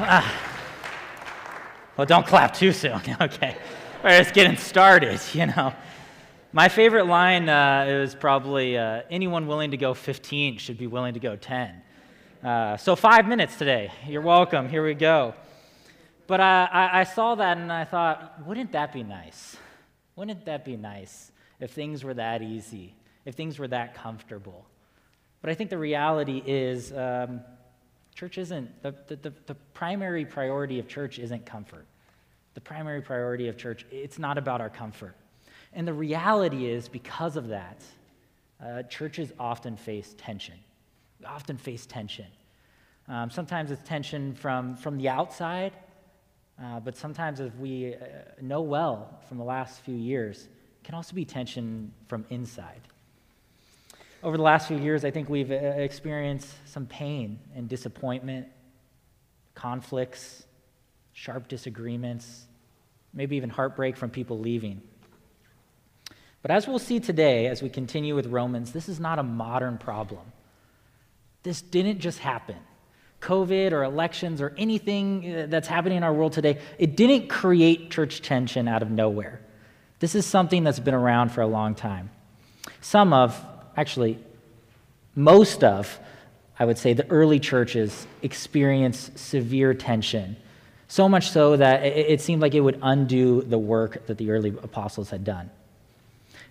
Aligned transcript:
well, 0.00 0.24
don't 2.06 2.26
clap 2.26 2.54
too 2.54 2.72
soon. 2.72 3.00
okay. 3.20 3.56
We're 4.02 4.18
just 4.18 4.32
getting 4.32 4.56
started, 4.56 5.20
you 5.34 5.44
know. 5.44 5.74
My 6.54 6.70
favorite 6.70 7.04
line 7.04 7.50
uh, 7.50 7.84
is 7.86 8.14
probably 8.14 8.78
uh, 8.78 9.02
anyone 9.10 9.46
willing 9.46 9.72
to 9.72 9.76
go 9.76 9.92
15 9.92 10.56
should 10.56 10.78
be 10.78 10.86
willing 10.86 11.12
to 11.14 11.20
go 11.20 11.36
10. 11.36 11.82
Uh, 12.42 12.78
so, 12.78 12.96
five 12.96 13.28
minutes 13.28 13.56
today. 13.56 13.92
You're 14.06 14.22
welcome. 14.22 14.70
Here 14.70 14.82
we 14.82 14.94
go. 14.94 15.34
But 16.26 16.40
I, 16.40 16.64
I, 16.72 17.00
I 17.00 17.04
saw 17.04 17.34
that 17.34 17.58
and 17.58 17.70
I 17.70 17.84
thought, 17.84 18.46
wouldn't 18.46 18.72
that 18.72 18.94
be 18.94 19.02
nice? 19.02 19.58
Wouldn't 20.16 20.46
that 20.46 20.64
be 20.64 20.78
nice 20.78 21.30
if 21.60 21.72
things 21.72 22.04
were 22.04 22.14
that 22.14 22.40
easy, 22.40 22.94
if 23.26 23.34
things 23.34 23.58
were 23.58 23.68
that 23.68 23.94
comfortable? 23.94 24.64
But 25.42 25.50
I 25.50 25.54
think 25.54 25.68
the 25.68 25.78
reality 25.78 26.42
is, 26.46 26.90
um, 26.92 27.42
church 28.14 28.38
isn't, 28.38 28.82
the, 28.82 28.94
the, 29.08 29.32
the 29.46 29.54
primary 29.74 30.24
priority 30.24 30.78
of 30.78 30.88
church 30.88 31.18
isn't 31.18 31.46
comfort. 31.46 31.86
The 32.54 32.60
primary 32.60 33.00
priority 33.00 33.48
of 33.48 33.56
church, 33.56 33.86
it's 33.90 34.18
not 34.18 34.36
about 34.38 34.60
our 34.60 34.70
comfort. 34.70 35.14
And 35.72 35.86
the 35.86 35.94
reality 35.94 36.66
is, 36.66 36.88
because 36.88 37.36
of 37.36 37.48
that, 37.48 37.82
uh, 38.64 38.82
churches 38.84 39.32
often 39.38 39.76
face 39.76 40.14
tension. 40.18 40.56
We 41.20 41.26
often 41.26 41.56
face 41.56 41.86
tension. 41.86 42.26
Um, 43.08 43.30
sometimes 43.30 43.70
it's 43.70 43.86
tension 43.88 44.34
from, 44.34 44.76
from 44.76 44.98
the 44.98 45.08
outside, 45.08 45.72
uh, 46.62 46.80
but 46.80 46.96
sometimes, 46.96 47.40
as 47.40 47.52
we 47.54 47.94
uh, 47.94 47.98
know 48.40 48.60
well 48.60 49.18
from 49.28 49.38
the 49.38 49.44
last 49.44 49.80
few 49.80 49.94
years, 49.94 50.48
can 50.84 50.94
also 50.94 51.14
be 51.14 51.24
tension 51.24 51.92
from 52.06 52.24
inside. 52.30 52.80
Over 54.22 54.36
the 54.36 54.42
last 54.42 54.68
few 54.68 54.76
years, 54.76 55.04
I 55.04 55.10
think 55.10 55.30
we've 55.30 55.50
uh, 55.50 55.54
experienced 55.54 56.48
some 56.66 56.86
pain 56.86 57.38
and 57.54 57.68
disappointment, 57.68 58.48
conflicts, 59.54 60.44
sharp 61.14 61.48
disagreements, 61.48 62.44
maybe 63.14 63.36
even 63.36 63.48
heartbreak 63.48 63.96
from 63.96 64.10
people 64.10 64.38
leaving. 64.38 64.82
But 66.42 66.50
as 66.50 66.68
we'll 66.68 66.78
see 66.78 67.00
today, 67.00 67.46
as 67.46 67.62
we 67.62 67.70
continue 67.70 68.14
with 68.14 68.26
Romans, 68.26 68.72
this 68.72 68.90
is 68.90 69.00
not 69.00 69.18
a 69.18 69.22
modern 69.22 69.78
problem. 69.78 70.32
This 71.42 71.62
didn't 71.62 72.00
just 72.00 72.18
happen. 72.18 72.56
COVID 73.22 73.72
or 73.72 73.84
elections 73.84 74.42
or 74.42 74.54
anything 74.58 75.34
uh, 75.34 75.46
that's 75.48 75.68
happening 75.68 75.98
in 75.98 76.02
our 76.02 76.12
world 76.12 76.32
today, 76.34 76.58
it 76.78 76.94
didn't 76.96 77.28
create 77.28 77.90
church 77.90 78.20
tension 78.20 78.68
out 78.68 78.82
of 78.82 78.90
nowhere. 78.90 79.40
This 79.98 80.14
is 80.14 80.26
something 80.26 80.64
that's 80.64 80.78
been 80.78 80.94
around 80.94 81.30
for 81.30 81.40
a 81.40 81.46
long 81.46 81.74
time. 81.74 82.10
Some 82.80 83.12
of, 83.12 83.38
actually, 83.80 84.18
most 85.14 85.64
of, 85.64 85.98
I 86.58 86.66
would 86.66 86.76
say, 86.76 86.92
the 86.92 87.08
early 87.10 87.40
churches 87.40 88.06
experienced 88.20 89.18
severe 89.18 89.72
tension. 89.72 90.36
So 90.88 91.08
much 91.08 91.30
so 91.30 91.56
that 91.56 91.82
it 91.82 92.20
seemed 92.20 92.42
like 92.42 92.54
it 92.54 92.60
would 92.60 92.78
undo 92.82 93.40
the 93.40 93.58
work 93.58 94.06
that 94.06 94.18
the 94.18 94.32
early 94.32 94.50
apostles 94.62 95.08
had 95.08 95.24
done. 95.24 95.48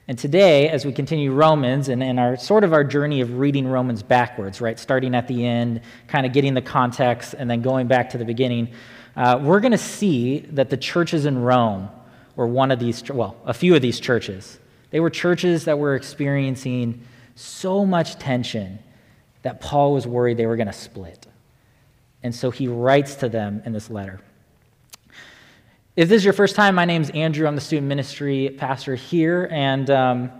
And 0.08 0.17
today, 0.17 0.69
as 0.69 0.86
we 0.88 0.91
continue 0.91 1.31
Romans 1.31 1.88
and, 1.88 2.02
and 2.02 2.19
our 2.19 2.36
sort 2.36 2.63
of 2.63 2.73
our 2.73 2.83
journey 2.83 3.21
of 3.21 3.38
reading 3.38 3.67
Romans 3.67 4.02
backwards, 4.02 4.59
right, 4.59 4.80
starting 4.80 5.14
at 5.14 5.27
the 5.27 5.45
end, 5.45 5.81
kind 6.08 6.25
of 6.25 6.33
getting 6.33 6.55
the 6.55 6.64
context, 6.64 7.36
and 7.38 7.47
then 7.47 7.61
going 7.61 7.86
back 7.86 8.09
to 8.09 8.17
the 8.17 8.25
beginning, 8.25 8.69
uh, 9.16 9.39
we're 9.39 9.59
going 9.59 9.71
to 9.71 9.77
see 9.77 10.39
that 10.53 10.71
the 10.71 10.77
churches 10.77 11.27
in 11.27 11.38
Rome 11.38 11.89
were 12.36 12.47
one 12.47 12.71
of 12.71 12.80
these, 12.80 13.03
well, 13.11 13.36
a 13.45 13.53
few 13.53 13.75
of 13.75 13.83
these 13.83 13.99
churches. 13.99 14.58
They 14.91 14.99
were 14.99 15.11
churches 15.11 15.66
that 15.66 15.77
were 15.77 15.95
experiencing 15.95 17.02
so 17.40 17.86
much 17.86 18.20
tension 18.20 18.80
that 19.44 19.62
Paul 19.62 19.94
was 19.94 20.06
worried 20.06 20.36
they 20.36 20.45
were 20.45 20.58
going 20.58 20.68
to 20.68 20.73
split. 20.73 21.26
And 22.22 22.36
so 22.36 22.52
he 22.52 22.68
writes 22.68 23.16
to 23.16 23.30
them 23.30 23.62
in 23.66 23.72
this 23.72 23.90
letter. 23.90 24.20
If 25.95 26.10
this 26.10 26.17
is 26.17 26.26
your 26.26 26.34
first 26.34 26.56
time, 26.56 26.76
my 26.76 26.84
name 26.84 27.02
is 27.02 27.10
Andrew. 27.12 27.48
I'm 27.48 27.56
the 27.56 27.62
student 27.62 27.88
ministry 27.88 28.56
pastor 28.58 28.95
here, 28.95 29.48
and 29.52 29.90
um, 29.90 30.32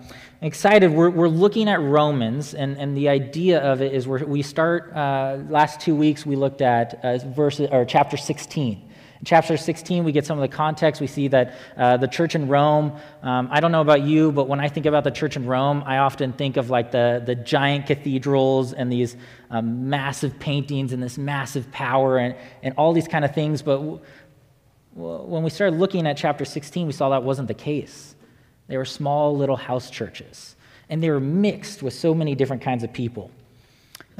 excited. 0.42 0.92
We're, 0.92 1.10
we're 1.10 1.30
looking 1.30 1.70
at 1.70 1.80
Romans, 1.82 2.54
and, 2.54 2.78
and 2.78 2.96
the 2.96 3.08
idea 3.08 3.60
of 3.60 3.82
it 3.82 3.94
is 3.94 4.08
we 4.08 4.42
start, 4.42 4.94
uh, 4.94 5.40
last 5.48 5.80
two 5.80 5.96
weeks, 5.96 6.26
we 6.26 6.36
looked 6.36 6.62
at 6.62 7.00
uh, 7.04 7.18
verses, 7.20 7.70
or 7.72 7.86
chapter 7.86 8.18
16. 8.18 8.89
In 9.20 9.26
chapter 9.26 9.58
16, 9.58 10.06
we 10.06 10.14
get 10.14 10.26
some 10.26 10.38
of 10.38 10.50
the 10.50 10.56
context. 10.56 11.02
We 11.02 11.08
see 11.08 11.28
that 11.28 11.56
uh, 11.76 11.98
the 11.98 12.08
church 12.08 12.36
in 12.36 12.48
Rome, 12.48 12.98
um, 13.22 13.50
I 13.52 13.60
don't 13.60 13.74
know 13.74 13.82
about 13.82 14.04
you, 14.04 14.32
but 14.32 14.48
when 14.48 14.62
I 14.62 14.70
think 14.70 14.86
about 14.86 15.04
the 15.04 15.12
church 15.12 15.36
in 15.36 15.46
Rome, 15.46 15.84
I 15.86 15.98
often 15.98 16.32
think 16.32 16.56
of 16.56 16.70
like 16.70 16.92
the, 16.92 17.22
the 17.26 17.36
giant 17.36 17.86
cathedrals 17.86 18.72
and 18.72 18.90
these 18.90 19.18
um, 19.50 19.90
massive 19.90 20.40
paintings 20.40 20.94
and 20.94 21.04
this 21.04 21.18
massive 21.18 21.70
power 21.70 22.18
and, 22.18 22.34
and 22.64 22.74
all 22.78 22.94
these 22.94 23.10
kind 23.10 23.26
of 23.26 23.36
things. 23.36 23.62
But 23.62 23.82
when 24.94 25.44
we 25.44 25.50
started 25.50 25.78
looking 25.78 26.08
at 26.08 26.16
chapter 26.16 26.46
16, 26.46 26.88
we 26.88 26.94
saw 26.94 27.10
that 27.10 27.24
wasn't 27.24 27.50
the 27.50 27.54
case. 27.54 28.16
They 28.68 28.78
were 28.78 28.86
small 28.86 29.36
little 29.36 29.58
house 29.58 29.90
churches, 29.90 30.56
and 30.88 31.04
they 31.04 31.10
were 31.10 31.20
mixed 31.20 31.84
with 31.84 31.94
so 31.94 32.14
many 32.14 32.36
different 32.36 32.62
kinds 32.62 32.86
of 32.86 32.94
people. 32.94 33.32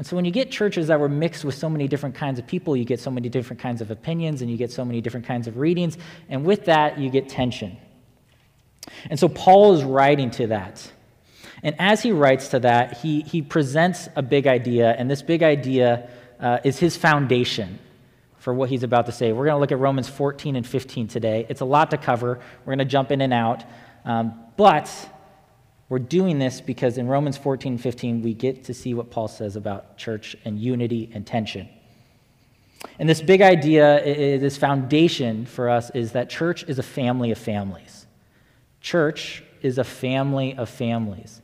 And 0.00 0.06
so 0.06 0.16
when 0.16 0.24
you 0.24 0.30
get 0.30 0.50
churches 0.50 0.86
that 0.86 0.98
were 0.98 1.10
mixed 1.10 1.44
with 1.44 1.54
so 1.54 1.68
many 1.68 1.86
different 1.86 2.14
kinds 2.14 2.38
of 2.38 2.46
people, 2.46 2.74
you 2.74 2.86
get 2.86 3.00
so 3.00 3.10
many 3.10 3.28
different 3.28 3.60
kinds 3.60 3.82
of 3.82 3.90
opinions, 3.90 4.40
and 4.40 4.50
you 4.50 4.56
get 4.56 4.72
so 4.72 4.82
many 4.82 5.02
different 5.02 5.26
kinds 5.26 5.46
of 5.46 5.58
readings, 5.58 5.98
and 6.30 6.42
with 6.42 6.64
that, 6.64 6.98
you 6.98 7.10
get 7.10 7.28
tension. 7.28 7.76
And 9.10 9.20
so 9.20 9.28
Paul 9.28 9.74
is 9.74 9.84
writing 9.84 10.30
to 10.30 10.46
that. 10.46 10.90
And 11.62 11.76
as 11.78 12.02
he 12.02 12.12
writes 12.12 12.48
to 12.48 12.60
that, 12.60 12.96
he, 12.96 13.20
he 13.20 13.42
presents 13.42 14.08
a 14.16 14.22
big 14.22 14.46
idea, 14.46 14.90
and 14.90 15.10
this 15.10 15.20
big 15.20 15.42
idea 15.42 16.08
uh, 16.40 16.60
is 16.64 16.78
his 16.78 16.96
foundation 16.96 17.78
for 18.38 18.54
what 18.54 18.70
he's 18.70 18.84
about 18.84 19.04
to 19.04 19.12
say. 19.12 19.32
We're 19.32 19.44
going 19.44 19.56
to 19.56 19.60
look 19.60 19.70
at 19.70 19.78
Romans 19.78 20.08
14 20.08 20.56
and 20.56 20.66
15 20.66 21.08
today. 21.08 21.44
It's 21.50 21.60
a 21.60 21.66
lot 21.66 21.90
to 21.90 21.98
cover. 21.98 22.40
We're 22.64 22.74
going 22.74 22.78
to 22.78 22.86
jump 22.86 23.10
in 23.10 23.20
and 23.20 23.34
out. 23.34 23.64
Um, 24.06 24.32
but 24.56 24.90
we're 25.90 25.98
doing 25.98 26.38
this 26.38 26.60
because 26.60 26.98
in 26.98 27.08
Romans 27.08 27.36
14 27.36 27.72
and 27.72 27.80
15, 27.80 28.22
we 28.22 28.32
get 28.32 28.64
to 28.64 28.74
see 28.74 28.94
what 28.94 29.10
Paul 29.10 29.26
says 29.26 29.56
about 29.56 29.98
church 29.98 30.36
and 30.44 30.58
unity 30.58 31.10
and 31.12 31.26
tension. 31.26 31.68
And 33.00 33.08
this 33.08 33.20
big 33.20 33.42
idea, 33.42 34.38
this 34.38 34.56
foundation 34.56 35.46
for 35.46 35.68
us, 35.68 35.90
is 35.90 36.12
that 36.12 36.30
church 36.30 36.62
is 36.62 36.78
a 36.78 36.82
family 36.82 37.32
of 37.32 37.38
families. 37.38 38.06
Church 38.80 39.42
is 39.62 39.78
a 39.78 39.84
family 39.84 40.54
of 40.56 40.68
families. 40.68 41.42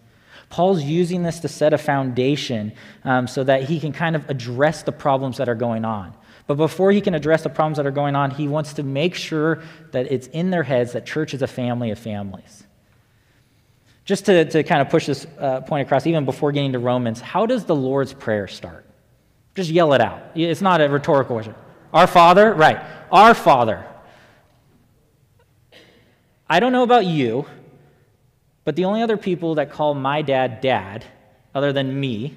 Paul's 0.48 0.82
using 0.82 1.24
this 1.24 1.40
to 1.40 1.48
set 1.48 1.72
a 1.72 1.78
foundation 1.78 2.72
um, 3.02 3.26
so 3.26 3.42
that 3.42 3.64
he 3.64 3.80
can 3.80 3.92
kind 3.92 4.14
of 4.14 4.30
address 4.30 4.84
the 4.84 4.92
problems 4.92 5.38
that 5.38 5.48
are 5.48 5.56
going 5.56 5.84
on. 5.84 6.14
But 6.46 6.54
before 6.54 6.92
he 6.92 7.00
can 7.00 7.14
address 7.14 7.42
the 7.42 7.48
problems 7.48 7.78
that 7.78 7.86
are 7.86 7.90
going 7.90 8.14
on, 8.14 8.30
he 8.30 8.46
wants 8.46 8.74
to 8.74 8.84
make 8.84 9.16
sure 9.16 9.60
that 9.90 10.10
it's 10.12 10.28
in 10.28 10.50
their 10.50 10.62
heads 10.62 10.92
that 10.92 11.04
church 11.04 11.34
is 11.34 11.42
a 11.42 11.48
family 11.48 11.90
of 11.90 11.98
families. 11.98 12.65
Just 14.06 14.26
to, 14.26 14.44
to 14.44 14.62
kind 14.62 14.80
of 14.80 14.88
push 14.88 15.06
this 15.06 15.26
uh, 15.38 15.60
point 15.62 15.86
across, 15.86 16.06
even 16.06 16.24
before 16.24 16.52
getting 16.52 16.72
to 16.72 16.78
Romans, 16.78 17.20
how 17.20 17.44
does 17.44 17.64
the 17.64 17.74
Lord's 17.74 18.14
Prayer 18.14 18.46
start? 18.46 18.86
Just 19.56 19.68
yell 19.68 19.92
it 19.94 20.00
out. 20.00 20.22
It's 20.36 20.62
not 20.62 20.80
a 20.80 20.88
rhetorical 20.88 21.34
question. 21.34 21.54
Our 21.92 22.06
Father? 22.06 22.54
Right. 22.54 22.78
Our 23.10 23.34
Father. 23.34 23.84
I 26.48 26.60
don't 26.60 26.70
know 26.70 26.84
about 26.84 27.04
you, 27.04 27.46
but 28.64 28.76
the 28.76 28.84
only 28.84 29.02
other 29.02 29.16
people 29.16 29.56
that 29.56 29.72
call 29.72 29.94
my 29.94 30.22
dad 30.22 30.60
dad, 30.60 31.04
other 31.52 31.72
than 31.72 31.98
me, 31.98 32.36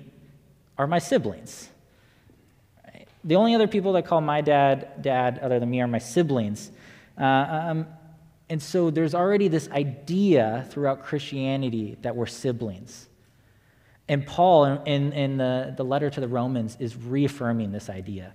are 0.75 0.87
my 0.87 0.97
siblings. 0.97 1.69
The 3.23 3.35
only 3.35 3.53
other 3.53 3.67
people 3.67 3.93
that 3.93 4.05
call 4.05 4.21
my 4.21 4.41
dad 4.41 5.01
dad 5.01 5.39
other 5.39 5.59
than 5.59 5.69
me 5.69 5.81
are 5.81 5.87
my 5.87 5.99
siblings. 5.99 6.71
Uh, 7.15 7.23
um, 7.23 7.87
and 8.49 8.61
so 8.61 8.89
there's 8.89 9.13
already 9.13 9.47
this 9.47 9.69
idea 9.69 10.65
throughout 10.69 11.03
Christianity 11.03 11.97
that 12.01 12.15
we're 12.15 12.25
siblings. 12.25 13.07
And 14.07 14.25
Paul, 14.25 14.65
in, 14.65 15.13
in 15.13 15.37
the, 15.37 15.73
the 15.77 15.85
letter 15.85 16.09
to 16.09 16.19
the 16.19 16.27
Romans, 16.27 16.75
is 16.79 16.95
reaffirming 16.95 17.71
this 17.71 17.89
idea. 17.89 18.33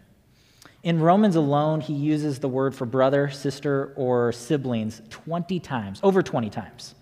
In 0.85 1.01
Romans 1.01 1.35
alone, 1.35 1.81
he 1.81 1.95
uses 1.95 2.39
the 2.39 2.49
word 2.49 2.75
for 2.77 2.87
brother, 2.87 3.29
sister, 3.29 3.93
or 3.97 4.31
siblings 4.31 5.03
20 5.11 5.59
times, 5.61 5.99
over 6.03 6.23
20 6.23 6.49
times. 6.51 6.95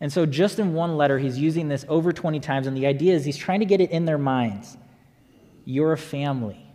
And 0.00 0.12
so, 0.12 0.26
just 0.26 0.58
in 0.58 0.72
one 0.72 0.96
letter, 0.96 1.18
he's 1.18 1.38
using 1.38 1.68
this 1.68 1.84
over 1.88 2.12
20 2.12 2.40
times. 2.40 2.66
And 2.66 2.76
the 2.76 2.86
idea 2.86 3.14
is 3.14 3.24
he's 3.24 3.36
trying 3.36 3.60
to 3.60 3.66
get 3.66 3.80
it 3.80 3.90
in 3.90 4.06
their 4.06 4.18
minds. 4.18 4.76
You're 5.64 5.92
a 5.92 5.98
family. 5.98 6.66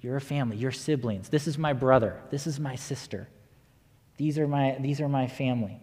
You're 0.00 0.16
a 0.16 0.20
family, 0.20 0.56
you're 0.56 0.72
siblings. 0.72 1.28
This 1.28 1.46
is 1.46 1.58
my 1.58 1.72
brother. 1.72 2.20
This 2.30 2.46
is 2.46 2.58
my 2.58 2.74
sister. 2.74 3.28
These 4.22 4.38
are 4.38 4.46
my, 4.46 4.76
these 4.78 5.00
are 5.00 5.08
my 5.08 5.26
family. 5.26 5.80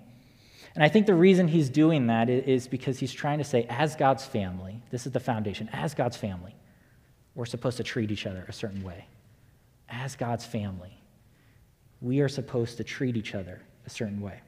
And 0.74 0.82
I 0.82 0.88
think 0.88 1.08
the 1.08 1.14
reason 1.14 1.50
he's 1.50 1.68
doing 1.68 2.08
that 2.08 2.30
is 2.30 2.70
because 2.70 2.98
he's 2.98 3.12
trying 3.12 3.40
to 3.40 3.44
say, 3.44 3.66
as 3.70 3.98
God's 3.98 4.26
family, 4.26 4.82
this 4.92 5.06
is 5.06 5.12
the 5.12 5.20
foundation, 5.20 5.68
as 5.74 5.94
God's 5.94 6.16
family, 6.16 6.56
we're 7.36 7.46
supposed 7.46 7.76
to 7.78 7.84
treat 7.84 8.12
each 8.12 8.26
other 8.26 8.46
a 8.48 8.54
certain 8.54 8.82
way. 8.82 9.04
As 9.90 10.16
God's 10.16 10.46
family, 10.46 10.98
we 12.00 12.22
are 12.22 12.30
supposed 12.30 12.78
to 12.78 12.86
treat 12.86 13.18
each 13.18 13.36
other 13.36 13.60
a 13.86 13.90
certain 13.90 14.22
way. 14.22 14.40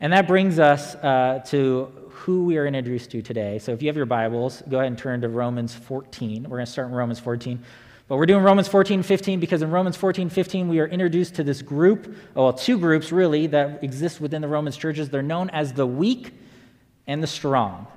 And 0.00 0.10
that 0.14 0.26
brings 0.26 0.58
us 0.58 0.94
uh, 0.94 1.42
to 1.48 1.92
who 2.08 2.46
we 2.46 2.56
are 2.56 2.64
introduced 2.64 3.10
to 3.10 3.20
today. 3.20 3.58
So 3.58 3.72
if 3.72 3.82
you 3.82 3.88
have 3.88 3.96
your 3.96 4.06
Bibles, 4.06 4.62
go 4.70 4.78
ahead 4.78 4.86
and 4.86 4.96
turn 4.96 5.20
to 5.20 5.28
Romans 5.28 5.74
14. 5.74 6.44
We're 6.44 6.48
going 6.48 6.64
to 6.64 6.72
start 6.72 6.88
in 6.88 6.94
Romans 6.94 7.20
14. 7.20 7.62
But 8.08 8.18
we're 8.18 8.26
doing 8.26 8.44
Romans 8.44 8.68
14, 8.68 9.02
15 9.02 9.40
because 9.40 9.62
in 9.62 9.70
Romans 9.70 9.96
14, 9.96 10.28
15, 10.28 10.68
we 10.68 10.78
are 10.78 10.86
introduced 10.86 11.34
to 11.36 11.44
this 11.44 11.60
group, 11.60 12.16
well, 12.34 12.52
two 12.52 12.78
groups 12.78 13.10
really, 13.10 13.48
that 13.48 13.82
exist 13.82 14.20
within 14.20 14.42
the 14.42 14.48
Romans 14.48 14.76
churches. 14.76 15.10
They're 15.10 15.22
known 15.22 15.50
as 15.50 15.72
the 15.72 15.86
weak 15.86 16.32
and 17.08 17.20
the 17.20 17.26
strong. 17.26 17.88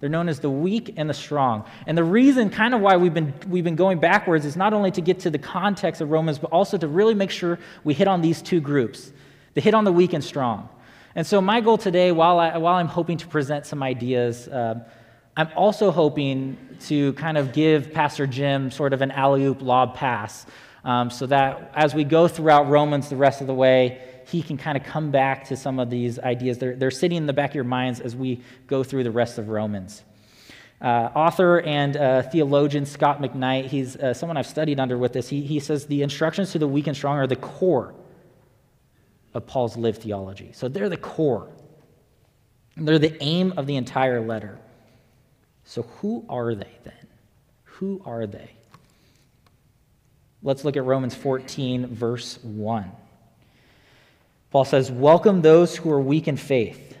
They're 0.00 0.08
known 0.08 0.28
as 0.28 0.40
the 0.40 0.48
weak 0.48 0.94
and 0.96 1.10
the 1.10 1.14
strong. 1.14 1.64
And 1.86 1.98
the 1.98 2.04
reason, 2.04 2.48
kind 2.48 2.72
of 2.72 2.80
why 2.80 2.96
we've 2.96 3.12
been, 3.12 3.34
we've 3.48 3.64
been 3.64 3.76
going 3.76 3.98
backwards, 3.98 4.46
is 4.46 4.56
not 4.56 4.72
only 4.72 4.90
to 4.92 5.00
get 5.02 5.20
to 5.20 5.30
the 5.30 5.38
context 5.38 6.00
of 6.00 6.10
Romans, 6.10 6.38
but 6.38 6.50
also 6.50 6.78
to 6.78 6.88
really 6.88 7.14
make 7.14 7.30
sure 7.30 7.58
we 7.84 7.92
hit 7.92 8.08
on 8.08 8.22
these 8.22 8.40
two 8.40 8.60
groups 8.60 9.12
the 9.54 9.60
hit 9.60 9.74
on 9.74 9.84
the 9.84 9.92
weak 9.92 10.12
and 10.12 10.22
strong. 10.22 10.68
And 11.16 11.26
so, 11.26 11.40
my 11.40 11.60
goal 11.60 11.76
today, 11.78 12.12
while, 12.12 12.38
I, 12.38 12.56
while 12.58 12.76
I'm 12.76 12.86
hoping 12.86 13.18
to 13.18 13.26
present 13.26 13.66
some 13.66 13.82
ideas, 13.82 14.46
uh, 14.46 14.84
I'm 15.38 15.50
also 15.54 15.92
hoping 15.92 16.58
to 16.86 17.12
kind 17.12 17.38
of 17.38 17.52
give 17.52 17.92
Pastor 17.92 18.26
Jim 18.26 18.72
sort 18.72 18.92
of 18.92 19.02
an 19.02 19.12
alley 19.12 19.44
oop 19.44 19.62
lob 19.62 19.94
pass 19.94 20.44
um, 20.82 21.10
so 21.10 21.26
that 21.26 21.70
as 21.76 21.94
we 21.94 22.02
go 22.02 22.26
throughout 22.26 22.68
Romans 22.68 23.08
the 23.08 23.14
rest 23.14 23.40
of 23.40 23.46
the 23.46 23.54
way, 23.54 24.02
he 24.26 24.42
can 24.42 24.56
kind 24.56 24.76
of 24.76 24.82
come 24.82 25.12
back 25.12 25.44
to 25.44 25.56
some 25.56 25.78
of 25.78 25.90
these 25.90 26.18
ideas. 26.18 26.58
They're, 26.58 26.74
they're 26.74 26.90
sitting 26.90 27.18
in 27.18 27.26
the 27.26 27.32
back 27.32 27.50
of 27.50 27.54
your 27.54 27.62
minds 27.62 28.00
as 28.00 28.16
we 28.16 28.42
go 28.66 28.82
through 28.82 29.04
the 29.04 29.12
rest 29.12 29.38
of 29.38 29.48
Romans. 29.48 30.02
Uh, 30.80 31.08
author 31.14 31.60
and 31.60 31.96
uh, 31.96 32.22
theologian 32.22 32.84
Scot 32.84 33.22
McKnight, 33.22 33.66
he's 33.66 33.94
uh, 33.94 34.12
someone 34.14 34.36
I've 34.36 34.46
studied 34.46 34.80
under 34.80 34.98
with 34.98 35.12
this. 35.12 35.28
He, 35.28 35.42
he 35.42 35.60
says 35.60 35.86
the 35.86 36.02
instructions 36.02 36.50
to 36.50 36.58
the 36.58 36.66
weak 36.66 36.88
and 36.88 36.96
strong 36.96 37.16
are 37.16 37.28
the 37.28 37.36
core 37.36 37.94
of 39.34 39.46
Paul's 39.46 39.76
lived 39.76 40.02
theology. 40.02 40.50
So 40.52 40.66
they're 40.66 40.88
the 40.88 40.96
core, 40.96 41.48
they're 42.76 42.98
the 42.98 43.16
aim 43.22 43.54
of 43.56 43.68
the 43.68 43.76
entire 43.76 44.20
letter. 44.20 44.58
So, 45.68 45.82
who 46.00 46.24
are 46.30 46.54
they 46.54 46.78
then? 46.82 46.94
Who 47.64 48.00
are 48.06 48.26
they? 48.26 48.52
Let's 50.42 50.64
look 50.64 50.78
at 50.78 50.84
Romans 50.84 51.14
14, 51.14 51.88
verse 51.88 52.38
1. 52.42 52.90
Paul 54.50 54.64
says, 54.64 54.90
Welcome 54.90 55.42
those 55.42 55.76
who 55.76 55.90
are 55.90 56.00
weak 56.00 56.26
in 56.26 56.38
faith, 56.38 56.96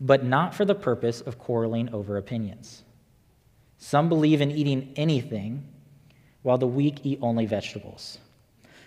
but 0.00 0.24
not 0.24 0.54
for 0.54 0.64
the 0.64 0.74
purpose 0.74 1.20
of 1.20 1.38
quarreling 1.38 1.92
over 1.92 2.16
opinions. 2.16 2.82
Some 3.76 4.08
believe 4.08 4.40
in 4.40 4.50
eating 4.50 4.94
anything, 4.96 5.68
while 6.40 6.56
the 6.56 6.66
weak 6.66 7.00
eat 7.02 7.18
only 7.20 7.44
vegetables. 7.44 8.16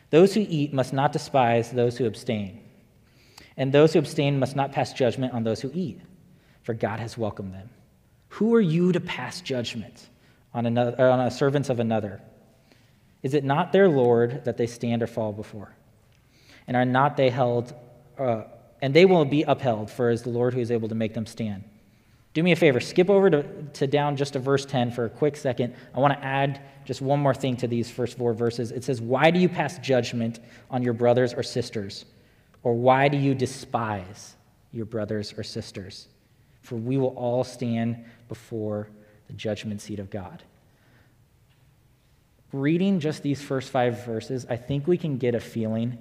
Those 0.09 0.33
who 0.33 0.43
eat 0.49 0.73
must 0.73 0.91
not 0.91 1.11
despise 1.11 1.69
those 1.69 1.99
who 1.99 2.07
abstain, 2.07 2.63
and 3.55 3.71
those 3.71 3.93
who 3.93 3.99
abstain 3.99 4.39
must 4.39 4.55
not 4.55 4.71
pass 4.71 4.91
judgment 4.91 5.35
on 5.35 5.43
those 5.43 5.61
who 5.61 5.69
eat, 5.75 6.01
for 6.63 6.73
God 6.73 6.99
has 6.99 7.15
welcomed 7.15 7.53
them. 7.53 7.69
Who 8.29 8.55
are 8.55 8.61
you 8.61 8.91
to 8.91 8.99
pass 8.99 9.41
judgment 9.41 10.09
on, 10.53 10.65
another, 10.65 11.09
on 11.09 11.19
a 11.19 11.31
servants 11.31 11.69
of 11.69 11.79
another? 11.79 12.21
Is 13.21 13.33
it 13.33 13.43
not 13.43 13.71
their 13.71 13.89
Lord 13.89 14.45
that 14.45 14.57
they 14.57 14.67
stand 14.67 15.03
or 15.03 15.07
fall 15.07 15.33
before? 15.33 15.75
And 16.67 16.77
are 16.77 16.85
not 16.85 17.17
they 17.17 17.29
held 17.29 17.73
uh, 18.17 18.43
and 18.81 18.93
they 18.93 19.05
will 19.05 19.25
be 19.25 19.43
upheld, 19.43 19.89
for 19.91 20.09
as 20.09 20.23
the 20.23 20.29
Lord 20.29 20.53
who 20.53 20.59
is 20.59 20.71
able 20.71 20.87
to 20.89 20.95
make 20.95 21.13
them 21.13 21.25
stand. 21.25 21.63
Do 22.33 22.43
me 22.43 22.51
a 22.51 22.55
favor, 22.55 22.79
skip 22.79 23.09
over 23.09 23.29
to, 23.29 23.43
to 23.73 23.87
down 23.87 24.15
just 24.15 24.33
to 24.33 24.39
verse 24.39 24.65
10 24.65 24.91
for 24.91 25.05
a 25.05 25.09
quick 25.09 25.35
second. 25.35 25.75
I 25.95 25.99
want 25.99 26.13
to 26.13 26.23
add 26.23 26.61
just 26.85 27.01
one 27.01 27.19
more 27.19 27.33
thing 27.33 27.57
to 27.57 27.67
these 27.67 27.89
first 27.89 28.17
four 28.17 28.33
verses. 28.33 28.71
It 28.71 28.83
says, 28.83 29.01
Why 29.01 29.31
do 29.31 29.39
you 29.39 29.49
pass 29.49 29.79
judgment 29.79 30.39
on 30.69 30.83
your 30.83 30.93
brothers 30.93 31.33
or 31.33 31.43
sisters? 31.43 32.05
Or 32.61 32.73
why 32.73 33.07
do 33.07 33.17
you 33.17 33.33
despise 33.33 34.35
your 34.71 34.85
brothers 34.85 35.33
or 35.37 35.43
sisters? 35.43 36.07
For 36.61 36.75
we 36.75 36.97
will 36.97 37.15
all 37.15 37.43
stand 37.43 38.05
before 38.29 38.87
the 39.27 39.33
judgment 39.33 39.81
seat 39.81 39.99
of 39.99 40.09
God. 40.09 40.43
Reading 42.53 43.01
just 43.01 43.21
these 43.21 43.41
first 43.41 43.69
five 43.69 44.05
verses, 44.05 44.45
I 44.49 44.55
think 44.55 44.87
we 44.87 44.97
can 44.97 45.17
get 45.17 45.35
a 45.35 45.39
feeling 45.41 45.97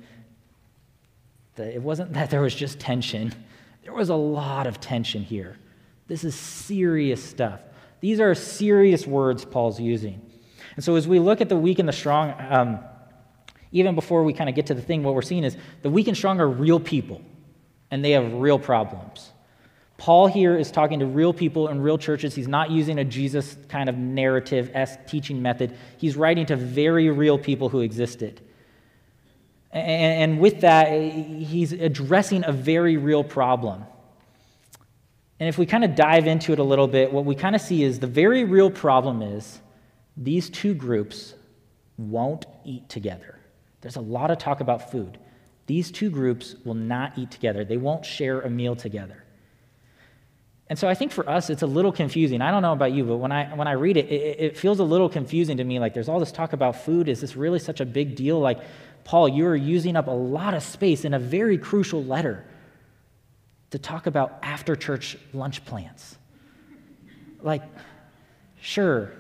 that 1.56 1.74
it 1.74 1.82
wasn't 1.82 2.12
that 2.12 2.30
there 2.30 2.40
was 2.40 2.54
just 2.54 2.78
tension, 2.78 3.34
there 3.82 3.92
was 3.92 4.08
a 4.08 4.14
lot 4.14 4.66
of 4.66 4.80
tension 4.80 5.22
here. 5.22 5.56
This 6.06 6.24
is 6.24 6.34
serious 6.34 7.22
stuff. 7.22 7.60
These 8.00 8.20
are 8.20 8.34
serious 8.34 9.06
words 9.06 9.44
Paul's 9.44 9.80
using. 9.80 10.22
And 10.76 10.84
so, 10.84 10.94
as 10.94 11.08
we 11.08 11.18
look 11.18 11.40
at 11.40 11.48
the 11.48 11.56
weak 11.56 11.78
and 11.80 11.88
the 11.88 11.92
strong, 11.92 12.34
um, 12.48 12.78
even 13.72 13.94
before 13.94 14.22
we 14.22 14.32
kind 14.32 14.48
of 14.48 14.54
get 14.54 14.66
to 14.66 14.74
the 14.74 14.80
thing, 14.82 15.02
what 15.02 15.14
we're 15.14 15.22
seeing 15.22 15.44
is 15.44 15.56
the 15.82 15.90
weak 15.90 16.08
and 16.08 16.16
strong 16.16 16.40
are 16.40 16.48
real 16.48 16.80
people, 16.80 17.20
and 17.90 18.04
they 18.04 18.12
have 18.12 18.32
real 18.34 18.58
problems. 18.58 19.32
Paul 19.98 20.28
here 20.28 20.56
is 20.56 20.70
talking 20.70 21.00
to 21.00 21.06
real 21.06 21.32
people 21.32 21.68
in 21.68 21.80
real 21.80 21.98
churches. 21.98 22.34
He's 22.34 22.48
not 22.48 22.70
using 22.70 22.98
a 22.98 23.04
Jesus 23.04 23.56
kind 23.68 23.88
of 23.88 23.98
narrative 23.98 24.70
esque 24.72 25.06
teaching 25.06 25.42
method. 25.42 25.76
He's 25.98 26.16
writing 26.16 26.46
to 26.46 26.56
very 26.56 27.10
real 27.10 27.36
people 27.36 27.68
who 27.68 27.80
existed. 27.80 28.40
And 29.72 30.38
with 30.38 30.62
that, 30.62 30.90
he's 30.92 31.72
addressing 31.72 32.44
a 32.46 32.52
very 32.52 32.96
real 32.96 33.24
problem. 33.24 33.84
And 35.40 35.48
if 35.48 35.58
we 35.58 35.66
kind 35.66 35.84
of 35.84 35.94
dive 35.94 36.26
into 36.26 36.52
it 36.52 36.60
a 36.60 36.64
little 36.64 36.88
bit, 36.88 37.12
what 37.12 37.24
we 37.24 37.34
kind 37.34 37.54
of 37.54 37.60
see 37.60 37.82
is 37.82 37.98
the 37.98 38.06
very 38.06 38.44
real 38.44 38.70
problem 38.70 39.20
is 39.20 39.60
these 40.16 40.48
two 40.48 40.74
groups 40.74 41.34
won't 41.96 42.46
eat 42.64 42.88
together. 42.88 43.38
There's 43.80 43.96
a 43.96 44.00
lot 44.00 44.30
of 44.30 44.38
talk 44.38 44.60
about 44.60 44.90
food. 44.90 45.18
These 45.66 45.90
two 45.90 46.08
groups 46.08 46.54
will 46.64 46.74
not 46.74 47.18
eat 47.18 47.32
together, 47.32 47.64
they 47.64 47.76
won't 47.76 48.06
share 48.06 48.40
a 48.40 48.48
meal 48.48 48.76
together. 48.76 49.24
And 50.70 50.78
so 50.78 50.86
I 50.86 50.94
think 50.94 51.12
for 51.12 51.28
us, 51.28 51.48
it's 51.48 51.62
a 51.62 51.66
little 51.66 51.92
confusing. 51.92 52.42
I 52.42 52.50
don't 52.50 52.60
know 52.60 52.74
about 52.74 52.92
you, 52.92 53.04
but 53.04 53.16
when 53.16 53.32
I, 53.32 53.54
when 53.54 53.66
I 53.66 53.72
read 53.72 53.96
it, 53.96 54.06
it, 54.10 54.40
it 54.40 54.58
feels 54.58 54.80
a 54.80 54.84
little 54.84 55.08
confusing 55.08 55.56
to 55.56 55.64
me. 55.64 55.78
Like, 55.78 55.94
there's 55.94 56.10
all 56.10 56.20
this 56.20 56.32
talk 56.32 56.52
about 56.52 56.84
food. 56.84 57.08
Is 57.08 57.22
this 57.22 57.36
really 57.36 57.58
such 57.58 57.80
a 57.80 57.86
big 57.86 58.16
deal? 58.16 58.38
Like, 58.38 58.60
Paul, 59.04 59.28
you 59.30 59.46
are 59.46 59.56
using 59.56 59.96
up 59.96 60.08
a 60.08 60.12
lot 60.12 60.52
of 60.52 60.62
space 60.62 61.06
in 61.06 61.14
a 61.14 61.18
very 61.18 61.56
crucial 61.56 62.04
letter 62.04 62.44
to 63.70 63.78
talk 63.78 64.06
about 64.06 64.38
after 64.42 64.76
church 64.76 65.16
lunch 65.32 65.64
plans. 65.64 66.18
Like, 67.40 67.62
sure, 68.60 69.12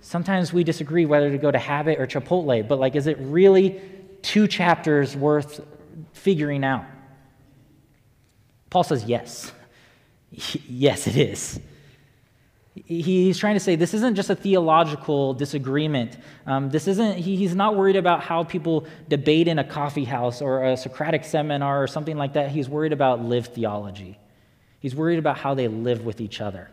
sometimes 0.00 0.52
we 0.52 0.64
disagree 0.64 1.06
whether 1.06 1.30
to 1.30 1.38
go 1.38 1.50
to 1.50 1.58
Habit 1.58 2.00
or 2.00 2.06
Chipotle, 2.06 2.66
but 2.66 2.80
like, 2.80 2.96
is 2.96 3.06
it 3.06 3.18
really 3.20 3.80
two 4.22 4.48
chapters 4.48 5.16
worth 5.16 5.60
figuring 6.12 6.64
out? 6.64 6.84
Paul 8.70 8.84
says 8.84 9.04
yes. 9.04 9.52
yes, 10.68 11.06
it 11.06 11.16
is. 11.16 11.60
He's 12.86 13.38
trying 13.38 13.54
to 13.54 13.60
say 13.60 13.74
this 13.74 13.92
isn't 13.94 14.14
just 14.14 14.30
a 14.30 14.36
theological 14.36 15.34
disagreement. 15.34 16.16
Um, 16.46 16.70
this 16.70 16.86
isn't, 16.86 17.16
he, 17.16 17.36
he's 17.36 17.54
not 17.54 17.74
worried 17.74 17.96
about 17.96 18.22
how 18.22 18.44
people 18.44 18.86
debate 19.08 19.48
in 19.48 19.58
a 19.58 19.64
coffee 19.64 20.04
house 20.04 20.40
or 20.40 20.64
a 20.64 20.76
Socratic 20.76 21.24
seminar 21.24 21.82
or 21.82 21.86
something 21.86 22.16
like 22.16 22.34
that. 22.34 22.50
He's 22.50 22.68
worried 22.68 22.92
about 22.92 23.24
live 23.24 23.48
theology. 23.48 24.18
He's 24.80 24.94
worried 24.94 25.18
about 25.18 25.38
how 25.38 25.54
they 25.54 25.66
live 25.66 26.04
with 26.04 26.20
each 26.20 26.40
other. 26.40 26.70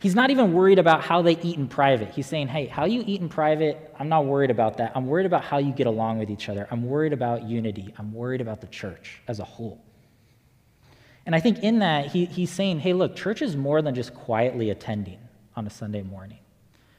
He's 0.00 0.14
not 0.14 0.30
even 0.30 0.52
worried 0.52 0.78
about 0.78 1.02
how 1.02 1.22
they 1.22 1.38
eat 1.38 1.56
in 1.56 1.68
private. 1.68 2.10
He's 2.10 2.26
saying, 2.26 2.48
hey, 2.48 2.66
how 2.66 2.84
you 2.84 3.02
eat 3.06 3.20
in 3.20 3.28
private, 3.28 3.94
I'm 3.98 4.08
not 4.08 4.26
worried 4.26 4.50
about 4.50 4.76
that. 4.76 4.92
I'm 4.94 5.06
worried 5.06 5.26
about 5.26 5.42
how 5.42 5.58
you 5.58 5.72
get 5.72 5.86
along 5.86 6.18
with 6.18 6.30
each 6.30 6.48
other. 6.48 6.68
I'm 6.70 6.86
worried 6.86 7.14
about 7.14 7.42
unity. 7.44 7.94
I'm 7.98 8.12
worried 8.12 8.42
about 8.42 8.60
the 8.60 8.66
church 8.66 9.20
as 9.26 9.40
a 9.40 9.44
whole. 9.44 9.82
And 11.26 11.34
I 11.34 11.40
think 11.40 11.58
in 11.58 11.80
that, 11.80 12.06
he, 12.06 12.24
he's 12.24 12.50
saying, 12.50 12.80
hey, 12.80 12.92
look, 12.92 13.16
church 13.16 13.42
is 13.42 13.56
more 13.56 13.82
than 13.82 13.94
just 13.94 14.14
quietly 14.14 14.70
attending 14.70 15.18
on 15.56 15.66
a 15.66 15.70
Sunday 15.70 16.02
morning. 16.02 16.38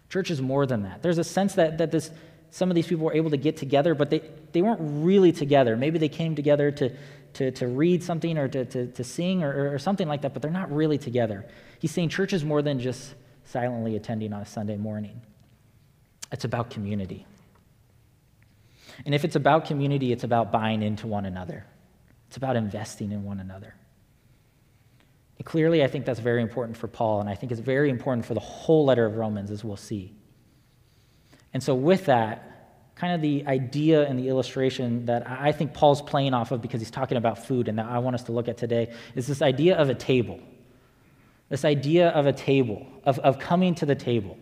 Church 0.10 0.30
is 0.30 0.42
more 0.42 0.66
than 0.66 0.84
that. 0.84 1.02
There's 1.02 1.18
a 1.18 1.24
sense 1.24 1.56
that, 1.56 1.78
that 1.78 1.92
this, 1.92 2.12
some 2.52 2.70
of 2.70 2.76
these 2.76 2.88
people 2.88 3.06
were 3.06 3.14
able 3.14 3.30
to 3.30 3.38
get 3.38 3.56
together, 3.56 3.96
but 3.96 4.10
they, 4.10 4.22
they 4.52 4.62
weren't 4.62 4.82
really 4.82 5.32
together. 5.32 5.78
Maybe 5.78 5.98
they 5.98 6.10
came 6.10 6.36
together 6.36 6.72
to, 6.72 6.94
to, 7.34 7.52
to 7.52 7.68
read 7.68 8.04
something 8.04 8.38
or 8.38 8.48
to, 8.50 8.66
to, 8.66 8.88
to 8.88 9.04
sing 9.04 9.44
or, 9.44 9.74
or 9.74 9.80
something 9.80 10.08
like 10.08 10.22
that, 10.24 10.34
but 10.34 10.42
they're 10.42 10.52
not 10.52 10.72
really 10.72 10.98
together. 10.98 11.46
He's 11.80 11.92
saying 11.92 12.10
church 12.10 12.34
is 12.34 12.44
more 12.44 12.62
than 12.62 12.80
just 12.80 13.16
silently 13.46 13.96
attending 13.96 14.34
on 14.34 14.42
a 14.42 14.46
Sunday 14.46 14.76
morning, 14.76 15.22
it's 16.34 16.44
about 16.44 16.70
community. 16.70 17.26
And 19.06 19.16
if 19.16 19.24
it's 19.24 19.38
about 19.38 19.66
community, 19.66 20.12
it's 20.12 20.26
about 20.26 20.52
buying 20.52 20.82
into 20.82 21.08
one 21.08 21.26
another, 21.26 21.66
it's 22.28 22.36
about 22.36 22.58
investing 22.58 23.14
in 23.14 23.24
one 23.24 23.40
another. 23.40 23.74
Clearly, 25.48 25.82
I 25.82 25.88
think 25.88 26.04
that's 26.04 26.20
very 26.20 26.42
important 26.42 26.76
for 26.76 26.90
Paul, 26.90 27.22
and 27.22 27.30
I 27.30 27.34
think 27.34 27.54
it's 27.54 27.62
very 27.62 27.90
important 27.90 28.26
for 28.26 28.34
the 28.34 28.42
whole 28.42 28.84
letter 28.84 29.06
of 29.06 29.16
Romans, 29.16 29.50
as 29.50 29.64
we'll 29.64 29.78
see. 29.78 30.14
And 31.54 31.64
so, 31.64 31.74
with 31.74 32.08
that, 32.08 32.90
kind 32.96 33.14
of 33.14 33.22
the 33.22 33.48
idea 33.48 34.06
and 34.06 34.20
the 34.20 34.28
illustration 34.28 35.06
that 35.06 35.26
I 35.26 35.54
think 35.54 35.74
Paul's 35.74 36.02
playing 36.02 36.34
off 36.34 36.52
of 36.52 36.62
because 36.62 36.82
he's 36.82 36.92
talking 36.92 37.18
about 37.18 37.46
food 37.46 37.70
and 37.70 37.80
that 37.80 37.86
I 37.86 38.00
want 38.00 38.16
us 38.16 38.24
to 38.24 38.34
look 38.34 38.50
at 38.50 38.58
today 38.58 38.94
is 39.16 39.26
this 39.26 39.42
idea 39.42 39.78
of 39.78 39.90
a 39.90 39.96
table. 39.96 40.38
This 41.48 41.64
idea 41.64 42.10
of 42.10 42.26
a 42.26 42.34
table, 42.34 42.86
of, 43.06 43.18
of 43.20 43.40
coming 43.40 43.74
to 43.76 43.86
the 43.86 43.96
table. 43.96 44.38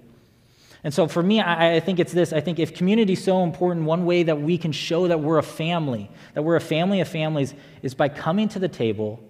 And 0.83 0.91
so 0.91 1.07
for 1.07 1.21
me, 1.21 1.39
I, 1.39 1.75
I 1.75 1.79
think 1.81 1.99
it's 1.99 2.13
this. 2.13 2.33
I 2.33 2.41
think 2.41 2.57
if 2.57 2.73
community 2.73 3.13
is 3.13 3.23
so 3.23 3.43
important, 3.43 3.85
one 3.85 4.07
way 4.07 4.23
that 4.23 4.41
we 4.41 4.57
can 4.57 4.71
show 4.71 5.07
that 5.07 5.19
we're 5.19 5.37
a 5.37 5.43
family, 5.43 6.09
that 6.33 6.41
we're 6.41 6.55
a 6.55 6.61
family 6.61 6.99
of 6.99 7.07
families, 7.07 7.53
is 7.83 7.93
by 7.93 8.09
coming 8.09 8.49
to 8.49 8.57
the 8.57 8.67
table 8.67 9.23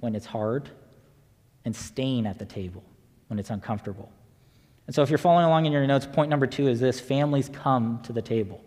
when 0.00 0.14
it's 0.14 0.26
hard 0.26 0.68
and 1.64 1.74
staying 1.74 2.26
at 2.26 2.38
the 2.38 2.44
table 2.44 2.84
when 3.28 3.38
it's 3.38 3.50
uncomfortable. 3.50 4.10
And 4.86 4.94
so 4.94 5.02
if 5.02 5.08
you're 5.08 5.18
following 5.18 5.46
along 5.46 5.66
in 5.66 5.72
your 5.72 5.86
notes, 5.86 6.06
point 6.06 6.28
number 6.28 6.46
two 6.46 6.68
is 6.68 6.80
this 6.80 7.00
families 7.00 7.48
come 7.48 8.00
to 8.02 8.12
the 8.12 8.22
table. 8.22 8.62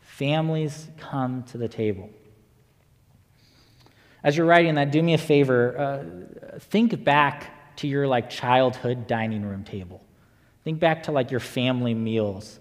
Families 0.00 0.88
come 0.96 1.42
to 1.44 1.58
the 1.58 1.68
table. 1.68 2.08
As 4.22 4.36
you're 4.36 4.46
writing 4.46 4.76
that, 4.76 4.90
do 4.90 5.02
me 5.02 5.14
a 5.14 5.18
favor. 5.18 5.76
Uh, 5.76 6.58
think 6.60 7.04
back 7.04 7.76
to 7.76 7.88
your 7.88 8.06
like 8.06 8.30
childhood 8.30 9.06
dining 9.06 9.44
room 9.44 9.64
table. 9.64 10.02
Think 10.62 10.80
back 10.80 11.02
to 11.04 11.12
like 11.12 11.30
your 11.30 11.40
family 11.40 11.92
meals. 11.92 12.58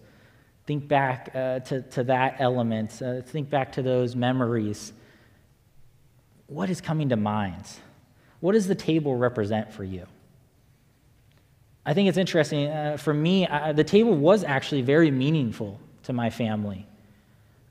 Think 0.66 0.88
back 0.88 1.32
uh, 1.34 1.60
to, 1.60 1.82
to 1.84 2.04
that 2.06 2.38
element. 2.40 3.02
Uh, 3.02 3.22
think 3.22 3.50
back 3.50 3.72
to 3.74 3.82
those 3.82 4.16
memories. 4.16 4.92
What 6.54 6.70
is 6.70 6.82
coming 6.82 7.10
to 7.10 7.16
mind? 7.16 7.66
What 8.40 8.52
does 8.52 8.68
the 8.68 8.76
table 8.76 9.16
represent 9.16 9.74
for 9.74 9.84
you? 9.84 10.06
I 11.84 11.96
think 11.96 12.08
it's 12.10 12.18
interesting. 12.20 12.68
Uh, 12.68 12.98
for 12.98 13.12
me, 13.12 13.48
the 13.74 13.84
table 13.84 14.14
was 14.14 14.44
actually 14.44 14.84
very 14.84 15.10
meaningful 15.10 15.80
to 16.04 16.14
my 16.14 16.30
family. 16.30 16.86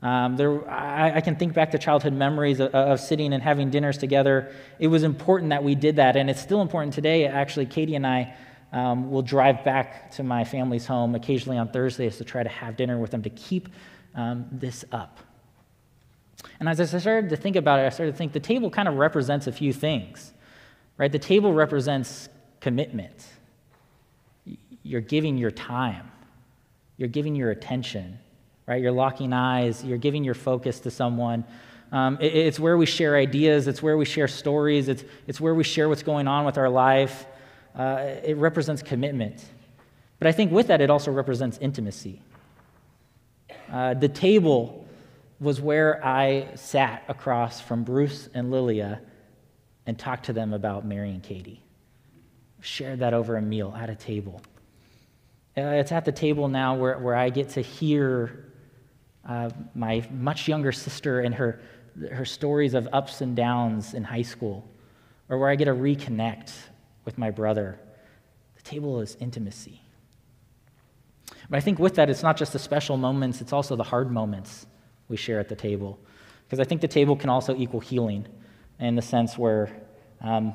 Um, 0.01 0.35
there, 0.35 0.69
I, 0.69 1.15
I, 1.15 1.21
can 1.21 1.37
think 1.37 1.53
back 1.53 1.71
to 1.71 1.77
childhood 1.77 2.11
memories 2.11 2.59
of, 2.59 2.75
of, 2.75 2.99
sitting 2.99 3.31
and 3.31 3.41
having 3.41 3.69
dinners 3.69 3.97
together. 3.97 4.53
It 4.77 4.87
was 4.87 5.03
important 5.03 5.51
that 5.51 5.63
we 5.63 5.75
did 5.75 5.95
that, 5.95 6.17
and 6.17 6.29
it's 6.29 6.41
still 6.41 6.61
important 6.61 6.93
today. 6.93 7.25
Actually, 7.25 7.67
Katie 7.67 7.95
and 7.95 8.05
I 8.05 8.35
um, 8.73 9.09
will 9.11 9.21
drive 9.21 9.63
back 9.63 10.11
to 10.11 10.23
my 10.23 10.43
family's 10.43 10.85
home 10.85 11.15
occasionally 11.15 11.57
on 11.57 11.69
Thursdays 11.69 12.17
to 12.17 12.25
try 12.25 12.43
to 12.43 12.49
have 12.49 12.75
dinner 12.75 12.97
with 12.97 13.11
them 13.11 13.23
to 13.23 13.29
keep 13.29 13.69
um, 14.13 14.45
this 14.51 14.83
up. 14.91 15.19
And 16.59 16.69
as 16.69 16.79
I 16.93 16.97
started 16.99 17.29
to 17.29 17.35
think 17.35 17.55
about 17.55 17.79
it, 17.79 17.85
I 17.85 17.89
started 17.89 18.13
to 18.13 18.17
think 18.17 18.33
the 18.33 18.39
table 18.39 18.69
kind 18.69 18.87
of 18.87 18.95
represents 18.95 19.47
a 19.47 19.51
few 19.51 19.73
things, 19.73 20.33
right? 20.97 21.11
The 21.11 21.19
table 21.19 21.53
represents 21.53 22.29
commitment. 22.59 23.25
You're 24.83 25.01
giving 25.01 25.37
your 25.37 25.51
time, 25.51 26.11
you're 26.97 27.09
giving 27.09 27.35
your 27.35 27.51
attention 27.51 28.19
right? 28.65 28.81
You're 28.81 28.91
locking 28.91 29.33
eyes, 29.33 29.83
you're 29.83 29.97
giving 29.97 30.23
your 30.23 30.33
focus 30.33 30.79
to 30.81 30.91
someone. 30.91 31.43
Um, 31.91 32.17
it, 32.21 32.33
it's 32.33 32.59
where 32.59 32.77
we 32.77 32.85
share 32.85 33.15
ideas, 33.15 33.67
it's 33.67 33.83
where 33.83 33.97
we 33.97 34.05
share 34.05 34.27
stories, 34.27 34.87
it's, 34.87 35.03
it's 35.27 35.39
where 35.41 35.53
we 35.53 35.63
share 35.63 35.89
what's 35.89 36.03
going 36.03 36.27
on 36.27 36.45
with 36.45 36.57
our 36.57 36.69
life. 36.69 37.25
Uh, 37.75 38.15
it 38.23 38.37
represents 38.37 38.81
commitment. 38.81 39.43
But 40.19 40.27
I 40.27 40.31
think 40.31 40.51
with 40.51 40.67
that, 40.67 40.79
it 40.79 40.89
also 40.89 41.11
represents 41.11 41.57
intimacy. 41.59 42.21
Uh, 43.71 43.95
the 43.95 44.07
table 44.07 44.82
was 45.39 45.59
where 45.59 46.03
I 46.05 46.47
sat 46.55 47.03
across 47.07 47.59
from 47.59 47.83
Bruce 47.83 48.29
and 48.33 48.51
Lilia 48.51 49.01
and 49.85 49.97
talked 49.97 50.25
to 50.25 50.33
them 50.33 50.53
about 50.53 50.85
Mary 50.85 51.09
and 51.09 51.21
Katie. 51.21 51.61
Shared 52.61 52.99
that 52.99 53.13
over 53.13 53.35
a 53.35 53.41
meal 53.41 53.75
at 53.77 53.89
a 53.89 53.95
table. 53.95 54.41
Uh, 55.57 55.61
it's 55.61 55.91
at 55.91 56.05
the 56.05 56.11
table 56.11 56.47
now 56.47 56.75
where, 56.75 56.97
where 56.97 57.15
I 57.15 57.29
get 57.29 57.49
to 57.49 57.61
hear 57.61 58.45
uh, 59.27 59.49
my 59.75 60.07
much 60.11 60.47
younger 60.47 60.71
sister 60.71 61.21
and 61.21 61.35
her, 61.35 61.61
her 62.11 62.25
stories 62.25 62.73
of 62.73 62.87
ups 62.93 63.21
and 63.21 63.35
downs 63.35 63.93
in 63.93 64.03
high 64.03 64.21
school, 64.21 64.67
or 65.29 65.37
where 65.37 65.49
I 65.49 65.55
get 65.55 65.65
to 65.65 65.73
reconnect 65.73 66.53
with 67.05 67.17
my 67.17 67.29
brother. 67.29 67.79
The 68.55 68.61
table 68.63 69.01
is 69.01 69.17
intimacy. 69.19 69.81
But 71.49 71.57
I 71.57 71.59
think 71.59 71.79
with 71.79 71.95
that, 71.95 72.09
it's 72.09 72.23
not 72.23 72.37
just 72.37 72.53
the 72.53 72.59
special 72.59 72.97
moments, 72.97 73.41
it's 73.41 73.53
also 73.53 73.75
the 73.75 73.83
hard 73.83 74.09
moments 74.09 74.65
we 75.09 75.17
share 75.17 75.39
at 75.39 75.49
the 75.49 75.55
table. 75.55 75.99
Because 76.45 76.59
I 76.59 76.63
think 76.63 76.81
the 76.81 76.87
table 76.87 77.15
can 77.15 77.29
also 77.29 77.55
equal 77.55 77.79
healing 77.79 78.27
in 78.79 78.95
the 78.95 79.01
sense 79.01 79.37
where 79.37 79.69
um, 80.21 80.53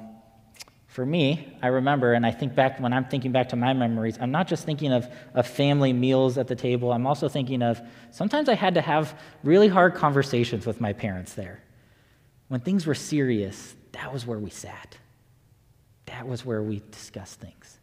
for 0.98 1.06
me, 1.06 1.56
I 1.62 1.68
remember, 1.68 2.14
and 2.14 2.26
I 2.26 2.32
think 2.32 2.56
back 2.56 2.80
when 2.80 2.92
I'm 2.92 3.04
thinking 3.04 3.30
back 3.30 3.50
to 3.50 3.56
my 3.56 3.72
memories, 3.72 4.18
I'm 4.20 4.32
not 4.32 4.48
just 4.48 4.64
thinking 4.64 4.92
of, 4.92 5.08
of 5.32 5.46
family 5.46 5.92
meals 5.92 6.38
at 6.38 6.48
the 6.48 6.56
table, 6.56 6.92
I'm 6.92 7.06
also 7.06 7.28
thinking 7.28 7.62
of 7.62 7.80
sometimes 8.10 8.48
I 8.48 8.54
had 8.54 8.74
to 8.74 8.80
have 8.80 9.16
really 9.44 9.68
hard 9.68 9.94
conversations 9.94 10.66
with 10.66 10.80
my 10.80 10.92
parents 10.92 11.34
there. 11.34 11.62
When 12.48 12.58
things 12.58 12.84
were 12.84 12.96
serious, 12.96 13.76
that 13.92 14.12
was 14.12 14.26
where 14.26 14.40
we 14.40 14.50
sat, 14.50 14.98
that 16.06 16.26
was 16.26 16.44
where 16.44 16.64
we 16.64 16.82
discussed 16.90 17.38
things. 17.38 17.78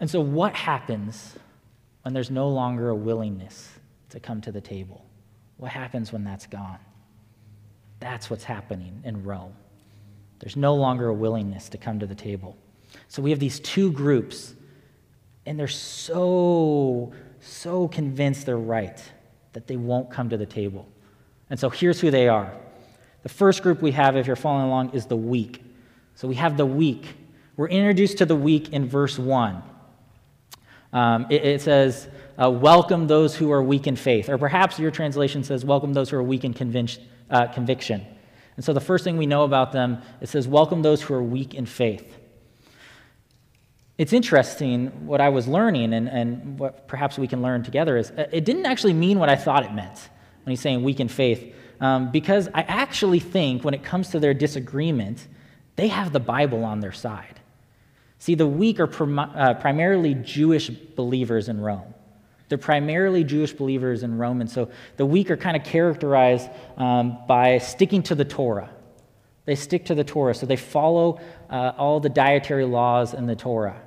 And 0.00 0.10
so, 0.10 0.20
what 0.20 0.54
happens 0.54 1.36
when 2.02 2.14
there's 2.14 2.32
no 2.32 2.48
longer 2.48 2.88
a 2.88 2.96
willingness 2.96 3.70
to 4.10 4.18
come 4.18 4.40
to 4.40 4.50
the 4.50 4.60
table? 4.60 5.05
What 5.56 5.72
happens 5.72 6.12
when 6.12 6.24
that's 6.24 6.46
gone? 6.46 6.78
That's 8.00 8.28
what's 8.28 8.44
happening 8.44 9.00
in 9.04 9.24
Rome. 9.24 9.54
There's 10.38 10.56
no 10.56 10.74
longer 10.74 11.08
a 11.08 11.14
willingness 11.14 11.68
to 11.70 11.78
come 11.78 11.98
to 12.00 12.06
the 12.06 12.14
table. 12.14 12.56
So 13.08 13.22
we 13.22 13.30
have 13.30 13.38
these 13.38 13.58
two 13.60 13.90
groups, 13.90 14.54
and 15.46 15.58
they're 15.58 15.68
so, 15.68 17.12
so 17.40 17.88
convinced 17.88 18.46
they're 18.46 18.58
right 18.58 19.02
that 19.54 19.66
they 19.66 19.76
won't 19.76 20.10
come 20.10 20.28
to 20.28 20.36
the 20.36 20.46
table. 20.46 20.86
And 21.48 21.58
so 21.58 21.70
here's 21.70 22.00
who 22.00 22.10
they 22.10 22.28
are. 22.28 22.52
The 23.22 23.28
first 23.28 23.62
group 23.62 23.80
we 23.80 23.92
have, 23.92 24.16
if 24.16 24.26
you're 24.26 24.36
following 24.36 24.66
along, 24.66 24.90
is 24.90 25.06
the 25.06 25.16
weak. 25.16 25.62
So 26.14 26.28
we 26.28 26.34
have 26.36 26.56
the 26.56 26.66
weak. 26.66 27.16
We're 27.56 27.68
introduced 27.68 28.18
to 28.18 28.26
the 28.26 28.36
weak 28.36 28.72
in 28.72 28.86
verse 28.86 29.18
1. 29.18 29.62
Um, 30.92 31.26
it, 31.30 31.44
it, 31.44 31.62
says, 31.62 32.08
uh, 32.42 32.50
Welcome 32.50 33.06
those 33.06 33.34
who 33.34 33.50
are 33.52 33.62
weak 33.62 33.86
in 33.86 33.96
faith. 33.96 34.28
Or 34.28 34.38
perhaps 34.38 34.78
your 34.78 34.90
translation 34.90 35.44
says, 35.44 35.64
Welcome 35.64 35.92
those 35.92 36.10
who 36.10 36.16
are 36.16 36.22
weak 36.22 36.44
in 36.44 36.54
convic- 36.54 37.00
uh, 37.30 37.46
conviction. 37.48 38.06
And 38.56 38.64
so 38.64 38.72
the 38.72 38.80
first 38.80 39.04
thing 39.04 39.16
we 39.18 39.26
know 39.26 39.44
about 39.44 39.72
them, 39.72 40.02
it 40.20 40.28
says, 40.28 40.48
Welcome 40.48 40.82
those 40.82 41.02
who 41.02 41.14
are 41.14 41.22
weak 41.22 41.54
in 41.54 41.66
faith. 41.66 42.16
It's 43.98 44.12
interesting 44.12 45.06
what 45.06 45.20
I 45.20 45.30
was 45.30 45.48
learning, 45.48 45.94
and, 45.94 46.08
and 46.08 46.58
what 46.58 46.86
perhaps 46.86 47.18
we 47.18 47.26
can 47.26 47.40
learn 47.40 47.62
together, 47.62 47.96
is 47.96 48.10
uh, 48.10 48.26
it 48.30 48.44
didn't 48.44 48.66
actually 48.66 48.92
mean 48.92 49.18
what 49.18 49.28
I 49.28 49.36
thought 49.36 49.64
it 49.64 49.72
meant 49.72 50.08
when 50.44 50.50
he's 50.50 50.60
saying 50.60 50.82
weak 50.82 51.00
in 51.00 51.08
faith. 51.08 51.54
Um, 51.80 52.10
because 52.10 52.48
I 52.54 52.62
actually 52.62 53.20
think 53.20 53.64
when 53.64 53.74
it 53.74 53.82
comes 53.82 54.10
to 54.10 54.20
their 54.20 54.34
disagreement, 54.34 55.26
they 55.76 55.88
have 55.88 56.12
the 56.12 56.20
Bible 56.20 56.64
on 56.64 56.80
their 56.80 56.92
side. 56.92 57.40
See, 58.18 58.34
the 58.34 58.46
weak 58.46 58.80
are 58.80 58.86
prim- 58.86 59.18
uh, 59.18 59.54
primarily 59.54 60.14
Jewish 60.14 60.70
believers 60.70 61.48
in 61.48 61.60
Rome. 61.60 61.94
They're 62.48 62.58
primarily 62.58 63.24
Jewish 63.24 63.52
believers 63.52 64.02
in 64.02 64.18
Rome, 64.18 64.40
and 64.40 64.50
so 64.50 64.70
the 64.96 65.06
weak 65.06 65.30
are 65.30 65.36
kind 65.36 65.56
of 65.56 65.64
characterized 65.64 66.48
um, 66.76 67.18
by 67.26 67.58
sticking 67.58 68.02
to 68.04 68.14
the 68.14 68.24
Torah. 68.24 68.70
They 69.46 69.54
stick 69.54 69.86
to 69.86 69.94
the 69.94 70.04
Torah, 70.04 70.34
so 70.34 70.44
they 70.46 70.56
follow 70.56 71.20
uh, 71.48 71.72
all 71.78 72.00
the 72.00 72.08
dietary 72.08 72.64
laws 72.64 73.14
in 73.14 73.26
the 73.26 73.36
Torah. 73.36 73.80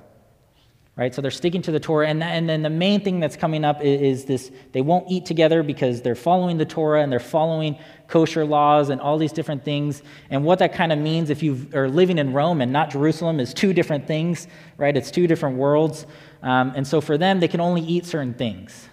Right? 0.96 1.14
So 1.14 1.22
they're 1.22 1.30
sticking 1.30 1.62
to 1.62 1.70
the 1.70 1.80
Torah. 1.80 2.08
And, 2.08 2.22
and 2.22 2.46
then 2.46 2.60
the 2.60 2.68
main 2.68 3.02
thing 3.02 3.20
that's 3.20 3.36
coming 3.36 3.64
up 3.64 3.80
is, 3.82 4.20
is 4.20 4.24
this 4.26 4.52
they 4.72 4.82
won't 4.82 5.10
eat 5.10 5.24
together 5.24 5.62
because 5.62 6.02
they're 6.02 6.14
following 6.14 6.58
the 6.58 6.66
Torah 6.66 7.02
and 7.02 7.10
they're 7.10 7.18
following 7.18 7.78
kosher 8.06 8.44
laws 8.44 8.90
and 8.90 9.00
all 9.00 9.16
these 9.16 9.32
different 9.32 9.64
things. 9.64 10.02
And 10.28 10.44
what 10.44 10.58
that 10.58 10.74
kind 10.74 10.92
of 10.92 10.98
means 10.98 11.30
if 11.30 11.42
you 11.42 11.66
are 11.72 11.88
living 11.88 12.18
in 12.18 12.34
Rome 12.34 12.60
and 12.60 12.70
not 12.70 12.90
Jerusalem 12.90 13.40
is 13.40 13.54
two 13.54 13.72
different 13.72 14.06
things, 14.06 14.46
right? 14.76 14.94
It's 14.94 15.10
two 15.10 15.26
different 15.26 15.56
worlds. 15.56 16.04
Um, 16.42 16.72
and 16.74 16.86
so 16.86 17.00
for 17.00 17.18
them, 17.18 17.40
they 17.40 17.48
can 17.48 17.60
only 17.60 17.82
eat 17.82 18.06
certain 18.06 18.34
things. 18.34 18.88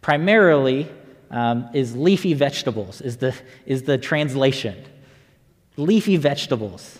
Primarily 0.00 0.90
um, 1.30 1.68
is 1.74 1.94
leafy 1.94 2.34
vegetables, 2.34 3.00
is 3.00 3.18
the, 3.18 3.34
is 3.66 3.82
the 3.82 3.98
translation. 3.98 4.84
Leafy 5.76 6.16
vegetables. 6.16 6.98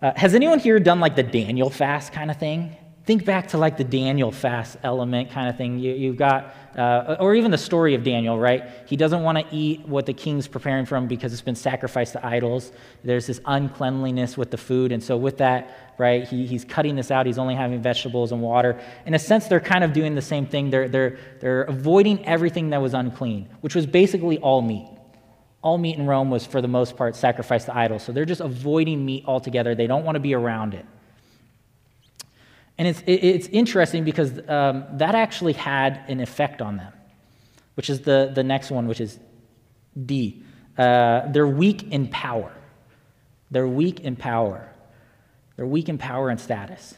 Uh, 0.00 0.12
has 0.16 0.34
anyone 0.34 0.58
here 0.58 0.80
done 0.80 1.00
like 1.00 1.16
the 1.16 1.22
Daniel 1.22 1.70
fast 1.70 2.12
kind 2.12 2.30
of 2.30 2.38
thing? 2.38 2.76
Think 3.04 3.24
back 3.24 3.48
to 3.48 3.58
like 3.58 3.76
the 3.76 3.84
Daniel 3.84 4.30
fast 4.30 4.76
element 4.84 5.30
kind 5.30 5.48
of 5.48 5.56
thing. 5.56 5.78
You, 5.78 6.08
have 6.08 6.16
got, 6.16 6.54
uh, 6.78 7.16
or 7.18 7.34
even 7.34 7.50
the 7.50 7.58
story 7.58 7.94
of 7.94 8.04
Daniel, 8.04 8.38
right? 8.38 8.64
He 8.86 8.96
doesn't 8.96 9.22
want 9.22 9.38
to 9.38 9.44
eat 9.54 9.86
what 9.88 10.06
the 10.06 10.12
king's 10.12 10.46
preparing 10.46 10.86
for 10.86 10.96
him 10.96 11.08
because 11.08 11.32
it's 11.32 11.42
been 11.42 11.56
sacrificed 11.56 12.12
to 12.12 12.24
idols. 12.24 12.70
There's 13.02 13.26
this 13.26 13.40
uncleanliness 13.44 14.38
with 14.38 14.52
the 14.52 14.56
food. 14.56 14.92
And 14.92 15.02
so, 15.02 15.16
with 15.16 15.38
that, 15.38 15.94
right, 15.98 16.26
he, 16.28 16.46
he's 16.46 16.64
cutting 16.64 16.94
this 16.94 17.10
out. 17.10 17.26
He's 17.26 17.38
only 17.38 17.56
having 17.56 17.82
vegetables 17.82 18.30
and 18.30 18.40
water. 18.40 18.80
In 19.04 19.14
a 19.14 19.18
sense, 19.18 19.48
they're 19.48 19.60
kind 19.60 19.82
of 19.82 19.92
doing 19.92 20.14
the 20.14 20.22
same 20.22 20.46
thing. 20.46 20.70
They're, 20.70 20.88
they're, 20.88 21.18
they're 21.40 21.62
avoiding 21.64 22.24
everything 22.24 22.70
that 22.70 22.80
was 22.80 22.94
unclean, 22.94 23.48
which 23.62 23.74
was 23.74 23.86
basically 23.86 24.38
all 24.38 24.62
meat. 24.62 24.88
All 25.60 25.78
meat 25.78 25.98
in 25.98 26.06
Rome 26.06 26.30
was, 26.30 26.46
for 26.46 26.60
the 26.60 26.68
most 26.68 26.96
part, 26.96 27.16
sacrificed 27.16 27.66
to 27.66 27.76
idols. 27.76 28.04
So, 28.04 28.12
they're 28.12 28.24
just 28.24 28.40
avoiding 28.40 29.04
meat 29.04 29.24
altogether. 29.26 29.74
They 29.74 29.88
don't 29.88 30.04
want 30.04 30.14
to 30.14 30.20
be 30.20 30.34
around 30.34 30.74
it. 30.74 30.86
And 32.78 32.88
it's, 32.88 33.02
it's 33.06 33.48
interesting 33.48 34.04
because 34.04 34.32
um, 34.48 34.84
that 34.94 35.14
actually 35.14 35.52
had 35.52 36.02
an 36.08 36.20
effect 36.20 36.62
on 36.62 36.76
them, 36.78 36.92
which 37.74 37.90
is 37.90 38.00
the, 38.00 38.32
the 38.34 38.42
next 38.42 38.70
one, 38.70 38.88
which 38.88 39.00
is 39.00 39.18
D. 40.06 40.42
Uh, 40.76 41.28
they're 41.28 41.46
weak 41.46 41.92
in 41.92 42.08
power. 42.08 42.52
They're 43.50 43.68
weak 43.68 44.00
in 44.00 44.16
power. 44.16 44.68
They're 45.56 45.66
weak 45.66 45.88
in 45.88 45.98
power 45.98 46.30
and 46.30 46.40
status. 46.40 46.94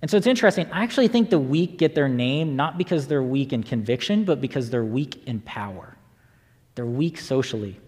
And 0.00 0.10
so 0.10 0.16
it's 0.16 0.26
interesting. 0.26 0.70
I 0.70 0.82
actually 0.82 1.08
think 1.08 1.30
the 1.30 1.38
weak 1.38 1.78
get 1.78 1.94
their 1.94 2.08
name 2.08 2.56
not 2.56 2.78
because 2.78 3.06
they're 3.08 3.22
weak 3.22 3.52
in 3.52 3.62
conviction, 3.62 4.24
but 4.24 4.40
because 4.40 4.70
they're 4.70 4.84
weak 4.84 5.26
in 5.26 5.40
power. 5.40 5.96
They're 6.74 6.86
weak 6.86 7.18
socially. 7.18 7.80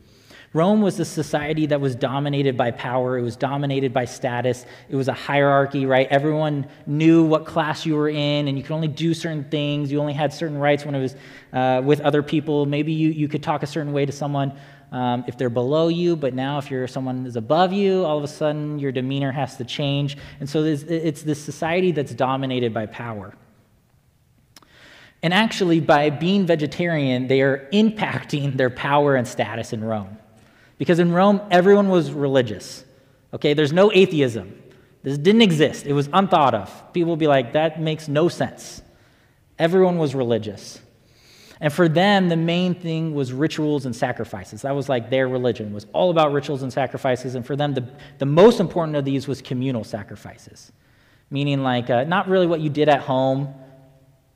Rome 0.56 0.80
was 0.80 0.98
a 0.98 1.04
society 1.04 1.66
that 1.66 1.82
was 1.82 1.94
dominated 1.94 2.56
by 2.56 2.70
power, 2.70 3.18
it 3.18 3.20
was 3.20 3.36
dominated 3.36 3.92
by 3.92 4.06
status, 4.06 4.64
it 4.88 4.96
was 4.96 5.08
a 5.08 5.12
hierarchy, 5.12 5.84
right? 5.84 6.08
Everyone 6.08 6.66
knew 6.86 7.26
what 7.26 7.44
class 7.44 7.84
you 7.84 7.94
were 7.94 8.08
in, 8.08 8.48
and 8.48 8.56
you 8.56 8.64
could 8.64 8.72
only 8.72 8.88
do 8.88 9.12
certain 9.12 9.44
things. 9.44 9.92
You 9.92 10.00
only 10.00 10.14
had 10.14 10.32
certain 10.32 10.56
rights 10.56 10.86
when 10.86 10.94
it 10.94 11.00
was 11.02 11.14
uh, 11.52 11.82
with 11.84 12.00
other 12.00 12.22
people. 12.22 12.64
Maybe 12.64 12.94
you, 12.94 13.10
you 13.10 13.28
could 13.28 13.42
talk 13.42 13.64
a 13.64 13.66
certain 13.66 13.92
way 13.92 14.06
to 14.06 14.12
someone 14.12 14.54
um, 14.92 15.24
if 15.26 15.36
they're 15.36 15.50
below 15.50 15.88
you, 15.88 16.16
but 16.16 16.32
now 16.32 16.56
if 16.56 16.70
you're 16.70 16.88
someone 16.88 17.26
is 17.26 17.36
above 17.36 17.74
you, 17.74 18.06
all 18.06 18.16
of 18.16 18.24
a 18.24 18.28
sudden 18.28 18.78
your 18.78 18.92
demeanor 18.92 19.32
has 19.32 19.58
to 19.58 19.64
change. 19.64 20.16
And 20.40 20.48
so 20.48 20.64
it's 20.64 21.20
this 21.20 21.44
society 21.44 21.92
that's 21.92 22.14
dominated 22.14 22.72
by 22.72 22.86
power. 22.86 23.34
And 25.22 25.34
actually, 25.34 25.80
by 25.80 26.08
being 26.08 26.46
vegetarian, 26.46 27.26
they 27.26 27.42
are 27.42 27.68
impacting 27.74 28.56
their 28.56 28.70
power 28.70 29.16
and 29.16 29.28
status 29.28 29.74
in 29.74 29.84
Rome. 29.84 30.16
Because 30.78 30.98
in 30.98 31.12
Rome, 31.12 31.40
everyone 31.50 31.88
was 31.88 32.12
religious. 32.12 32.84
Okay, 33.32 33.54
there's 33.54 33.72
no 33.72 33.92
atheism. 33.92 34.62
This 35.02 35.18
didn't 35.18 35.42
exist, 35.42 35.86
it 35.86 35.92
was 35.92 36.08
unthought 36.12 36.54
of. 36.54 36.92
People 36.92 37.10
would 37.10 37.20
be 37.20 37.28
like, 37.28 37.52
that 37.52 37.80
makes 37.80 38.08
no 38.08 38.28
sense. 38.28 38.82
Everyone 39.58 39.98
was 39.98 40.14
religious. 40.14 40.80
And 41.60 41.72
for 41.72 41.88
them, 41.88 42.28
the 42.28 42.36
main 42.36 42.74
thing 42.74 43.14
was 43.14 43.32
rituals 43.32 43.86
and 43.86 43.96
sacrifices. 43.96 44.62
That 44.62 44.74
was 44.74 44.88
like 44.88 45.08
their 45.08 45.28
religion, 45.28 45.72
was 45.72 45.86
all 45.92 46.10
about 46.10 46.32
rituals 46.32 46.62
and 46.62 46.72
sacrifices. 46.72 47.34
And 47.34 47.46
for 47.46 47.56
them, 47.56 47.72
the, 47.72 47.88
the 48.18 48.26
most 48.26 48.60
important 48.60 48.96
of 48.96 49.04
these 49.04 49.26
was 49.26 49.40
communal 49.40 49.84
sacrifices, 49.84 50.72
meaning 51.30 51.62
like 51.62 51.88
uh, 51.88 52.04
not 52.04 52.28
really 52.28 52.46
what 52.46 52.60
you 52.60 52.68
did 52.68 52.88
at 52.88 53.00
home, 53.00 53.54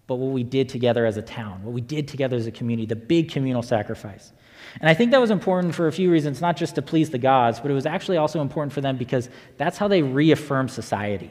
but 0.07 0.17
what 0.17 0.33
we 0.33 0.43
did 0.43 0.69
together 0.69 1.05
as 1.05 1.19
a 1.19 1.23
town, 1.23 1.63
what 1.63 1.73
we 1.73 1.81
did 1.81 2.09
together 2.09 2.37
as 2.37 2.47
a 2.47 2.51
community, 2.51 2.87
the 2.87 2.97
big 2.97 3.31
communal 3.31 3.63
sacrifice. 3.63 4.33
And 4.79 4.89
I 4.89 4.95
think 4.95 5.11
that 5.11 5.21
was 5.21 5.31
important 5.31 5.75
for 5.75 5.89
a 5.89 5.93
few 5.93 6.11
reasons, 6.11 6.41
not 6.41 6.57
just 6.57 6.77
to 6.77 6.83
please 6.83 7.11
the 7.11 7.19
gods, 7.19 7.61
but 7.61 7.71
it 7.71 7.75
was 7.75 7.87
actually 7.87 8.19
also 8.19 8.41
important 8.41 8.73
for 8.73 8.81
them 8.81 8.97
because 8.97 9.29
that's 9.57 9.79
how 9.79 9.89
they 9.89 10.03
reaffirmed 10.03 10.71
society. 10.71 11.31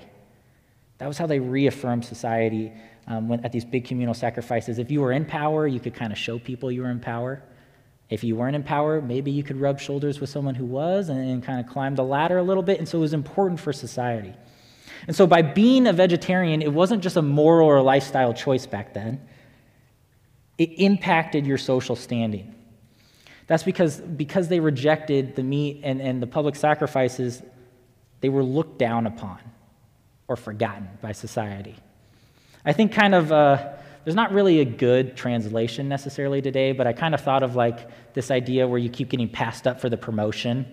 That 0.97 1.07
was 1.07 1.17
how 1.17 1.27
they 1.27 1.39
reaffirmed 1.39 2.03
society 2.03 2.73
um, 3.07 3.29
when, 3.29 3.43
at 3.45 3.51
these 3.51 3.65
big 3.65 3.85
communal 3.85 4.13
sacrifices. 4.13 4.77
If 4.77 4.91
you 4.91 5.01
were 5.01 5.13
in 5.13 5.25
power, 5.25 5.65
you 5.65 5.79
could 5.79 5.95
kind 5.95 6.11
of 6.11 6.17
show 6.17 6.37
people 6.37 6.71
you 6.71 6.81
were 6.81 6.91
in 6.91 6.99
power. 6.99 7.41
If 8.09 8.23
you 8.23 8.35
weren't 8.35 8.55
in 8.55 8.63
power, 8.63 9.01
maybe 9.01 9.31
you 9.31 9.43
could 9.43 9.57
rub 9.57 9.79
shoulders 9.79 10.19
with 10.19 10.29
someone 10.29 10.55
who 10.55 10.65
was 10.65 11.09
and, 11.09 11.19
and 11.19 11.43
kind 11.43 11.59
of 11.59 11.71
climb 11.71 11.95
the 11.95 12.03
ladder 12.03 12.39
a 12.39 12.43
little 12.43 12.63
bit. 12.63 12.79
And 12.79 12.87
so 12.87 12.97
it 12.97 13.01
was 13.01 13.13
important 13.13 13.59
for 13.59 13.71
society. 13.71 14.33
And 15.07 15.15
so 15.15 15.25
by 15.25 15.41
being 15.41 15.87
a 15.87 15.93
vegetarian, 15.93 16.61
it 16.61 16.73
wasn't 16.73 17.03
just 17.03 17.15
a 17.15 17.21
moral 17.21 17.67
or 17.67 17.81
lifestyle 17.81 18.33
choice 18.33 18.65
back 18.65 18.93
then, 18.93 19.21
it 20.57 20.71
impacted 20.79 21.47
your 21.47 21.57
social 21.57 21.95
standing. 21.95 22.53
That's 23.49 23.63
because, 23.63 23.99
because 23.99 24.47
they 24.47 24.59
rejected 24.59 25.35
the 25.35 25.41
meat 25.41 25.81
and, 25.83 25.99
and 26.01 26.21
the 26.21 26.27
public 26.27 26.55
sacrifices, 26.55 27.41
they 28.21 28.29
were 28.29 28.43
looked 28.43 28.77
down 28.77 29.07
upon 29.07 29.39
or 30.27 30.35
forgotten 30.35 30.87
by 31.01 31.13
society. 31.13 31.75
I 32.63 32.73
think 32.73 32.91
kind 32.91 33.15
of, 33.15 33.31
uh, 33.31 33.71
there's 34.03 34.15
not 34.15 34.33
really 34.33 34.59
a 34.59 34.65
good 34.65 35.17
translation 35.17 35.89
necessarily 35.89 36.43
today, 36.43 36.73
but 36.73 36.85
I 36.85 36.93
kind 36.93 37.15
of 37.15 37.21
thought 37.21 37.41
of 37.41 37.55
like 37.55 37.89
this 38.13 38.29
idea 38.29 38.67
where 38.67 38.77
you 38.77 38.87
keep 38.87 39.09
getting 39.09 39.27
passed 39.27 39.65
up 39.65 39.81
for 39.81 39.89
the 39.89 39.97
promotion. 39.97 40.67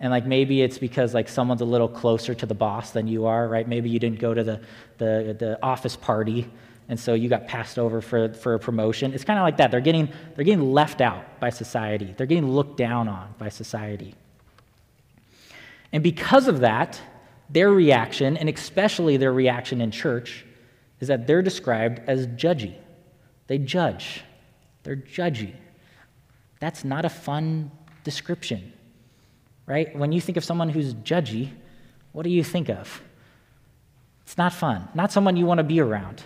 And 0.00 0.10
like 0.10 0.26
maybe 0.26 0.62
it's 0.62 0.78
because 0.78 1.14
like 1.14 1.28
someone's 1.28 1.60
a 1.60 1.64
little 1.64 1.88
closer 1.88 2.34
to 2.34 2.44
the 2.44 2.56
boss 2.56 2.90
than 2.90 3.06
you 3.06 3.26
are, 3.26 3.46
right? 3.46 3.68
Maybe 3.68 3.88
you 3.88 4.00
didn't 4.00 4.18
go 4.18 4.34
to 4.34 4.42
the, 4.42 4.60
the, 4.98 5.36
the 5.38 5.58
office 5.62 5.94
party 5.94 6.50
and 6.88 6.98
so 6.98 7.14
you 7.14 7.28
got 7.28 7.48
passed 7.48 7.78
over 7.78 8.00
for, 8.00 8.32
for 8.34 8.54
a 8.54 8.58
promotion. 8.58 9.12
It's 9.12 9.24
kind 9.24 9.38
of 9.38 9.42
like 9.42 9.56
that. 9.56 9.70
They're 9.70 9.80
getting, 9.80 10.08
they're 10.34 10.44
getting 10.44 10.72
left 10.72 11.00
out 11.00 11.40
by 11.40 11.50
society, 11.50 12.14
they're 12.16 12.26
getting 12.26 12.50
looked 12.50 12.76
down 12.76 13.08
on 13.08 13.34
by 13.38 13.48
society. 13.48 14.14
And 15.92 16.02
because 16.02 16.48
of 16.48 16.60
that, 16.60 17.00
their 17.48 17.70
reaction, 17.70 18.36
and 18.36 18.48
especially 18.48 19.16
their 19.16 19.32
reaction 19.32 19.80
in 19.80 19.90
church, 19.90 20.44
is 21.00 21.08
that 21.08 21.26
they're 21.26 21.42
described 21.42 22.00
as 22.06 22.26
judgy. 22.28 22.74
They 23.46 23.58
judge, 23.58 24.22
they're 24.82 24.96
judgy. 24.96 25.54
That's 26.58 26.84
not 26.84 27.04
a 27.04 27.08
fun 27.08 27.70
description, 28.02 28.72
right? 29.66 29.94
When 29.96 30.10
you 30.10 30.20
think 30.20 30.36
of 30.36 30.44
someone 30.44 30.68
who's 30.68 30.94
judgy, 30.94 31.50
what 32.12 32.22
do 32.22 32.30
you 32.30 32.42
think 32.42 32.68
of? 32.68 33.02
It's 34.22 34.38
not 34.38 34.52
fun, 34.52 34.88
not 34.94 35.12
someone 35.12 35.36
you 35.36 35.46
want 35.46 35.58
to 35.58 35.64
be 35.64 35.80
around. 35.80 36.22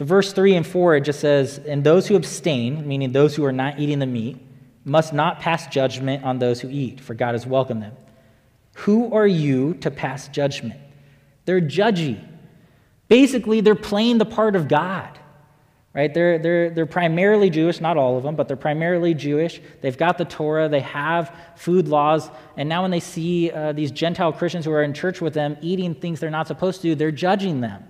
So, 0.00 0.06
verse 0.06 0.32
3 0.32 0.56
and 0.56 0.66
4, 0.66 0.96
it 0.96 1.00
just 1.02 1.20
says, 1.20 1.58
And 1.58 1.84
those 1.84 2.06
who 2.06 2.16
abstain, 2.16 2.88
meaning 2.88 3.12
those 3.12 3.36
who 3.36 3.44
are 3.44 3.52
not 3.52 3.78
eating 3.78 3.98
the 3.98 4.06
meat, 4.06 4.38
must 4.82 5.12
not 5.12 5.40
pass 5.40 5.66
judgment 5.66 6.24
on 6.24 6.38
those 6.38 6.58
who 6.58 6.70
eat, 6.70 7.02
for 7.02 7.12
God 7.12 7.34
has 7.34 7.46
welcomed 7.46 7.82
them. 7.82 7.92
Who 8.76 9.12
are 9.12 9.26
you 9.26 9.74
to 9.74 9.90
pass 9.90 10.28
judgment? 10.28 10.80
They're 11.44 11.60
judgy. 11.60 12.18
Basically, 13.08 13.60
they're 13.60 13.74
playing 13.74 14.16
the 14.16 14.24
part 14.24 14.56
of 14.56 14.68
God. 14.68 15.18
Right? 15.92 16.14
They're, 16.14 16.38
they're, 16.38 16.70
they're 16.70 16.86
primarily 16.86 17.50
Jewish, 17.50 17.78
not 17.82 17.98
all 17.98 18.16
of 18.16 18.22
them, 18.22 18.36
but 18.36 18.48
they're 18.48 18.56
primarily 18.56 19.12
Jewish. 19.12 19.60
They've 19.82 19.98
got 19.98 20.16
the 20.16 20.24
Torah, 20.24 20.70
they 20.70 20.80
have 20.80 21.36
food 21.56 21.88
laws, 21.88 22.30
and 22.56 22.70
now 22.70 22.80
when 22.80 22.90
they 22.90 23.00
see 23.00 23.50
uh, 23.50 23.72
these 23.72 23.90
Gentile 23.90 24.32
Christians 24.32 24.64
who 24.64 24.72
are 24.72 24.82
in 24.82 24.94
church 24.94 25.20
with 25.20 25.34
them 25.34 25.58
eating 25.60 25.94
things 25.94 26.20
they're 26.20 26.30
not 26.30 26.46
supposed 26.46 26.80
to, 26.80 26.94
they're 26.94 27.12
judging 27.12 27.60
them. 27.60 27.84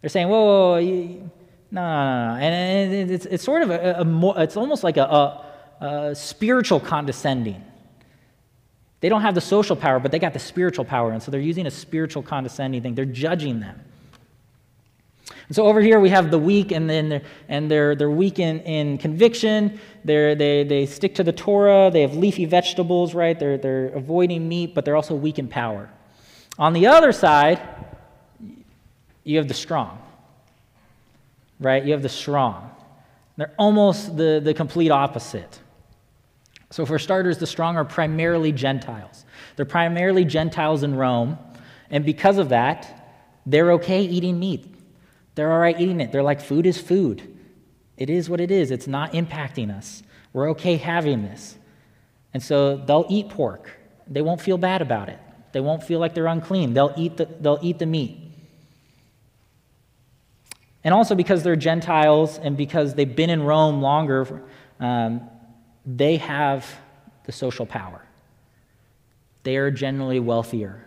They're 0.00 0.10
saying, 0.10 0.28
whoa, 0.28 0.44
whoa, 0.44 0.70
whoa 0.70 0.76
you, 0.78 1.30
no, 1.70 1.82
no, 1.82 2.34
no. 2.34 2.40
And 2.40 3.10
it's, 3.10 3.26
it's 3.26 3.44
sort 3.44 3.62
of 3.62 3.70
a, 3.70 4.00
a 4.00 4.04
more, 4.04 4.34
it's 4.38 4.56
almost 4.56 4.84
like 4.84 4.96
a, 4.96 5.02
a, 5.02 5.84
a 5.84 6.14
spiritual 6.14 6.80
condescending. 6.80 7.62
They 9.00 9.08
don't 9.08 9.22
have 9.22 9.34
the 9.34 9.40
social 9.40 9.76
power, 9.76 10.00
but 10.00 10.10
they 10.10 10.18
got 10.18 10.32
the 10.32 10.38
spiritual 10.38 10.84
power. 10.84 11.12
And 11.12 11.22
so 11.22 11.30
they're 11.30 11.40
using 11.40 11.66
a 11.66 11.70
spiritual 11.70 12.22
condescending 12.22 12.82
thing. 12.82 12.94
They're 12.94 13.04
judging 13.04 13.60
them. 13.60 13.80
And 15.46 15.54
so 15.54 15.66
over 15.66 15.80
here 15.80 16.00
we 16.00 16.10
have 16.10 16.30
the 16.30 16.38
weak, 16.38 16.72
and 16.72 16.88
then 16.88 17.08
they're, 17.08 17.22
and 17.48 17.70
they're, 17.70 17.94
they're 17.94 18.10
weak 18.10 18.38
in, 18.38 18.60
in 18.60 18.98
conviction. 18.98 19.78
They're, 20.04 20.34
they, 20.34 20.64
they 20.64 20.84
stick 20.86 21.14
to 21.16 21.24
the 21.24 21.32
Torah. 21.32 21.90
They 21.92 22.02
have 22.02 22.16
leafy 22.16 22.44
vegetables, 22.44 23.14
right? 23.14 23.38
They're, 23.38 23.56
they're 23.56 23.88
avoiding 23.88 24.48
meat, 24.48 24.74
but 24.74 24.84
they're 24.84 24.96
also 24.96 25.14
weak 25.14 25.38
in 25.38 25.48
power. 25.48 25.90
On 26.58 26.72
the 26.72 26.86
other 26.86 27.12
side, 27.12 27.60
you 29.28 29.36
have 29.36 29.46
the 29.46 29.52
strong, 29.52 30.00
right? 31.60 31.84
You 31.84 31.92
have 31.92 32.00
the 32.00 32.08
strong. 32.08 32.70
They're 33.36 33.52
almost 33.58 34.16
the, 34.16 34.40
the 34.42 34.54
complete 34.54 34.90
opposite. 34.90 35.60
So, 36.70 36.86
for 36.86 36.98
starters, 36.98 37.36
the 37.36 37.46
strong 37.46 37.76
are 37.76 37.84
primarily 37.84 38.52
Gentiles. 38.52 39.26
They're 39.56 39.66
primarily 39.66 40.24
Gentiles 40.24 40.82
in 40.82 40.94
Rome, 40.94 41.36
and 41.90 42.06
because 42.06 42.38
of 42.38 42.48
that, 42.48 43.20
they're 43.44 43.72
okay 43.72 44.00
eating 44.02 44.38
meat. 44.38 44.74
They're 45.34 45.52
all 45.52 45.58
right 45.58 45.78
eating 45.78 46.00
it. 46.00 46.10
They're 46.10 46.22
like, 46.22 46.40
food 46.40 46.64
is 46.64 46.80
food. 46.80 47.36
It 47.98 48.08
is 48.08 48.30
what 48.30 48.40
it 48.40 48.50
is, 48.50 48.70
it's 48.70 48.86
not 48.86 49.12
impacting 49.12 49.76
us. 49.76 50.02
We're 50.32 50.48
okay 50.52 50.76
having 50.76 51.22
this. 51.22 51.58
And 52.32 52.42
so 52.42 52.76
they'll 52.78 53.06
eat 53.10 53.28
pork. 53.28 53.78
They 54.06 54.22
won't 54.22 54.40
feel 54.40 54.56
bad 54.56 54.80
about 54.80 55.10
it. 55.10 55.18
They 55.52 55.60
won't 55.60 55.82
feel 55.82 55.98
like 55.98 56.14
they're 56.14 56.26
unclean. 56.28 56.72
They'll 56.72 56.94
eat 56.96 57.18
the, 57.18 57.26
they'll 57.26 57.58
eat 57.60 57.78
the 57.78 57.86
meat. 57.86 58.27
And 60.88 60.94
also 60.94 61.14
because 61.14 61.42
they're 61.42 61.54
Gentiles 61.54 62.38
and 62.38 62.56
because 62.56 62.94
they've 62.94 63.14
been 63.14 63.28
in 63.28 63.42
Rome 63.42 63.82
longer, 63.82 64.42
um, 64.80 65.20
they 65.84 66.16
have 66.16 66.66
the 67.24 67.32
social 67.32 67.66
power. 67.66 68.00
They 69.42 69.58
are 69.58 69.70
generally 69.70 70.18
wealthier. 70.18 70.82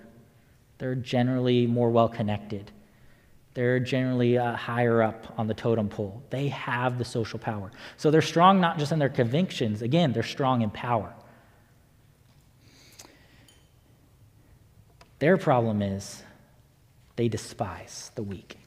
They're 0.79 0.95
generally 0.95 1.67
more 1.67 1.91
well 1.91 2.09
connected. 2.09 2.71
They're 3.53 3.79
generally 3.79 4.39
uh, 4.39 4.55
higher 4.55 5.03
up 5.03 5.35
on 5.37 5.45
the 5.45 5.53
totem 5.53 5.87
pole. 5.87 6.23
They 6.31 6.47
have 6.47 6.97
the 6.97 7.05
social 7.05 7.37
power. 7.37 7.69
So 7.97 8.09
they're 8.09 8.23
strong 8.23 8.59
not 8.59 8.79
just 8.79 8.91
in 8.91 8.97
their 8.97 9.07
convictions, 9.07 9.83
again, 9.83 10.13
they're 10.13 10.23
strong 10.23 10.63
in 10.63 10.71
power. 10.71 11.13
Their 15.19 15.37
problem 15.37 15.83
is 15.83 16.23
they 17.17 17.27
despise 17.27 18.09
the 18.15 18.23
weak. 18.23 18.57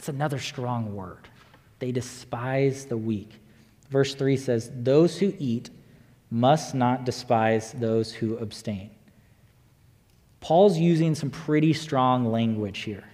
That's 0.00 0.08
another 0.08 0.38
strong 0.38 0.94
word. 0.94 1.28
They 1.78 1.92
despise 1.92 2.86
the 2.86 2.96
weak. 2.96 3.32
Verse 3.90 4.14
3 4.14 4.34
says, 4.38 4.70
Those 4.74 5.18
who 5.18 5.34
eat 5.38 5.68
must 6.30 6.74
not 6.74 7.04
despise 7.04 7.72
those 7.72 8.10
who 8.10 8.38
abstain. 8.38 8.92
Paul's 10.40 10.78
using 10.78 11.14
some 11.14 11.28
pretty 11.28 11.74
strong 11.74 12.32
language 12.32 12.78
here. 12.78 13.04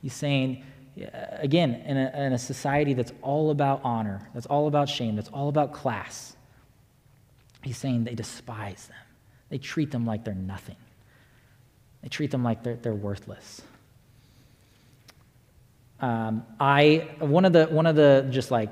He's 0.00 0.14
saying, 0.14 0.62
uh, 0.96 1.08
again, 1.38 1.82
in 1.86 1.96
a, 1.96 2.26
in 2.26 2.32
a, 2.34 2.38
society 2.38 2.94
that's 2.94 3.12
all 3.20 3.50
about 3.50 3.80
honor, 3.82 4.28
that's 4.32 4.46
all 4.46 4.68
about 4.68 4.88
shame, 4.88 5.16
that's 5.16 5.30
all 5.30 5.48
about 5.48 5.72
class, 5.72 6.36
he's 7.62 7.78
saying 7.78 8.04
they 8.04 8.14
despise 8.14 8.86
them. 8.86 8.96
They 9.48 9.58
treat 9.58 9.90
them 9.90 10.06
like 10.06 10.22
they're 10.22 10.34
nothing, 10.34 10.76
they 12.00 12.10
treat 12.10 12.30
them 12.30 12.44
like 12.44 12.62
they're, 12.62 12.76
they're 12.76 12.94
worthless. 12.94 13.62
Um, 16.02 16.44
I 16.60 17.08
one 17.20 17.44
of 17.44 17.52
the 17.52 17.66
one 17.66 17.86
of 17.86 17.96
the 17.96 18.26
just 18.30 18.50
like 18.50 18.68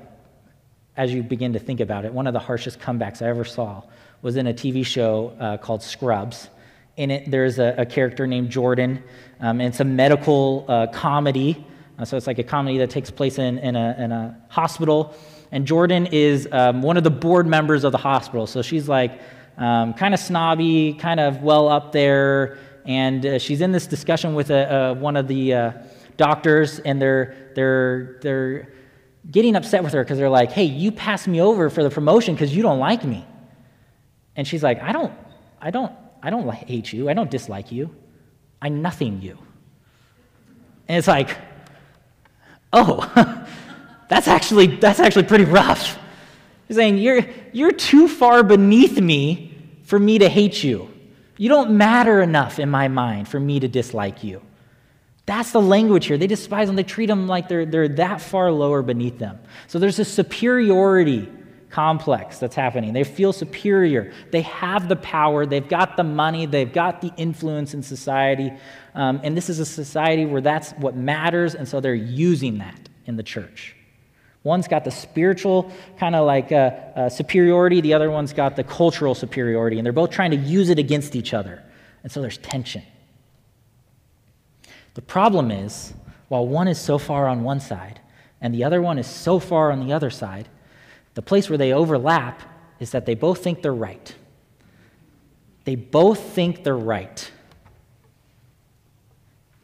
as 0.97 1.13
you 1.13 1.23
begin 1.23 1.53
to 1.53 1.59
think 1.59 1.79
about 1.79 2.05
it. 2.05 2.13
One 2.13 2.27
of 2.27 2.33
the 2.33 2.39
harshest 2.39 2.79
comebacks 2.79 3.21
I 3.21 3.29
ever 3.29 3.45
saw 3.45 3.83
was 4.21 4.35
in 4.35 4.47
a 4.47 4.53
TV 4.53 4.85
show 4.85 5.35
uh, 5.39 5.57
called 5.57 5.81
Scrubs. 5.81 6.49
In 6.97 7.09
it, 7.09 7.31
there's 7.31 7.57
a, 7.57 7.73
a 7.77 7.85
character 7.85 8.27
named 8.27 8.49
Jordan, 8.49 9.01
um, 9.39 9.61
and 9.61 9.69
it's 9.69 9.79
a 9.79 9.85
medical 9.85 10.65
uh, 10.67 10.87
comedy. 10.87 11.65
Uh, 11.97 12.05
so 12.05 12.17
it's 12.17 12.27
like 12.27 12.39
a 12.39 12.43
comedy 12.43 12.77
that 12.79 12.89
takes 12.89 13.09
place 13.09 13.39
in, 13.39 13.57
in, 13.59 13.75
a, 13.75 13.95
in 13.97 14.11
a 14.11 14.37
hospital. 14.49 15.15
And 15.51 15.65
Jordan 15.65 16.07
is 16.07 16.47
um, 16.51 16.81
one 16.81 16.97
of 16.97 17.03
the 17.03 17.09
board 17.09 17.47
members 17.47 17.83
of 17.83 17.93
the 17.93 17.97
hospital. 17.97 18.45
So 18.45 18.61
she's 18.61 18.89
like 18.89 19.19
um, 19.57 19.93
kind 19.93 20.13
of 20.13 20.19
snobby, 20.19 20.93
kind 20.93 21.19
of 21.19 21.41
well 21.41 21.69
up 21.69 21.93
there. 21.93 22.57
And 22.85 23.25
uh, 23.25 23.39
she's 23.39 23.61
in 23.61 23.71
this 23.71 23.87
discussion 23.87 24.35
with 24.35 24.49
a, 24.49 24.95
one 24.99 25.15
of 25.15 25.27
the 25.27 25.53
uh, 25.53 25.71
doctors, 26.17 26.79
and 26.79 27.01
they're, 27.01 27.51
they're, 27.55 28.19
they're 28.21 28.73
getting 29.29 29.55
upset 29.55 29.83
with 29.83 29.93
her 29.93 30.03
because 30.03 30.17
they're 30.17 30.29
like, 30.29 30.51
hey, 30.51 30.63
you 30.63 30.91
passed 30.91 31.27
me 31.27 31.41
over 31.41 31.69
for 31.69 31.83
the 31.83 31.89
promotion 31.89 32.33
because 32.35 32.55
you 32.55 32.63
don't 32.63 32.79
like 32.79 33.03
me. 33.03 33.25
And 34.35 34.47
she's 34.47 34.63
like, 34.63 34.81
I 34.81 34.91
don't, 34.91 35.13
I 35.59 35.71
don't, 35.71 35.91
I 36.23 36.29
don't 36.29 36.49
hate 36.53 36.93
you. 36.93 37.09
I 37.09 37.13
don't 37.13 37.29
dislike 37.29 37.71
you. 37.71 37.93
I 38.61 38.69
nothing 38.69 39.21
you. 39.21 39.37
And 40.87 40.97
it's 40.97 41.07
like, 41.07 41.37
oh, 42.73 42.99
that's 44.09 44.27
actually, 44.27 44.67
that's 44.67 44.99
actually 44.99 45.23
pretty 45.23 45.45
rough. 45.45 45.97
He's 46.67 46.77
saying, 46.77 46.97
you're, 46.97 47.25
you're 47.51 47.71
too 47.71 48.07
far 48.07 48.43
beneath 48.43 48.99
me 48.99 49.53
for 49.83 49.99
me 49.99 50.19
to 50.19 50.29
hate 50.29 50.63
you. 50.63 50.89
You 51.37 51.49
don't 51.49 51.71
matter 51.71 52.21
enough 52.21 52.59
in 52.59 52.69
my 52.69 52.87
mind 52.87 53.27
for 53.27 53.39
me 53.39 53.59
to 53.59 53.67
dislike 53.67 54.23
you. 54.23 54.41
That's 55.31 55.51
the 55.51 55.61
language 55.61 56.07
here. 56.07 56.17
They 56.17 56.27
despise 56.27 56.67
them, 56.67 56.75
they 56.75 56.83
treat 56.83 57.05
them 57.05 57.25
like 57.25 57.47
they're, 57.47 57.65
they're 57.65 57.87
that 57.87 58.19
far 58.19 58.51
lower 58.51 58.81
beneath 58.81 59.17
them. 59.17 59.39
So 59.67 59.79
there's 59.79 59.97
a 59.97 60.03
superiority 60.03 61.31
complex 61.69 62.37
that's 62.37 62.53
happening. 62.53 62.91
They 62.91 63.05
feel 63.05 63.31
superior. 63.31 64.11
They 64.31 64.41
have 64.41 64.89
the 64.89 64.97
power, 64.97 65.45
they've 65.45 65.65
got 65.65 65.95
the 65.95 66.03
money, 66.03 66.47
they've 66.47 66.73
got 66.73 66.99
the 66.99 67.13
influence 67.15 67.73
in 67.73 67.81
society. 67.81 68.51
Um, 68.93 69.21
and 69.23 69.37
this 69.37 69.47
is 69.49 69.59
a 69.59 69.65
society 69.65 70.25
where 70.25 70.41
that's 70.41 70.71
what 70.71 70.97
matters, 70.97 71.55
and 71.55 71.65
so 71.65 71.79
they're 71.79 71.95
using 71.95 72.57
that 72.57 72.89
in 73.05 73.15
the 73.15 73.23
church. 73.23 73.73
One's 74.43 74.67
got 74.67 74.83
the 74.83 74.91
spiritual 74.91 75.71
kind 75.97 76.13
of 76.13 76.25
like 76.25 76.51
uh, 76.51 76.71
uh, 76.93 77.09
superiority, 77.09 77.79
the 77.79 77.93
other 77.93 78.11
one's 78.11 78.33
got 78.33 78.57
the 78.57 78.65
cultural 78.65 79.15
superiority, 79.15 79.79
and 79.79 79.85
they're 79.85 79.93
both 79.93 80.11
trying 80.11 80.31
to 80.31 80.37
use 80.37 80.69
it 80.69 80.77
against 80.77 81.15
each 81.15 81.33
other. 81.33 81.63
And 82.03 82.11
so 82.11 82.19
there's 82.19 82.37
tension. 82.39 82.83
The 84.93 85.01
problem 85.01 85.51
is, 85.51 85.93
while 86.27 86.47
one 86.47 86.67
is 86.67 86.79
so 86.79 86.97
far 86.97 87.27
on 87.27 87.43
one 87.43 87.59
side 87.59 87.99
and 88.41 88.53
the 88.53 88.63
other 88.63 88.81
one 88.81 88.97
is 88.97 89.07
so 89.07 89.39
far 89.39 89.71
on 89.71 89.85
the 89.85 89.93
other 89.93 90.09
side, 90.09 90.47
the 91.13 91.21
place 91.21 91.49
where 91.49 91.57
they 91.57 91.73
overlap 91.73 92.41
is 92.79 92.91
that 92.91 93.05
they 93.05 93.15
both 93.15 93.43
think 93.43 93.61
they're 93.61 93.73
right. 93.73 94.15
They 95.65 95.75
both 95.75 96.19
think 96.19 96.63
they're 96.63 96.75
right. 96.75 97.31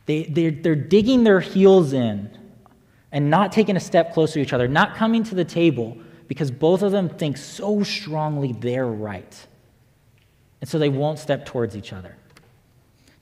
They, 0.05 0.23
they're, 0.23 0.51
they're 0.51 0.75
digging 0.75 1.23
their 1.23 1.39
heels 1.39 1.93
in 1.93 2.37
and 3.11 3.29
not 3.29 3.51
taking 3.51 3.75
a 3.75 3.79
step 3.79 4.13
closer 4.13 4.35
to 4.35 4.41
each 4.41 4.53
other, 4.53 4.67
not 4.67 4.95
coming 4.95 5.23
to 5.25 5.35
the 5.35 5.45
table 5.45 5.97
because 6.27 6.51
both 6.51 6.81
of 6.81 6.91
them 6.91 7.09
think 7.09 7.37
so 7.37 7.83
strongly 7.83 8.53
they're 8.53 8.85
right. 8.85 9.47
And 10.61 10.69
so 10.69 10.79
they 10.79 10.89
won't 10.89 11.19
step 11.19 11.45
towards 11.45 11.75
each 11.75 11.93
other. 11.93 12.15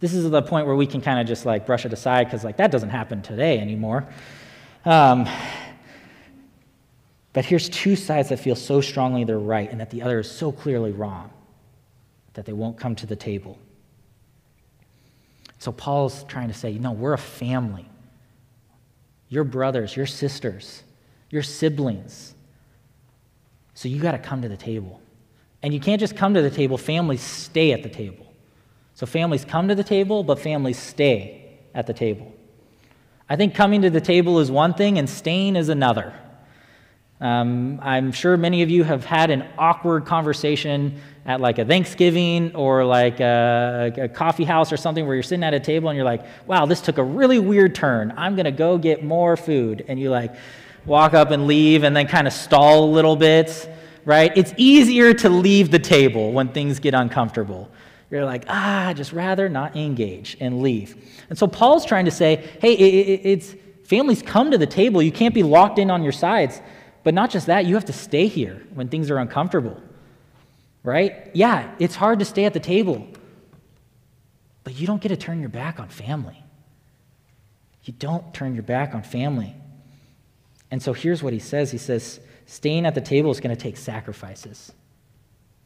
This 0.06 0.14
is 0.14 0.30
the 0.30 0.44
point 0.44 0.68
where 0.68 0.76
we 0.76 0.86
can 0.86 1.02
kind 1.02 1.20
of 1.20 1.26
just 1.26 1.48
like 1.48 1.66
brush 1.66 1.84
it 1.84 1.92
aside 1.92 2.26
because 2.26 2.44
like 2.44 2.58
that 2.58 2.70
doesn't 2.70 2.92
happen 2.92 3.24
today 3.24 3.58
anymore. 3.58 4.08
Um, 4.86 5.28
but 7.34 7.44
here's 7.44 7.68
two 7.70 7.96
sides 7.96 8.30
that 8.30 8.38
feel 8.38 8.56
so 8.56 8.82
strongly 8.82 9.24
they're 9.24 9.40
right 9.40 9.68
and 9.72 9.80
that 9.80 9.90
the 9.90 10.04
other 10.04 10.20
is 10.20 10.30
so 10.30 10.52
clearly 10.52 10.92
wrong 10.92 11.32
that 12.36 12.46
they 12.46 12.54
won't 12.54 12.78
come 12.78 12.94
to 12.98 13.08
the 13.08 13.16
table. 13.16 13.58
So 15.58 15.72
Paul's 15.72 16.24
trying 16.26 16.50
to 16.50 16.54
say, 16.54 16.70
you 16.70 16.80
know, 16.80 16.92
we're 16.92 17.14
a 17.14 17.18
family. 17.18 17.90
Your 19.30 19.44
brothers, 19.44 19.96
your 19.96 20.06
sisters, 20.06 20.84
your 21.32 21.42
siblings. 21.42 22.36
So 23.74 23.90
you 23.90 24.00
got 24.00 24.12
to 24.12 24.20
come 24.20 24.44
to 24.44 24.50
the 24.50 24.56
table. 24.56 25.02
And 25.64 25.74
you 25.74 25.80
can't 25.80 26.00
just 26.00 26.16
come 26.16 26.36
to 26.36 26.44
the 26.44 26.52
table, 26.52 26.78
families 26.78 27.22
stay 27.22 27.72
at 27.72 27.82
the 27.82 27.90
table. 27.90 28.25
So 28.96 29.06
families 29.06 29.44
come 29.46 29.68
to 29.68 29.76
the 29.76 29.84
table, 29.84 30.24
but 30.24 30.40
families 30.40 30.80
stay 30.80 31.60
at 31.74 31.86
the 31.86 31.94
table. 31.94 32.34
I 33.30 33.36
think 33.36 33.54
coming 33.54 33.82
to 33.82 33.90
the 33.90 34.02
table 34.02 34.40
is 34.40 34.50
one 34.50 34.74
thing 34.74 34.98
and 34.98 35.10
staying 35.10 35.58
is 35.58 35.70
another. 35.70 36.14
Um, 37.20 37.80
I'm 37.82 38.12
sure 38.12 38.38
many 38.38 38.62
of 38.62 38.70
you 38.70 38.84
have 38.84 39.04
had 39.04 39.32
an 39.32 39.46
awkward 39.58 40.06
conversation 40.06 41.02
at 41.26 41.42
like 41.42 41.60
a 41.60 41.66
Thanksgiving 41.66 42.56
or 42.56 42.86
like 42.86 43.20
a, 43.20 43.94
a, 43.98 44.10
coffee 44.10 44.44
house 44.44 44.72
or 44.72 44.78
something 44.78 45.06
where 45.06 45.16
you're 45.16 45.24
sitting 45.24 45.44
at 45.44 45.54
a 45.54 45.60
table 45.60 45.90
and 45.90 45.96
you're 45.96 46.06
like, 46.06 46.26
wow, 46.46 46.66
this 46.66 46.82
took 46.82 46.98
a 46.98 47.04
really 47.04 47.40
weird 47.40 47.74
turn. 47.74 48.14
I'm 48.16 48.36
going 48.36 48.46
to 48.46 48.52
go 48.52 48.78
get 48.78 49.04
more 49.04 49.36
food. 49.36 49.86
And 49.88 50.00
you 50.00 50.10
like 50.10 50.36
walk 50.86 51.14
up 51.14 51.32
and 51.32 51.48
leave 51.48 51.84
and 51.84 51.96
then 51.96 52.08
kind 52.08 52.28
of 52.28 52.34
stall 52.34 52.84
a 52.84 52.92
little 52.92 53.16
bit, 53.16 53.70
right? 54.06 54.32
It's 54.36 54.54
easier 54.58 55.14
to 55.16 55.30
leave 55.30 55.72
the 55.72 55.80
table 55.80 56.32
when 56.32 56.50
things 56.50 56.80
get 56.80 56.94
uncomfortable. 56.94 57.72
You're 58.12 58.26
like, 58.26 58.46
ah, 58.48 58.94
just 58.96 59.14
rather 59.14 59.50
not 59.50 59.76
engage 59.76 60.38
and 60.40 60.62
leave. 60.62 60.96
And 61.30 61.38
so 61.38 61.48
Paul's 61.48 61.86
trying 61.86 62.06
to 62.06 62.12
say, 62.12 62.48
hey, 62.62 62.74
it's 62.74 63.56
families 63.84 64.22
come 64.22 64.52
to 64.52 64.58
the 64.58 64.68
table. 64.68 65.02
You 65.02 65.12
can't 65.12 65.34
be 65.34 65.44
locked 65.44 65.80
in 65.80 65.90
on 65.90 66.04
your 66.04 66.12
sides. 66.12 66.62
But 67.04 67.14
not 67.14 67.30
just 67.30 67.48
that, 67.48 67.66
you 67.66 67.76
have 67.76 67.86
to 67.86 67.94
stay 67.94 68.28
here 68.28 68.64
when 68.74 68.90
things 68.90 69.10
are 69.12 69.18
uncomfortable. 69.18 69.82
Right? 70.84 71.32
Yeah, 71.34 71.72
it's 71.80 71.96
hard 71.96 72.20
to 72.20 72.26
stay 72.26 72.46
at 72.46 72.54
the 72.54 72.60
table. 72.60 73.08
But 74.64 74.76
you 74.76 74.88
don't 74.88 75.02
get 75.02 75.10
to 75.10 75.18
turn 75.18 75.40
your 75.40 75.50
back 75.50 75.80
on 75.80 75.90
family. 75.90 76.42
You 77.84 77.94
don't 77.94 78.34
turn 78.34 78.54
your 78.54 78.64
back 78.64 78.96
on 78.96 79.04
family. 79.04 79.56
And 80.72 80.82
so 80.82 80.94
here's 80.94 81.22
what 81.22 81.34
he 81.34 81.40
says 81.40 81.72
He 81.72 81.78
says, 81.78 82.20
staying 82.46 82.86
at 82.86 82.96
the 82.96 83.02
table 83.02 83.32
is 83.32 83.40
going 83.40 83.56
to 83.56 83.62
take 83.62 83.78
sacrifices. 83.78 84.72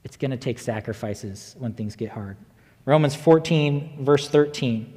It's 0.03 0.17
going 0.17 0.31
to 0.31 0.37
take 0.37 0.59
sacrifices 0.59 1.55
when 1.59 1.73
things 1.73 1.95
get 1.95 2.09
hard. 2.09 2.37
Romans 2.85 3.15
14, 3.15 3.97
verse 4.03 4.27
13. 4.29 4.93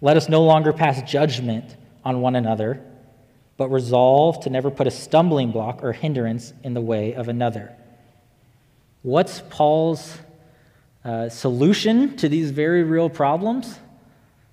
Let 0.00 0.16
us 0.16 0.28
no 0.28 0.42
longer 0.42 0.72
pass 0.72 1.02
judgment 1.10 1.76
on 2.04 2.20
one 2.20 2.36
another, 2.36 2.84
but 3.56 3.68
resolve 3.68 4.40
to 4.44 4.50
never 4.50 4.70
put 4.70 4.86
a 4.86 4.90
stumbling 4.90 5.50
block 5.50 5.82
or 5.82 5.92
hindrance 5.92 6.52
in 6.62 6.74
the 6.74 6.80
way 6.80 7.14
of 7.14 7.28
another. 7.28 7.74
What's 9.02 9.42
Paul's 9.50 10.18
uh, 11.04 11.28
solution 11.28 12.16
to 12.16 12.28
these 12.28 12.50
very 12.50 12.82
real 12.82 13.10
problems? 13.10 13.78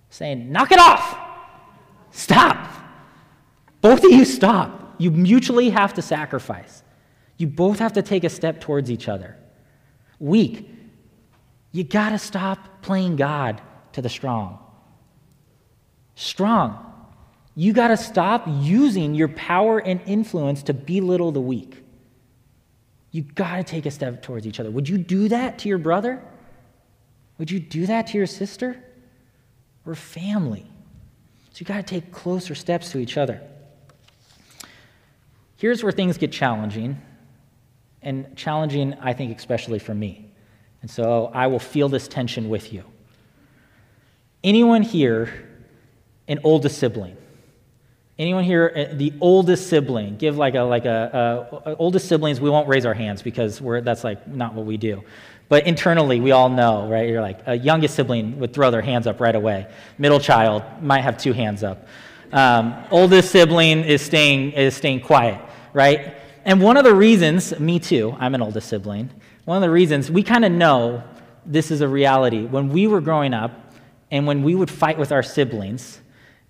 Saying, 0.09 0.51
knock 0.51 0.71
it 0.71 0.79
off! 0.79 1.17
Stop! 2.11 2.67
Both 3.81 4.03
of 4.03 4.11
you 4.11 4.25
stop. 4.25 4.95
You 4.97 5.11
mutually 5.11 5.69
have 5.69 5.93
to 5.95 6.01
sacrifice. 6.01 6.83
You 7.41 7.47
both 7.47 7.79
have 7.79 7.93
to 7.93 8.03
take 8.03 8.23
a 8.23 8.29
step 8.29 8.61
towards 8.61 8.91
each 8.91 9.07
other. 9.07 9.35
Weak, 10.19 10.69
you 11.71 11.83
got 11.83 12.09
to 12.09 12.19
stop 12.19 12.83
playing 12.83 13.15
God 13.15 13.59
to 13.93 14.01
the 14.03 14.09
strong. 14.09 14.59
Strong, 16.13 16.77
you 17.55 17.73
got 17.73 17.87
to 17.87 17.97
stop 17.97 18.43
using 18.47 19.15
your 19.15 19.27
power 19.27 19.79
and 19.79 19.99
influence 20.05 20.61
to 20.63 20.73
belittle 20.75 21.31
the 21.31 21.41
weak. 21.41 21.83
You 23.09 23.23
got 23.23 23.55
to 23.55 23.63
take 23.63 23.87
a 23.87 23.91
step 23.91 24.21
towards 24.21 24.45
each 24.45 24.59
other. 24.59 24.69
Would 24.69 24.87
you 24.87 24.99
do 24.99 25.27
that 25.29 25.57
to 25.59 25.69
your 25.69 25.79
brother? 25.79 26.21
Would 27.39 27.49
you 27.49 27.59
do 27.59 27.87
that 27.87 28.05
to 28.07 28.19
your 28.19 28.27
sister? 28.27 28.77
We're 29.83 29.95
family. 29.95 30.67
So 31.53 31.61
you 31.61 31.65
got 31.65 31.77
to 31.77 31.83
take 31.83 32.11
closer 32.11 32.53
steps 32.53 32.91
to 32.91 32.99
each 32.99 33.17
other. 33.17 33.41
Here's 35.57 35.81
where 35.81 35.91
things 35.91 36.19
get 36.19 36.31
challenging 36.31 37.01
and 38.01 38.35
challenging, 38.35 38.95
I 38.99 39.13
think, 39.13 39.37
especially 39.37 39.79
for 39.79 39.93
me. 39.93 40.31
And 40.81 40.89
so 40.89 41.31
I 41.33 41.47
will 41.47 41.59
feel 41.59 41.89
this 41.89 42.07
tension 42.07 42.49
with 42.49 42.73
you. 42.73 42.83
Anyone 44.43 44.81
here, 44.81 45.47
an 46.27 46.39
oldest 46.43 46.79
sibling? 46.79 47.15
Anyone 48.17 48.43
here, 48.43 48.71
uh, 48.75 48.95
the 48.95 49.13
oldest 49.21 49.67
sibling? 49.67 50.17
Give 50.17 50.37
like 50.37 50.55
a 50.55 50.61
like 50.61 50.85
a, 50.85 51.49
a, 51.65 51.71
a 51.71 51.75
oldest 51.75 52.07
siblings. 52.07 52.41
We 52.41 52.49
won't 52.49 52.67
raise 52.67 52.85
our 52.85 52.93
hands 52.93 53.21
because 53.21 53.61
we're 53.61 53.81
that's 53.81 54.03
like 54.03 54.27
not 54.27 54.53
what 54.53 54.65
we 54.65 54.77
do. 54.77 55.03
But 55.49 55.67
internally, 55.67 56.21
we 56.21 56.31
all 56.31 56.49
know, 56.49 56.87
right? 56.87 57.09
You're 57.09 57.21
like 57.21 57.39
a 57.45 57.55
youngest 57.55 57.95
sibling 57.95 58.39
would 58.39 58.53
throw 58.53 58.71
their 58.71 58.81
hands 58.81 59.05
up 59.05 59.19
right 59.19 59.35
away. 59.35 59.67
Middle 59.97 60.19
child 60.19 60.63
might 60.81 61.01
have 61.01 61.17
two 61.17 61.33
hands 61.33 61.63
up. 61.63 61.87
Um, 62.31 62.73
oldest 62.89 63.31
sibling 63.31 63.83
is 63.83 64.01
staying 64.01 64.53
is 64.53 64.75
staying 64.75 65.01
quiet, 65.01 65.41
right? 65.73 66.15
And 66.43 66.61
one 66.61 66.77
of 66.77 66.83
the 66.83 66.95
reasons, 66.95 67.59
me 67.59 67.79
too, 67.79 68.15
I'm 68.19 68.33
an 68.33 68.41
oldest 68.41 68.69
sibling, 68.69 69.09
one 69.45 69.57
of 69.57 69.61
the 69.61 69.69
reasons 69.69 70.09
we 70.09 70.23
kind 70.23 70.45
of 70.45 70.51
know 70.51 71.03
this 71.45 71.71
is 71.71 71.81
a 71.81 71.87
reality. 71.87 72.45
When 72.45 72.69
we 72.69 72.87
were 72.87 73.01
growing 73.01 73.33
up 73.33 73.51
and 74.09 74.27
when 74.27 74.43
we 74.43 74.55
would 74.55 74.69
fight 74.69 74.97
with 74.97 75.11
our 75.11 75.23
siblings, 75.23 75.99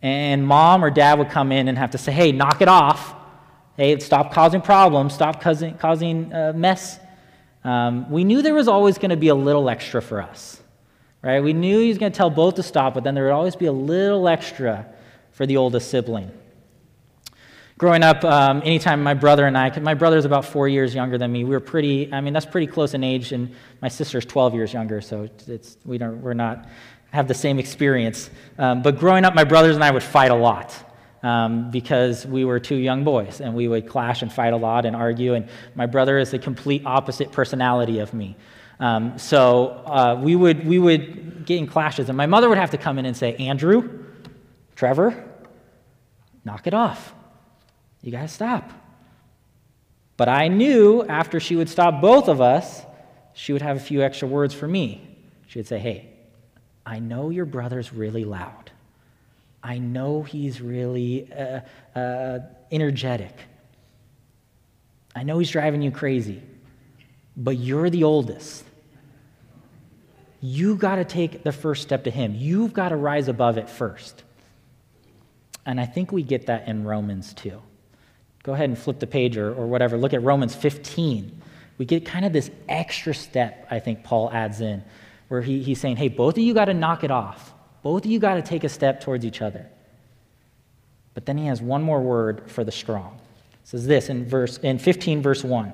and 0.01 0.45
mom 0.45 0.83
or 0.83 0.89
dad 0.89 1.19
would 1.19 1.29
come 1.29 1.51
in 1.51 1.67
and 1.67 1.77
have 1.77 1.91
to 1.91 1.97
say, 1.97 2.11
hey, 2.11 2.31
knock 2.31 2.61
it 2.61 2.67
off. 2.67 3.13
Hey, 3.77 3.97
stop 3.99 4.33
causing 4.33 4.61
problems, 4.61 5.13
stop 5.13 5.41
causing, 5.41 5.77
causing 5.77 6.33
uh, 6.33 6.53
mess. 6.55 6.99
Um, 7.63 8.09
we 8.09 8.23
knew 8.23 8.41
there 8.41 8.53
was 8.53 8.67
always 8.67 8.97
going 8.97 9.11
to 9.11 9.17
be 9.17 9.27
a 9.27 9.35
little 9.35 9.69
extra 9.69 10.01
for 10.01 10.21
us, 10.21 10.61
right? 11.21 11.41
We 11.41 11.53
knew 11.53 11.79
he 11.79 11.89
was 11.89 11.97
going 11.97 12.11
to 12.11 12.17
tell 12.17 12.29
both 12.29 12.55
to 12.55 12.63
stop, 12.63 12.95
but 12.95 13.03
then 13.03 13.13
there 13.13 13.25
would 13.25 13.33
always 13.33 13.55
be 13.55 13.67
a 13.67 13.71
little 13.71 14.27
extra 14.27 14.87
for 15.31 15.45
the 15.45 15.57
oldest 15.57 15.89
sibling. 15.89 16.31
Growing 17.81 18.03
up, 18.03 18.23
um, 18.23 18.61
anytime 18.63 19.01
my 19.01 19.15
brother 19.15 19.47
and 19.47 19.57
I, 19.57 19.79
my 19.79 19.95
brother's 19.95 20.23
about 20.23 20.45
four 20.45 20.67
years 20.67 20.93
younger 20.93 21.17
than 21.17 21.31
me, 21.31 21.43
we 21.43 21.49
were 21.49 21.59
pretty, 21.59 22.13
I 22.13 22.21
mean, 22.21 22.31
that's 22.31 22.45
pretty 22.45 22.67
close 22.67 22.93
in 22.93 23.03
age, 23.03 23.31
and 23.31 23.55
my 23.81 23.87
sister's 23.87 24.23
12 24.23 24.53
years 24.53 24.71
younger, 24.71 25.01
so 25.01 25.27
it's, 25.47 25.77
we 25.83 25.97
don't, 25.97 26.21
we're 26.21 26.35
not, 26.35 26.69
have 27.09 27.27
the 27.27 27.33
same 27.33 27.57
experience. 27.57 28.29
Um, 28.59 28.83
but 28.83 28.99
growing 28.99 29.25
up, 29.25 29.33
my 29.33 29.45
brothers 29.45 29.73
and 29.73 29.83
I 29.83 29.89
would 29.89 30.03
fight 30.03 30.29
a 30.29 30.35
lot. 30.35 30.75
Um, 31.23 31.71
because 31.71 32.23
we 32.27 32.45
were 32.45 32.59
two 32.59 32.75
young 32.75 33.03
boys 33.03 33.41
and 33.41 33.55
we 33.55 33.67
would 33.67 33.87
clash 33.87 34.21
and 34.21 34.31
fight 34.31 34.53
a 34.53 34.57
lot 34.57 34.85
and 34.85 34.95
argue. 34.95 35.33
And 35.33 35.49
my 35.73 35.87
brother 35.87 36.19
is 36.19 36.29
the 36.31 36.39
complete 36.39 36.83
opposite 36.85 37.31
personality 37.31 37.97
of 37.97 38.13
me. 38.13 38.35
Um, 38.79 39.17
so 39.17 39.69
uh, 39.85 40.19
we, 40.21 40.35
would, 40.35 40.67
we 40.67 40.77
would 40.77 41.47
get 41.47 41.57
in 41.57 41.65
clashes, 41.65 42.09
and 42.09 42.17
my 42.17 42.27
mother 42.27 42.47
would 42.47 42.59
have 42.59 42.71
to 42.71 42.77
come 42.77 42.99
in 42.99 43.07
and 43.07 43.17
say, 43.17 43.35
Andrew, 43.37 44.05
Trevor, 44.75 45.27
knock 46.45 46.67
it 46.67 46.75
off. 46.75 47.15
You 48.01 48.11
got 48.11 48.21
to 48.21 48.27
stop. 48.27 48.71
But 50.17 50.29
I 50.29 50.47
knew 50.47 51.03
after 51.03 51.39
she 51.39 51.55
would 51.55 51.69
stop 51.69 52.01
both 52.01 52.27
of 52.27 52.41
us, 52.41 52.83
she 53.33 53.53
would 53.53 53.61
have 53.61 53.77
a 53.77 53.79
few 53.79 54.01
extra 54.01 54.27
words 54.27 54.53
for 54.53 54.67
me. 54.67 55.07
She 55.47 55.59
would 55.59 55.67
say, 55.67 55.79
Hey, 55.79 56.09
I 56.85 56.99
know 56.99 57.29
your 57.29 57.45
brother's 57.45 57.93
really 57.93 58.25
loud. 58.25 58.71
I 59.63 59.77
know 59.77 60.23
he's 60.23 60.61
really 60.61 61.31
uh, 61.31 61.61
uh, 61.97 62.39
energetic. 62.71 63.35
I 65.15 65.23
know 65.23 65.39
he's 65.39 65.51
driving 65.51 65.81
you 65.81 65.91
crazy, 65.91 66.41
but 67.37 67.57
you're 67.57 67.89
the 67.89 68.03
oldest. 68.03 68.63
You 70.39 70.75
got 70.75 70.95
to 70.95 71.05
take 71.05 71.43
the 71.43 71.51
first 71.51 71.83
step 71.83 72.05
to 72.05 72.11
him. 72.11 72.33
You've 72.35 72.73
got 72.73 72.89
to 72.89 72.95
rise 72.95 73.27
above 73.27 73.57
it 73.57 73.69
first. 73.69 74.23
And 75.65 75.79
I 75.79 75.85
think 75.85 76.11
we 76.11 76.23
get 76.23 76.47
that 76.47 76.67
in 76.67 76.83
Romans 76.83 77.33
too. 77.33 77.61
Go 78.43 78.53
ahead 78.53 78.69
and 78.69 78.77
flip 78.77 78.99
the 78.99 79.07
page 79.07 79.37
or, 79.37 79.53
or 79.53 79.67
whatever. 79.67 79.97
Look 79.97 80.13
at 80.13 80.23
Romans 80.23 80.55
15. 80.55 81.41
We 81.77 81.85
get 81.85 82.05
kind 82.05 82.25
of 82.25 82.33
this 82.33 82.49
extra 82.67 83.13
step, 83.13 83.67
I 83.69 83.79
think 83.79 84.03
Paul 84.03 84.31
adds 84.31 84.61
in, 84.61 84.83
where 85.27 85.41
he, 85.41 85.61
he's 85.61 85.79
saying, 85.79 85.97
hey, 85.97 86.07
both 86.09 86.35
of 86.35 86.43
you 86.43 86.53
got 86.53 86.65
to 86.65 86.73
knock 86.73 87.03
it 87.03 87.11
off. 87.11 87.53
Both 87.83 88.05
of 88.05 88.11
you 88.11 88.19
got 88.19 88.35
to 88.35 88.41
take 88.41 88.63
a 88.63 88.69
step 88.69 89.01
towards 89.01 89.25
each 89.25 89.41
other. 89.41 89.67
But 91.13 91.25
then 91.25 91.37
he 91.37 91.47
has 91.47 91.61
one 91.61 91.81
more 91.81 92.01
word 92.01 92.49
for 92.49 92.63
the 92.63 92.71
strong. 92.71 93.19
It 93.63 93.67
says 93.67 93.85
this 93.85 94.09
in 94.09 94.27
verse 94.27 94.57
in 94.57 94.79
15 94.79 95.21
verse 95.21 95.43
1. 95.43 95.73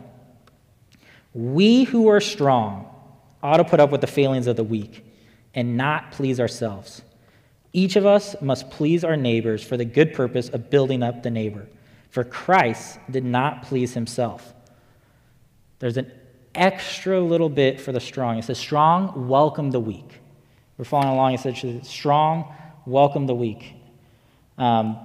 We 1.34 1.84
who 1.84 2.08
are 2.08 2.20
strong 2.20 2.94
ought 3.44 3.58
to 3.58 3.64
put 3.64 3.80
up 3.80 3.92
with 3.92 4.02
the 4.02 4.08
failings 4.08 4.48
of 4.48 4.56
the 4.56 4.64
weak 4.64 5.06
and 5.54 5.78
not 5.78 6.12
please 6.12 6.40
ourselves. 6.40 7.02
Each 7.74 7.96
of 7.96 8.06
us 8.06 8.36
must 8.42 8.70
please 8.72 9.04
our 9.04 9.16
neighbors 9.16 9.64
for 9.64 9.78
the 9.78 9.86
good 9.86 10.14
purpose 10.14 10.50
of 10.50 10.70
building 10.70 11.04
up 11.04 11.22
the 11.22 11.30
neighbor. 11.30 11.68
For 12.10 12.24
Christ 12.24 13.00
did 13.10 13.26
not 13.26 13.64
please 13.64 13.94
himself. 13.94 14.54
There's 15.80 15.98
an 15.98 16.12
extra 16.56 17.20
little 17.20 17.50
bit 17.50 17.80
for 17.80 17.92
the 17.92 18.00
strong. 18.00 18.38
It 18.38 18.46
says, 18.46 18.58
Strong, 18.58 19.28
welcome 19.28 19.72
the 19.72 19.80
weak. 19.80 20.20
We're 20.78 20.86
following 20.86 21.14
along. 21.14 21.34
It 21.34 21.42
says, 21.42 21.88
Strong, 21.88 22.54
welcome 22.86 23.28
the 23.28 23.36
weak. 23.36 23.76
Um, 24.58 24.98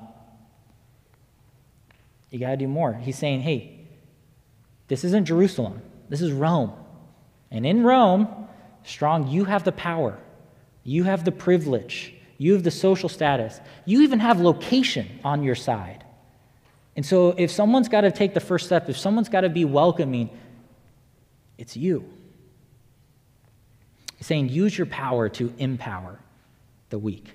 you 2.30 2.38
got 2.38 2.50
to 2.50 2.56
do 2.56 2.68
more. 2.68 2.94
He's 2.94 3.18
saying, 3.18 3.40
Hey, 3.40 3.86
this 4.88 5.04
isn't 5.04 5.26
Jerusalem, 5.26 5.82
this 6.08 6.20
is 6.20 6.32
Rome. 6.32 6.72
And 7.50 7.66
in 7.66 7.82
Rome, 7.82 8.28
strong, 8.84 9.28
you 9.28 9.44
have 9.44 9.64
the 9.64 9.72
power, 9.72 10.18
you 10.84 11.04
have 11.04 11.24
the 11.24 11.32
privilege, 11.32 12.14
you 12.38 12.54
have 12.54 12.62
the 12.62 12.70
social 12.70 13.08
status, 13.08 13.60
you 13.84 14.02
even 14.02 14.20
have 14.20 14.40
location 14.40 15.20
on 15.22 15.42
your 15.42 15.54
side. 15.54 16.04
And 16.94 17.06
so, 17.06 17.34
if 17.38 17.50
someone's 17.50 17.88
got 17.88 18.02
to 18.02 18.10
take 18.10 18.34
the 18.34 18.40
first 18.40 18.66
step, 18.66 18.88
if 18.88 18.98
someone's 18.98 19.28
got 19.28 19.42
to 19.42 19.48
be 19.48 19.64
welcoming, 19.64 20.28
it's 21.56 21.76
you. 21.76 22.04
He's 24.16 24.26
saying, 24.26 24.50
use 24.50 24.76
your 24.76 24.86
power 24.86 25.28
to 25.30 25.52
empower 25.58 26.18
the 26.90 26.98
weak. 26.98 27.32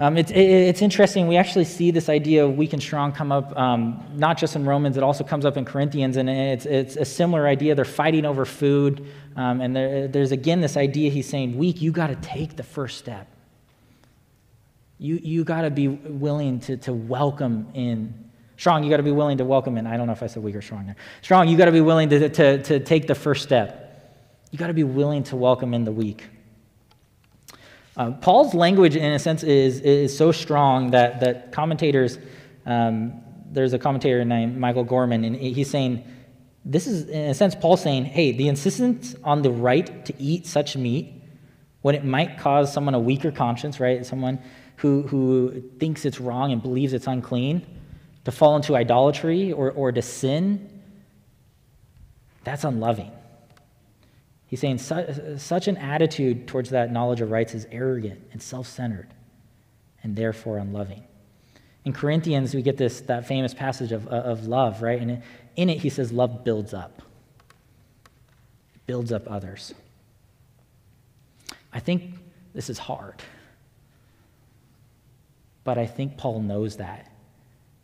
Um, 0.00 0.16
it's, 0.16 0.32
it's 0.34 0.80
interesting. 0.80 1.28
We 1.28 1.36
actually 1.36 1.66
see 1.66 1.90
this 1.90 2.08
idea 2.08 2.46
of 2.46 2.56
weak 2.56 2.72
and 2.72 2.82
strong 2.82 3.12
come 3.12 3.30
up 3.30 3.54
um, 3.54 4.02
not 4.14 4.38
just 4.38 4.56
in 4.56 4.64
Romans, 4.64 4.96
it 4.96 5.02
also 5.02 5.24
comes 5.24 5.44
up 5.44 5.58
in 5.58 5.66
Corinthians, 5.66 6.16
and 6.16 6.30
it's, 6.30 6.64
it's 6.64 6.96
a 6.96 7.04
similar 7.04 7.46
idea. 7.46 7.74
They're 7.74 7.84
fighting 7.84 8.24
over 8.24 8.46
food, 8.46 9.06
um, 9.36 9.60
and 9.60 9.76
there, 9.76 10.08
there's 10.08 10.32
again 10.32 10.62
this 10.62 10.78
idea 10.78 11.10
he's 11.10 11.28
saying, 11.28 11.58
weak, 11.58 11.82
you 11.82 11.92
got 11.92 12.06
to 12.06 12.16
take 12.16 12.56
the 12.56 12.62
first 12.62 12.96
step. 12.96 13.28
You, 15.00 15.18
you 15.22 15.44
got 15.44 15.62
to 15.62 15.70
be 15.70 15.88
willing 15.88 16.60
to, 16.60 16.76
to 16.76 16.92
welcome 16.92 17.68
in. 17.72 18.30
Strong, 18.58 18.84
you 18.84 18.90
got 18.90 18.98
to 18.98 19.02
be 19.02 19.10
willing 19.10 19.38
to 19.38 19.46
welcome 19.46 19.78
in. 19.78 19.86
I 19.86 19.96
don't 19.96 20.06
know 20.06 20.12
if 20.12 20.22
I 20.22 20.26
said 20.26 20.42
weak 20.42 20.54
or 20.54 20.60
strong 20.60 20.84
there. 20.84 20.96
Strong, 21.22 21.48
you 21.48 21.56
got 21.56 21.64
to 21.64 21.72
be 21.72 21.80
willing 21.80 22.10
to, 22.10 22.28
to, 22.28 22.62
to 22.62 22.80
take 22.80 23.06
the 23.06 23.14
first 23.14 23.42
step. 23.42 24.12
You 24.50 24.58
got 24.58 24.66
to 24.66 24.74
be 24.74 24.84
willing 24.84 25.22
to 25.24 25.36
welcome 25.36 25.72
in 25.72 25.84
the 25.84 25.90
weak. 25.90 26.28
Uh, 27.96 28.10
Paul's 28.10 28.52
language, 28.52 28.94
in 28.94 29.12
a 29.12 29.18
sense, 29.18 29.42
is, 29.42 29.80
is 29.80 30.14
so 30.14 30.32
strong 30.32 30.90
that, 30.90 31.20
that 31.20 31.50
commentators, 31.50 32.18
um, 32.66 33.22
there's 33.50 33.72
a 33.72 33.78
commentator 33.78 34.22
named 34.22 34.58
Michael 34.58 34.84
Gorman, 34.84 35.24
and 35.24 35.34
he's 35.34 35.70
saying, 35.70 36.04
this 36.66 36.86
is, 36.86 37.08
in 37.08 37.30
a 37.30 37.34
sense, 37.34 37.54
Paul's 37.54 37.80
saying, 37.80 38.04
hey, 38.04 38.32
the 38.32 38.48
insistence 38.48 39.16
on 39.24 39.40
the 39.40 39.50
right 39.50 40.04
to 40.04 40.14
eat 40.18 40.46
such 40.46 40.76
meat 40.76 41.14
when 41.80 41.94
it 41.94 42.04
might 42.04 42.38
cause 42.38 42.70
someone 42.70 42.94
a 42.94 43.00
weaker 43.00 43.30
conscience, 43.30 43.80
right? 43.80 44.04
Someone 44.04 44.38
who, 44.80 45.02
who 45.02 45.62
thinks 45.78 46.06
it's 46.06 46.20
wrong 46.20 46.52
and 46.52 46.62
believes 46.62 46.94
it's 46.94 47.06
unclean, 47.06 47.66
to 48.24 48.32
fall 48.32 48.56
into 48.56 48.74
idolatry 48.74 49.52
or, 49.52 49.70
or 49.70 49.92
to 49.92 50.00
sin, 50.00 50.82
that's 52.44 52.64
unloving. 52.64 53.12
He's 54.46 54.60
saying 54.60 54.78
such 54.78 55.68
an 55.68 55.76
attitude 55.76 56.48
towards 56.48 56.70
that 56.70 56.90
knowledge 56.90 57.20
of 57.20 57.30
rights 57.30 57.54
is 57.54 57.66
arrogant 57.70 58.20
and 58.32 58.42
self 58.42 58.66
centered 58.66 59.08
and 60.02 60.16
therefore 60.16 60.56
unloving. 60.56 61.04
In 61.84 61.92
Corinthians, 61.92 62.54
we 62.54 62.62
get 62.62 62.78
this, 62.78 63.02
that 63.02 63.26
famous 63.26 63.52
passage 63.52 63.92
of, 63.92 64.08
of 64.08 64.46
love, 64.46 64.82
right? 64.82 65.00
And 65.00 65.22
in 65.56 65.68
it, 65.68 65.78
he 65.78 65.90
says, 65.90 66.10
love 66.10 66.42
builds 66.42 66.72
up, 66.72 67.02
it 68.74 68.86
builds 68.86 69.12
up 69.12 69.30
others. 69.30 69.74
I 71.72 71.80
think 71.80 72.14
this 72.54 72.70
is 72.70 72.78
hard. 72.78 73.22
But 75.64 75.78
I 75.78 75.86
think 75.86 76.16
Paul 76.16 76.40
knows 76.40 76.76
that. 76.76 77.10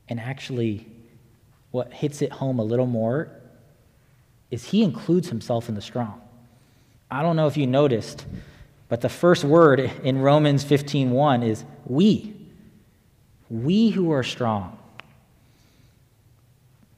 And 0.08 0.20
actually, 0.20 0.86
what 1.70 1.92
hits 1.92 2.22
it 2.22 2.32
home 2.32 2.58
a 2.58 2.64
little 2.64 2.86
more 2.86 3.30
is 4.50 4.64
he 4.64 4.82
includes 4.82 5.28
himself 5.28 5.68
in 5.68 5.74
the 5.74 5.82
strong. 5.82 6.20
I 7.10 7.22
don't 7.22 7.36
know 7.36 7.46
if 7.46 7.56
you 7.56 7.66
noticed, 7.66 8.24
but 8.88 9.00
the 9.00 9.08
first 9.08 9.44
word 9.44 9.80
in 10.02 10.20
Romans 10.20 10.64
15:1 10.64 11.42
is 11.42 11.64
we. 11.84 12.34
We 13.48 13.90
who 13.90 14.10
are 14.12 14.22
strong. 14.22 14.78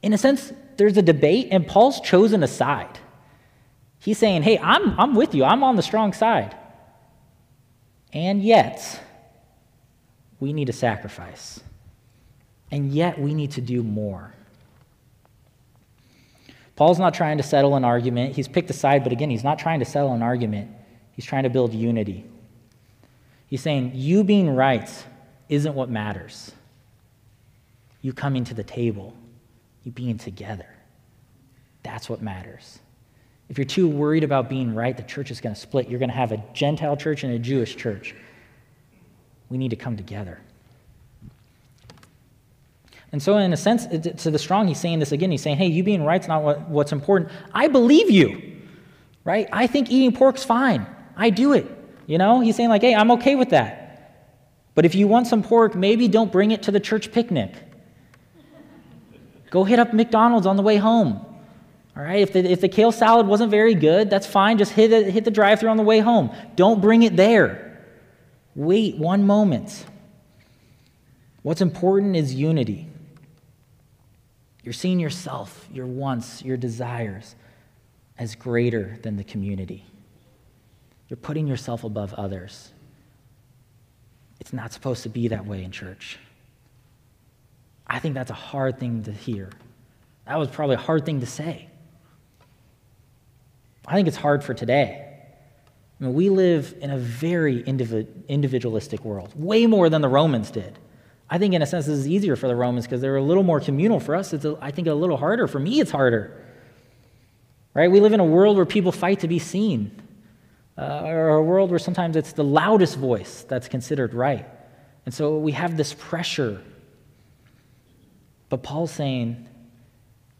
In 0.01 0.13
a 0.13 0.17
sense, 0.17 0.53
there's 0.77 0.97
a 0.97 1.01
debate, 1.01 1.49
and 1.51 1.67
Paul's 1.67 1.99
chosen 1.99 2.41
a 2.41 2.47
side. 2.47 2.99
He's 3.99 4.17
saying, 4.17 4.43
Hey, 4.43 4.57
I'm, 4.57 4.97
I'm 4.99 5.15
with 5.15 5.35
you, 5.35 5.43
I'm 5.43 5.63
on 5.63 5.75
the 5.75 5.83
strong 5.83 6.13
side. 6.13 6.55
And 8.13 8.41
yet, 8.41 9.01
we 10.39 10.53
need 10.53 10.69
a 10.69 10.73
sacrifice. 10.73 11.61
And 12.71 12.91
yet, 12.91 13.19
we 13.19 13.33
need 13.33 13.51
to 13.51 13.61
do 13.61 13.83
more. 13.83 14.33
Paul's 16.75 16.99
not 16.99 17.13
trying 17.13 17.37
to 17.37 17.43
settle 17.43 17.75
an 17.75 17.83
argument. 17.83 18.35
He's 18.35 18.47
picked 18.47 18.69
a 18.69 18.73
side, 18.73 19.03
but 19.03 19.11
again, 19.11 19.29
he's 19.29 19.43
not 19.43 19.59
trying 19.59 19.79
to 19.79 19.85
settle 19.85 20.13
an 20.13 20.21
argument. 20.21 20.71
He's 21.11 21.25
trying 21.25 21.43
to 21.43 21.49
build 21.49 21.73
unity. 21.73 22.25
He's 23.47 23.61
saying, 23.61 23.91
You 23.95 24.23
being 24.23 24.49
right 24.49 24.89
isn't 25.49 25.75
what 25.75 25.89
matters. 25.89 26.53
You 28.01 28.13
coming 28.13 28.45
to 28.45 28.53
the 28.53 28.63
table, 28.63 29.13
you 29.83 29.91
being 29.91 30.17
together. 30.17 30.69
That's 31.83 32.09
what 32.09 32.21
matters. 32.21 32.79
If 33.49 33.57
you're 33.57 33.65
too 33.65 33.89
worried 33.89 34.23
about 34.23 34.47
being 34.47 34.73
right, 34.73 34.95
the 34.95 35.03
church 35.03 35.31
is 35.31 35.41
going 35.41 35.55
to 35.55 35.59
split. 35.59 35.89
You're 35.89 35.99
going 35.99 36.09
to 36.09 36.15
have 36.15 36.31
a 36.31 36.41
Gentile 36.53 36.95
church 36.95 37.23
and 37.23 37.33
a 37.33 37.39
Jewish 37.39 37.75
church. 37.75 38.15
We 39.49 39.57
need 39.57 39.69
to 39.69 39.75
come 39.75 39.97
together. 39.97 40.39
And 43.11 43.21
so, 43.21 43.37
in 43.37 43.51
a 43.53 43.57
sense, 43.57 43.87
to 43.87 44.29
the 44.29 44.37
strong, 44.37 44.67
he's 44.67 44.79
saying 44.79 44.99
this 44.99 45.11
again. 45.11 45.31
He's 45.31 45.41
saying, 45.41 45.57
hey, 45.57 45.67
you 45.67 45.83
being 45.83 46.03
right's 46.03 46.27
not 46.27 46.43
what, 46.43 46.69
what's 46.69 46.91
important. 46.91 47.31
I 47.53 47.67
believe 47.67 48.11
you, 48.11 48.57
right? 49.23 49.47
I 49.51 49.65
think 49.65 49.89
eating 49.89 50.13
pork's 50.13 50.43
fine. 50.43 50.85
I 51.17 51.31
do 51.31 51.53
it. 51.53 51.65
You 52.05 52.17
know, 52.19 52.39
he's 52.39 52.55
saying, 52.55 52.69
like, 52.69 52.81
hey, 52.81 52.93
I'm 52.93 53.11
okay 53.11 53.35
with 53.35 53.49
that. 53.49 54.35
But 54.75 54.85
if 54.85 54.93
you 54.93 55.07
want 55.07 55.27
some 55.27 55.41
pork, 55.41 55.75
maybe 55.75 56.07
don't 56.07 56.31
bring 56.31 56.51
it 56.51 56.63
to 56.63 56.71
the 56.71 56.79
church 56.79 57.11
picnic. 57.11 57.53
Go 59.49 59.63
hit 59.63 59.79
up 59.79 59.93
McDonald's 59.93 60.45
on 60.45 60.55
the 60.55 60.63
way 60.63 60.77
home. 60.77 61.25
All 61.97 62.03
right, 62.03 62.19
if 62.19 62.31
the, 62.31 62.39
if 62.39 62.61
the 62.61 62.69
kale 62.69 62.91
salad 62.91 63.27
wasn't 63.27 63.51
very 63.51 63.73
good, 63.73 64.09
that's 64.09 64.27
fine. 64.27 64.57
Just 64.57 64.71
hit, 64.71 64.93
it, 64.93 65.11
hit 65.11 65.25
the 65.25 65.31
drive 65.31 65.59
through 65.59 65.69
on 65.69 65.77
the 65.77 65.83
way 65.83 65.99
home. 65.99 66.29
Don't 66.55 66.79
bring 66.79 67.03
it 67.03 67.17
there. 67.17 67.68
Wait 68.59 68.97
one 68.97 69.25
moment. 69.25 69.85
What's 71.43 71.61
important 71.61 72.17
is 72.17 72.33
unity. 72.35 72.89
You're 74.63 74.73
seeing 74.73 74.99
yourself, 74.99 75.65
your 75.71 75.85
wants, 75.85 76.43
your 76.43 76.57
desires 76.57 77.35
as 78.17 78.35
greater 78.35 78.99
than 79.01 79.15
the 79.15 79.23
community. 79.23 79.85
You're 81.07 81.15
putting 81.15 81.47
yourself 81.47 81.85
above 81.85 82.13
others. 82.15 82.73
It's 84.41 84.51
not 84.51 84.73
supposed 84.73 85.03
to 85.03 85.09
be 85.09 85.29
that 85.29 85.45
way 85.45 85.63
in 85.63 85.71
church. 85.71 86.19
I 87.87 87.99
think 87.99 88.13
that's 88.13 88.29
a 88.29 88.33
hard 88.33 88.77
thing 88.77 89.03
to 89.03 89.13
hear. 89.13 89.51
That 90.27 90.37
was 90.37 90.49
probably 90.49 90.75
a 90.75 90.79
hard 90.79 91.05
thing 91.05 91.21
to 91.21 91.25
say. 91.25 91.69
I 93.87 93.93
think 93.93 94.09
it's 94.09 94.17
hard 94.17 94.43
for 94.43 94.53
today. 94.53 95.08
I 95.99 96.05
mean, 96.05 96.13
we 96.13 96.29
live 96.29 96.75
in 96.79 96.91
a 96.91 96.97
very 96.97 97.61
individualistic 97.61 99.03
world, 99.03 99.33
way 99.35 99.65
more 99.65 99.89
than 99.89 100.01
the 100.01 100.07
Romans 100.07 100.49
did. 100.49 100.79
I 101.29 101.37
think, 101.37 101.53
in 101.53 101.61
a 101.61 101.65
sense, 101.65 101.85
this 101.85 101.99
is 101.99 102.07
easier 102.07 102.35
for 102.35 102.47
the 102.47 102.55
Romans 102.55 102.85
because 102.85 103.01
they're 103.01 103.17
a 103.17 103.21
little 103.21 103.43
more 103.43 103.59
communal. 103.59 103.99
For 103.99 104.15
us, 104.15 104.33
it's, 104.33 104.45
a, 104.45 104.57
I 104.61 104.71
think, 104.71 104.87
a 104.87 104.93
little 104.93 105.17
harder. 105.17 105.47
For 105.47 105.59
me, 105.59 105.79
it's 105.79 105.91
harder. 105.91 106.45
Right? 107.73 107.91
We 107.91 107.99
live 107.99 108.13
in 108.13 108.19
a 108.19 108.25
world 108.25 108.55
where 108.55 108.65
people 108.65 108.91
fight 108.91 109.19
to 109.19 109.27
be 109.27 109.39
seen, 109.39 109.91
uh, 110.77 111.03
or 111.03 111.29
a 111.29 111.43
world 111.43 111.69
where 111.69 111.79
sometimes 111.79 112.15
it's 112.15 112.33
the 112.33 112.43
loudest 112.43 112.97
voice 112.97 113.45
that's 113.47 113.67
considered 113.67 114.13
right. 114.13 114.47
And 115.05 115.13
so 115.13 115.37
we 115.37 115.51
have 115.51 115.77
this 115.77 115.93
pressure. 115.93 116.61
But 118.47 118.63
Paul's 118.63 118.91
saying 118.91 119.47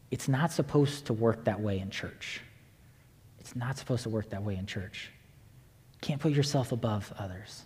it's 0.09 0.27
not 0.27 0.51
supposed 0.51 1.05
to 1.07 1.13
work 1.13 1.45
that 1.45 1.59
way 1.59 1.79
in 1.79 1.91
church. 1.91 2.41
It's 3.39 3.55
not 3.55 3.77
supposed 3.77 4.03
to 4.03 4.09
work 4.09 4.29
that 4.31 4.41
way 4.41 4.55
in 4.55 4.65
church. 4.65 5.11
Can't 6.01 6.21
put 6.21 6.31
yourself 6.31 6.71
above 6.71 7.13
others. 7.17 7.63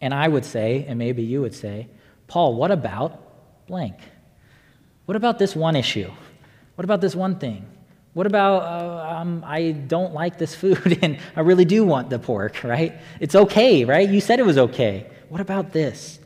And 0.00 0.12
I 0.12 0.28
would 0.28 0.44
say, 0.44 0.84
and 0.86 0.98
maybe 0.98 1.22
you 1.22 1.40
would 1.40 1.54
say, 1.54 1.88
Paul, 2.26 2.54
what 2.54 2.70
about 2.70 3.66
blank? 3.66 3.96
What 5.06 5.16
about 5.16 5.38
this 5.38 5.56
one 5.56 5.76
issue? 5.76 6.10
What 6.76 6.84
about 6.84 7.00
this 7.00 7.14
one 7.14 7.38
thing? 7.38 7.66
What 8.12 8.26
about 8.26 8.62
uh, 8.62 9.16
um, 9.16 9.44
I 9.46 9.72
don't 9.72 10.14
like 10.14 10.38
this 10.38 10.54
food 10.54 10.98
and 11.02 11.18
I 11.34 11.40
really 11.40 11.64
do 11.64 11.84
want 11.84 12.10
the 12.10 12.18
pork, 12.18 12.62
right? 12.64 12.94
It's 13.20 13.34
okay, 13.34 13.84
right? 13.84 14.08
You 14.08 14.20
said 14.20 14.38
it 14.38 14.46
was 14.46 14.58
okay. 14.58 15.06
What 15.28 15.40
about 15.40 15.72
this? 15.72 16.18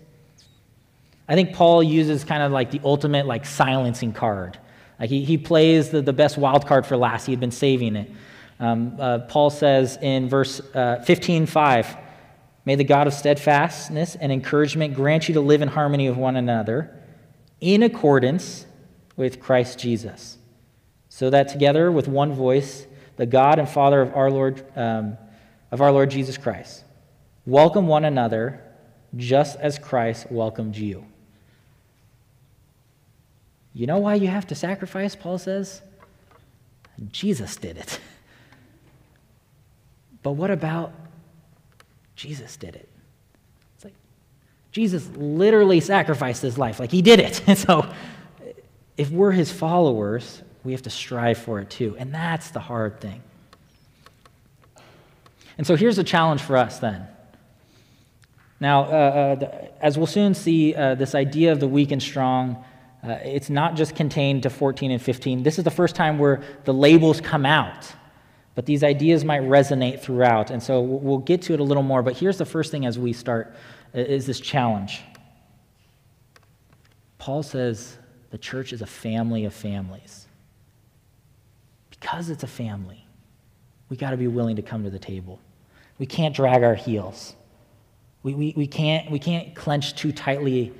I 1.28 1.34
think 1.34 1.54
Paul 1.54 1.82
uses 1.82 2.24
kind 2.24 2.42
of 2.42 2.52
like 2.52 2.70
the 2.70 2.80
ultimate 2.84 3.26
like 3.26 3.46
silencing 3.46 4.12
card. 4.12 4.58
Like 4.98 5.10
he, 5.10 5.24
he 5.24 5.38
plays 5.38 5.90
the, 5.90 6.02
the 6.02 6.12
best 6.12 6.38
wild 6.38 6.66
card 6.66 6.86
for 6.86 6.96
last. 6.96 7.26
He 7.26 7.32
had 7.32 7.40
been 7.40 7.50
saving 7.50 7.96
it. 7.96 8.10
Um, 8.60 8.96
uh, 8.98 9.20
Paul 9.20 9.50
says 9.50 9.98
in 10.00 10.28
verse 10.28 10.60
uh, 10.74 11.02
15, 11.04 11.46
5, 11.46 11.96
May 12.64 12.74
the 12.74 12.84
God 12.84 13.06
of 13.06 13.14
steadfastness 13.14 14.16
and 14.16 14.32
encouragement 14.32 14.94
grant 14.94 15.28
you 15.28 15.34
to 15.34 15.40
live 15.40 15.62
in 15.62 15.68
harmony 15.68 16.08
with 16.08 16.18
one 16.18 16.36
another 16.36 16.94
in 17.60 17.82
accordance 17.82 18.66
with 19.16 19.40
Christ 19.40 19.78
Jesus, 19.78 20.38
so 21.08 21.30
that 21.30 21.48
together 21.48 21.90
with 21.90 22.08
one 22.08 22.32
voice, 22.32 22.86
the 23.16 23.26
God 23.26 23.58
and 23.58 23.68
Father 23.68 24.00
of 24.00 24.14
our 24.14 24.30
Lord, 24.30 24.64
um, 24.76 25.16
of 25.70 25.80
our 25.80 25.90
Lord 25.90 26.10
Jesus 26.10 26.36
Christ, 26.36 26.84
welcome 27.46 27.86
one 27.86 28.04
another 28.04 28.62
just 29.16 29.58
as 29.58 29.78
Christ 29.78 30.30
welcomed 30.30 30.76
you. 30.76 31.04
You 33.72 33.86
know 33.86 33.98
why 33.98 34.16
you 34.16 34.28
have 34.28 34.46
to 34.48 34.54
sacrifice, 34.54 35.14
Paul 35.14 35.38
says? 35.38 35.82
Jesus 37.12 37.56
did 37.56 37.76
it. 37.76 38.00
But 40.28 40.34
what 40.34 40.50
about 40.50 40.92
Jesus 42.14 42.58
did 42.58 42.76
it. 42.76 42.86
It's 43.76 43.84
like 43.86 43.94
Jesus 44.72 45.08
literally 45.16 45.80
sacrificed 45.80 46.42
his 46.42 46.58
life. 46.58 46.78
Like 46.78 46.90
he 46.90 47.00
did 47.00 47.18
it. 47.18 47.40
And 47.48 47.56
so 47.66 47.90
if 48.98 49.10
we're 49.10 49.32
his 49.32 49.50
followers, 49.50 50.42
we 50.64 50.72
have 50.72 50.82
to 50.82 50.90
strive 50.90 51.38
for 51.38 51.60
it 51.60 51.70
too. 51.70 51.96
And 51.98 52.12
that's 52.12 52.50
the 52.50 52.60
hard 52.60 53.00
thing. 53.00 53.22
And 55.56 55.66
so 55.66 55.74
here's 55.74 55.96
a 55.96 56.04
challenge 56.04 56.42
for 56.42 56.58
us 56.58 56.78
then. 56.78 57.08
Now, 58.60 58.82
uh, 58.82 58.86
uh, 58.86 59.68
as 59.80 59.96
we'll 59.96 60.06
soon 60.06 60.34
see, 60.34 60.74
uh, 60.74 60.94
this 60.94 61.14
idea 61.14 61.52
of 61.52 61.60
the 61.60 61.68
weak 61.68 61.90
and 61.90 62.02
strong, 62.02 62.62
uh, 63.02 63.12
it's 63.24 63.48
not 63.48 63.76
just 63.76 63.96
contained 63.96 64.42
to 64.42 64.50
14 64.50 64.90
and 64.90 65.00
15. 65.00 65.42
This 65.42 65.56
is 65.56 65.64
the 65.64 65.70
first 65.70 65.96
time 65.96 66.18
where 66.18 66.42
the 66.66 66.74
labels 66.74 67.22
come 67.22 67.46
out. 67.46 67.94
But 68.58 68.66
these 68.66 68.82
ideas 68.82 69.24
might 69.24 69.42
resonate 69.42 70.00
throughout. 70.00 70.50
And 70.50 70.60
so 70.60 70.80
we'll 70.80 71.18
get 71.18 71.42
to 71.42 71.54
it 71.54 71.60
a 71.60 71.62
little 71.62 71.84
more. 71.84 72.02
But 72.02 72.16
here's 72.16 72.38
the 72.38 72.44
first 72.44 72.72
thing 72.72 72.86
as 72.86 72.98
we 72.98 73.12
start 73.12 73.54
is 73.94 74.26
this 74.26 74.40
challenge. 74.40 75.00
Paul 77.18 77.44
says 77.44 77.96
the 78.30 78.38
church 78.38 78.72
is 78.72 78.82
a 78.82 78.86
family 78.86 79.44
of 79.44 79.54
families. 79.54 80.26
Because 81.88 82.30
it's 82.30 82.42
a 82.42 82.48
family, 82.48 83.06
we 83.90 83.96
got 83.96 84.10
to 84.10 84.16
be 84.16 84.26
willing 84.26 84.56
to 84.56 84.62
come 84.62 84.82
to 84.82 84.90
the 84.90 84.98
table. 84.98 85.38
We 85.98 86.06
can't 86.06 86.34
drag 86.34 86.64
our 86.64 86.74
heels. 86.74 87.36
We, 88.24 88.34
we, 88.34 88.54
we, 88.56 88.66
can't, 88.66 89.08
we 89.08 89.20
can't 89.20 89.54
clench 89.54 89.94
too 89.94 90.10
tightly 90.10 90.74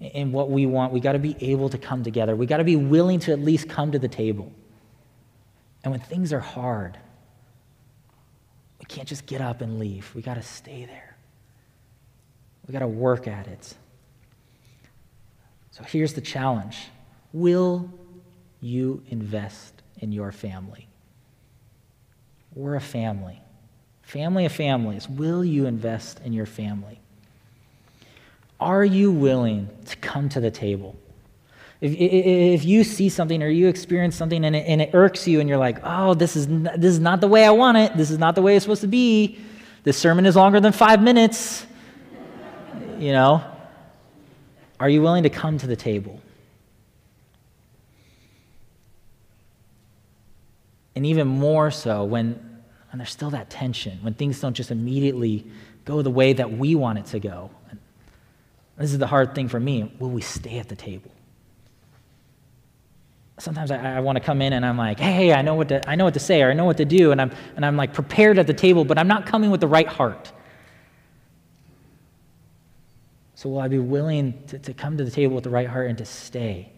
in 0.00 0.32
what 0.32 0.50
we 0.50 0.66
want. 0.66 0.92
We 0.92 1.00
got 1.00 1.12
to 1.12 1.18
be 1.18 1.34
able 1.40 1.70
to 1.70 1.78
come 1.78 2.04
together. 2.04 2.36
We 2.36 2.44
got 2.44 2.58
to 2.58 2.64
be 2.64 2.76
willing 2.76 3.20
to 3.20 3.32
at 3.32 3.40
least 3.40 3.70
come 3.70 3.90
to 3.92 3.98
the 3.98 4.06
table. 4.06 4.52
And 5.82 5.92
when 5.92 6.00
things 6.00 6.34
are 6.34 6.38
hard, 6.40 6.98
can't 8.92 9.08
just 9.08 9.26
get 9.26 9.40
up 9.40 9.60
and 9.62 9.78
leave. 9.78 10.10
We 10.14 10.22
got 10.22 10.34
to 10.34 10.42
stay 10.42 10.84
there. 10.84 11.16
We 12.66 12.72
got 12.72 12.80
to 12.80 12.88
work 12.88 13.26
at 13.26 13.46
it. 13.48 13.74
So 15.70 15.82
here's 15.82 16.12
the 16.12 16.20
challenge 16.20 16.76
Will 17.32 17.90
you 18.60 19.02
invest 19.08 19.82
in 19.98 20.12
your 20.12 20.30
family? 20.30 20.86
We're 22.54 22.76
a 22.76 22.80
family. 22.80 23.40
Family 24.02 24.44
of 24.44 24.52
families. 24.52 25.08
Will 25.08 25.42
you 25.44 25.64
invest 25.64 26.20
in 26.20 26.34
your 26.34 26.44
family? 26.44 27.00
Are 28.60 28.84
you 28.84 29.10
willing 29.10 29.68
to 29.86 29.96
come 29.96 30.28
to 30.28 30.40
the 30.40 30.50
table? 30.50 30.96
If, 31.82 31.94
if 31.94 32.64
you 32.64 32.84
see 32.84 33.08
something 33.08 33.42
or 33.42 33.48
you 33.48 33.66
experience 33.66 34.14
something 34.14 34.44
and 34.44 34.54
it, 34.54 34.64
and 34.68 34.80
it 34.80 34.90
irks 34.94 35.26
you 35.26 35.40
and 35.40 35.48
you're 35.48 35.58
like, 35.58 35.78
oh, 35.82 36.14
this 36.14 36.36
is, 36.36 36.46
this 36.46 36.92
is 36.92 37.00
not 37.00 37.20
the 37.20 37.26
way 37.26 37.44
I 37.44 37.50
want 37.50 37.76
it, 37.76 37.96
this 37.96 38.10
is 38.10 38.18
not 38.18 38.36
the 38.36 38.42
way 38.42 38.54
it's 38.54 38.64
supposed 38.64 38.82
to 38.82 38.86
be, 38.86 39.38
this 39.82 39.98
sermon 39.98 40.24
is 40.24 40.36
longer 40.36 40.60
than 40.60 40.72
five 40.72 41.02
minutes, 41.02 41.66
you 43.00 43.10
know, 43.10 43.42
are 44.78 44.88
you 44.88 45.02
willing 45.02 45.24
to 45.24 45.30
come 45.30 45.58
to 45.58 45.66
the 45.66 45.74
table? 45.74 46.20
And 50.94 51.04
even 51.04 51.26
more 51.26 51.72
so 51.72 52.04
when, 52.04 52.34
when 52.90 52.98
there's 52.98 53.10
still 53.10 53.30
that 53.30 53.50
tension, 53.50 53.98
when 54.02 54.14
things 54.14 54.40
don't 54.40 54.54
just 54.54 54.70
immediately 54.70 55.46
go 55.84 56.00
the 56.02 56.10
way 56.10 56.32
that 56.32 56.52
we 56.52 56.76
want 56.76 56.98
it 56.98 57.06
to 57.06 57.18
go. 57.18 57.50
This 58.78 58.92
is 58.92 58.98
the 58.98 59.06
hard 59.06 59.34
thing 59.34 59.48
for 59.48 59.58
me. 59.60 59.92
Will 59.98 60.10
we 60.10 60.22
stay 60.22 60.58
at 60.58 60.68
the 60.68 60.76
table? 60.76 61.11
Sometimes 63.42 63.72
I, 63.72 63.96
I 63.96 64.00
want 64.00 64.16
to 64.16 64.20
come 64.22 64.40
in 64.40 64.52
and 64.52 64.64
I'm 64.64 64.78
like, 64.78 65.00
hey, 65.00 65.32
I 65.32 65.42
know 65.42 65.54
what 65.54 65.68
to, 65.68 65.88
I 65.88 65.96
know 65.96 66.04
what 66.04 66.14
to 66.14 66.20
say 66.20 66.42
or 66.42 66.50
I 66.50 66.54
know 66.54 66.64
what 66.64 66.76
to 66.76 66.84
do, 66.84 67.10
and 67.10 67.20
I'm, 67.20 67.32
and 67.56 67.66
I'm 67.66 67.76
like 67.76 67.92
prepared 67.92 68.38
at 68.38 68.46
the 68.46 68.54
table, 68.54 68.84
but 68.84 68.98
I'm 68.98 69.08
not 69.08 69.26
coming 69.26 69.50
with 69.50 69.60
the 69.60 69.66
right 69.66 69.86
heart. 69.86 70.32
So 73.34 73.48
will 73.48 73.58
I 73.58 73.66
be 73.66 73.80
willing 73.80 74.40
to, 74.46 74.58
to 74.60 74.72
come 74.72 74.96
to 74.96 75.04
the 75.04 75.10
table 75.10 75.34
with 75.34 75.44
the 75.44 75.50
right 75.50 75.66
heart 75.66 75.88
and 75.88 75.98
to 75.98 76.04
stay? 76.04 76.70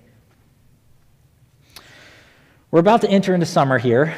We're 2.70 2.81
about 2.81 3.03
to 3.03 3.11
enter 3.11 3.35
into 3.35 3.46
summer 3.46 3.79
here. 3.79 4.16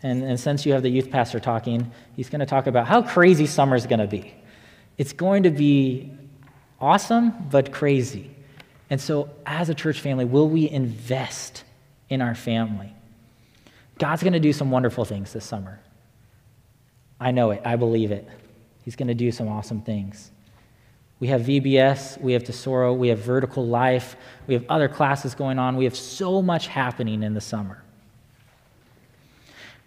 And, 0.00 0.22
and 0.22 0.38
since 0.38 0.64
you 0.64 0.72
have 0.74 0.84
the 0.84 0.88
youth 0.88 1.10
pastor 1.10 1.40
talking, 1.40 1.90
he's 2.14 2.28
going 2.28 2.38
to 2.38 2.46
talk 2.46 2.68
about 2.68 2.86
how 2.86 3.02
crazy 3.02 3.46
summer 3.46 3.74
is 3.74 3.86
going 3.86 3.98
to 3.98 4.06
be. 4.06 4.32
It's 4.96 5.12
going 5.12 5.42
to 5.42 5.50
be 5.50 6.12
awesome, 6.80 7.34
but 7.50 7.72
crazy. 7.72 8.30
And 8.90 9.00
so, 9.00 9.30
as 9.44 9.68
a 9.68 9.74
church 9.74 10.00
family, 10.00 10.24
will 10.24 10.48
we 10.48 10.68
invest 10.68 11.64
in 12.08 12.22
our 12.22 12.34
family? 12.34 12.94
God's 13.98 14.22
going 14.22 14.32
to 14.32 14.40
do 14.40 14.52
some 14.52 14.70
wonderful 14.70 15.04
things 15.04 15.32
this 15.32 15.44
summer. 15.44 15.80
I 17.20 17.32
know 17.32 17.50
it. 17.50 17.62
I 17.64 17.76
believe 17.76 18.12
it. 18.12 18.26
He's 18.84 18.96
going 18.96 19.08
to 19.08 19.14
do 19.14 19.30
some 19.32 19.48
awesome 19.48 19.82
things. 19.82 20.30
We 21.20 21.28
have 21.28 21.42
VBS, 21.42 22.20
we 22.20 22.32
have 22.34 22.44
Tesoro, 22.44 22.94
we 22.94 23.08
have 23.08 23.18
Vertical 23.18 23.66
Life, 23.66 24.14
we 24.46 24.54
have 24.54 24.64
other 24.68 24.88
classes 24.88 25.34
going 25.34 25.58
on. 25.58 25.76
We 25.76 25.84
have 25.84 25.96
so 25.96 26.40
much 26.40 26.68
happening 26.68 27.24
in 27.24 27.34
the 27.34 27.40
summer. 27.40 27.82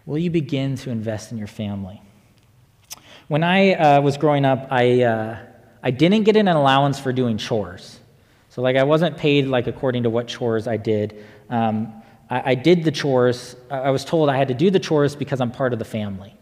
Will 0.06 0.18
you 0.18 0.30
begin 0.30 0.76
to 0.78 0.90
invest 0.90 1.32
in 1.32 1.38
your 1.38 1.48
family? 1.48 2.02
When 3.30 3.44
I 3.44 3.74
uh, 3.76 4.02
was 4.02 4.18
growing 4.18 4.44
up, 4.44 4.68
I, 4.70 5.04
uh, 5.04 5.38
I 5.82 5.92
didn't 5.92 6.24
get 6.24 6.36
an 6.36 6.50
allowance 6.50 7.00
for 7.00 7.14
doing 7.14 7.38
chores. 7.38 8.01
So, 8.52 8.62
like, 8.62 8.76
I 8.76 8.84
wasn't 8.84 9.16
paid 9.16 9.48
like 9.48 9.68
according 9.68 10.04
to 10.04 10.10
what 10.10 10.28
chores 10.28 10.68
I 10.68 10.76
did. 10.76 11.24
Um, 11.50 12.04
I, 12.30 12.52
I, 12.52 12.56
did 12.56 12.84
the 12.84 12.92
chores. 12.92 13.56
I 13.70 13.92
was 13.92 14.04
told 14.04 14.30
I 14.30 14.36
had 14.36 14.50
to 14.50 14.54
do 14.54 14.70
the 14.70 14.80
chores 14.80 15.16
because 15.16 15.40
I'm 15.40 15.52
part 15.52 15.72
of 15.72 15.80
the 15.80 15.86
family. 15.86 16.36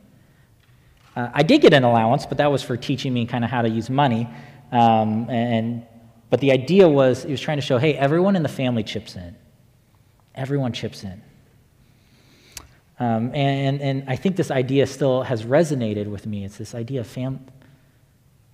Uh, 1.15 1.29
I 1.31 1.43
did 1.43 1.61
get 1.61 1.71
an 1.71 1.83
allowance, 1.83 2.25
but 2.25 2.39
that 2.39 2.51
was 2.51 2.63
for 2.63 2.75
teaching 2.77 3.13
me 3.13 3.27
kind 3.27 3.43
of 3.43 3.51
how 3.51 3.61
to 3.61 3.69
use 3.69 3.91
money. 3.91 4.27
Um, 4.71 5.29
and 5.29 5.85
but 6.31 6.39
the 6.39 6.51
idea 6.51 6.89
was 6.89 7.25
he 7.25 7.31
was 7.31 7.41
trying 7.41 7.59
to 7.59 7.61
show, 7.61 7.77
hey, 7.77 7.93
everyone 7.93 8.35
in 8.35 8.41
the 8.41 8.49
family 8.49 8.83
chips 8.83 9.15
in. 9.15 9.35
Everyone 10.33 10.73
chips 10.73 11.03
in. 11.03 11.21
Um, 12.99 13.35
and, 13.35 13.81
and 13.81 14.09
I 14.09 14.15
think 14.15 14.35
this 14.35 14.49
idea 14.49 14.87
still 14.87 15.21
has 15.21 15.43
resonated 15.43 16.07
with 16.07 16.25
me. 16.25 16.43
It's 16.43 16.57
this 16.57 16.73
idea 16.73 17.01
of 17.01 17.07
fam- 17.07 17.45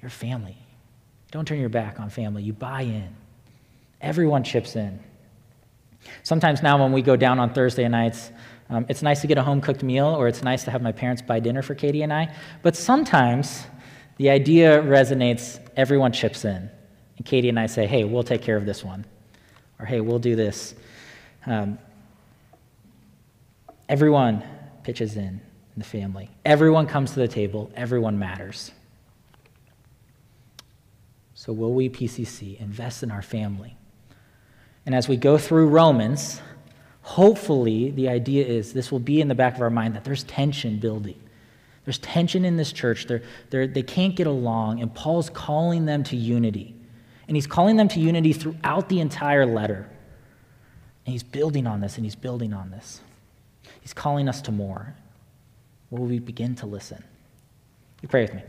your 0.01 0.11
family. 0.11 0.57
Don't 1.31 1.47
turn 1.47 1.59
your 1.61 1.69
back 1.69 2.01
on 2.01 2.09
family. 2.09 2.43
You 2.43 2.51
buy 2.51 2.81
in. 2.81 3.15
Everyone 4.05 4.43
chips 4.43 4.75
in. 4.75 4.99
Sometimes 6.21 6.61
now, 6.61 6.79
when 6.79 6.91
we 6.91 7.01
go 7.01 7.15
down 7.15 7.39
on 7.39 7.51
Thursday 7.51 7.87
nights, 7.87 8.31
um, 8.69 8.85
it's 8.87 9.01
nice 9.01 9.21
to 9.21 9.27
get 9.27 9.39
a 9.39 9.41
home 9.41 9.61
cooked 9.61 9.81
meal, 9.81 10.05
or 10.05 10.27
it's 10.27 10.43
nice 10.43 10.63
to 10.65 10.71
have 10.71 10.83
my 10.83 10.91
parents 10.91 11.23
buy 11.23 11.39
dinner 11.39 11.63
for 11.63 11.73
Katie 11.73 12.03
and 12.03 12.13
I. 12.13 12.31
But 12.61 12.75
sometimes 12.75 13.65
the 14.17 14.29
idea 14.29 14.79
resonates, 14.83 15.59
everyone 15.75 16.11
chips 16.11 16.45
in. 16.45 16.69
And 17.17 17.25
Katie 17.25 17.49
and 17.49 17.59
I 17.59 17.65
say, 17.65 17.87
hey, 17.87 18.03
we'll 18.03 18.23
take 18.23 18.43
care 18.43 18.57
of 18.57 18.67
this 18.67 18.83
one. 18.83 19.05
Or 19.79 19.87
hey, 19.87 20.01
we'll 20.01 20.19
do 20.19 20.35
this. 20.35 20.75
Um, 21.47 21.79
everyone 23.89 24.43
pitches 24.83 25.17
in 25.17 25.23
in 25.23 25.41
the 25.79 25.83
family. 25.83 26.29
Everyone 26.45 26.85
comes 26.85 27.13
to 27.13 27.19
the 27.21 27.27
table. 27.27 27.71
Everyone 27.75 28.19
matters. 28.19 28.69
So, 31.33 31.51
will 31.51 31.73
we, 31.73 31.89
PCC, 31.89 32.59
invest 32.59 33.01
in 33.01 33.09
our 33.09 33.23
family? 33.23 33.77
And 34.85 34.93
as 34.93 35.07
we 35.07 35.17
go 35.17 35.37
through 35.37 35.67
Romans, 35.69 36.41
hopefully 37.01 37.91
the 37.91 38.09
idea 38.09 38.45
is 38.45 38.73
this 38.73 38.91
will 38.91 38.99
be 38.99 39.21
in 39.21 39.27
the 39.27 39.35
back 39.35 39.55
of 39.55 39.61
our 39.61 39.69
mind 39.69 39.95
that 39.95 40.03
there's 40.03 40.23
tension 40.23 40.79
building. 40.79 41.19
There's 41.85 41.97
tension 41.99 42.45
in 42.45 42.57
this 42.57 42.71
church. 42.71 43.05
They're, 43.05 43.21
they're, 43.51 43.67
they 43.67 43.83
can't 43.83 44.15
get 44.15 44.27
along, 44.27 44.81
and 44.81 44.93
Paul's 44.93 45.29
calling 45.29 45.85
them 45.85 46.03
to 46.05 46.15
unity. 46.15 46.75
And 47.27 47.37
he's 47.37 47.47
calling 47.47 47.75
them 47.75 47.87
to 47.89 47.99
unity 47.99 48.33
throughout 48.33 48.89
the 48.89 48.99
entire 48.99 49.45
letter. 49.45 49.89
And 51.05 51.13
he's 51.13 51.23
building 51.23 51.67
on 51.67 51.81
this, 51.81 51.97
and 51.97 52.05
he's 52.05 52.15
building 52.15 52.53
on 52.53 52.71
this. 52.71 53.01
He's 53.81 53.93
calling 53.93 54.27
us 54.27 54.41
to 54.43 54.51
more. 54.51 54.95
Will 55.91 56.05
we 56.05 56.19
begin 56.19 56.55
to 56.55 56.65
listen? 56.65 57.03
You 58.01 58.09
pray 58.09 58.23
with 58.23 58.33
me. 58.33 58.41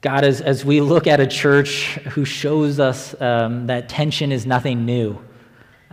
God, 0.00 0.24
as, 0.24 0.40
as 0.40 0.64
we 0.64 0.80
look 0.80 1.08
at 1.08 1.18
a 1.18 1.26
church 1.26 1.94
who 2.10 2.24
shows 2.24 2.78
us 2.78 3.20
um, 3.20 3.66
that 3.66 3.88
tension 3.88 4.30
is 4.30 4.46
nothing 4.46 4.86
new, 4.86 5.18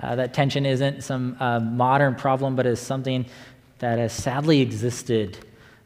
uh, 0.01 0.15
that 0.15 0.33
tension 0.33 0.65
isn't 0.65 1.03
some 1.03 1.35
uh, 1.39 1.59
modern 1.59 2.13
problem, 2.13 2.55
but 2.55 2.67
is 2.67 2.79
something 2.79 3.25
that 3.79 3.97
has 3.97 4.13
sadly 4.13 4.61
existed 4.61 5.37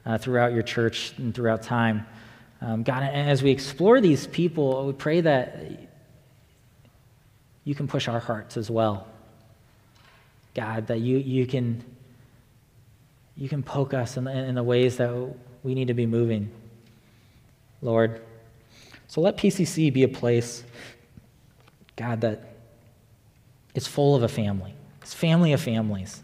uh, 0.06 0.18
throughout 0.18 0.52
your 0.52 0.64
church 0.64 1.14
and 1.18 1.34
throughout 1.34 1.64
time. 1.64 2.06
Um, 2.62 2.84
God, 2.84 3.04
as 3.04 3.42
we 3.42 3.52
explore 3.52 4.02
these 4.02 4.28
people, 4.28 4.86
we 4.86 4.94
pray 4.94 5.22
that 5.22 5.90
you 7.64 7.74
can 7.74 7.88
push 7.88 8.10
our 8.10 8.20
hearts 8.20 8.58
as 8.58 8.70
well. 8.70 9.08
God, 10.56 10.88
that 10.88 11.00
you, 11.00 11.18
you, 11.18 11.46
can, 11.46 11.84
you 13.38 13.48
can 13.48 13.64
poke 13.64 13.94
us 13.94 14.18
in 14.18 14.26
the, 14.26 14.32
in 14.32 14.56
the 14.56 14.64
ways 14.64 14.98
that 14.98 15.36
we 15.64 15.74
need 15.74 15.88
to 15.88 15.94
be 15.94 16.06
moving, 16.06 16.52
Lord. 17.82 18.22
So 19.08 19.22
let 19.22 19.38
PCC 19.38 19.92
be 19.92 20.04
a 20.04 20.08
place, 20.08 20.64
God, 21.96 22.22
that 22.22 22.56
is 23.74 23.88
full 23.88 24.16
of 24.16 24.24
a 24.24 24.28
family. 24.28 24.74
It's 25.02 25.14
family 25.14 25.54
of 25.54 25.62
families. 25.62 26.22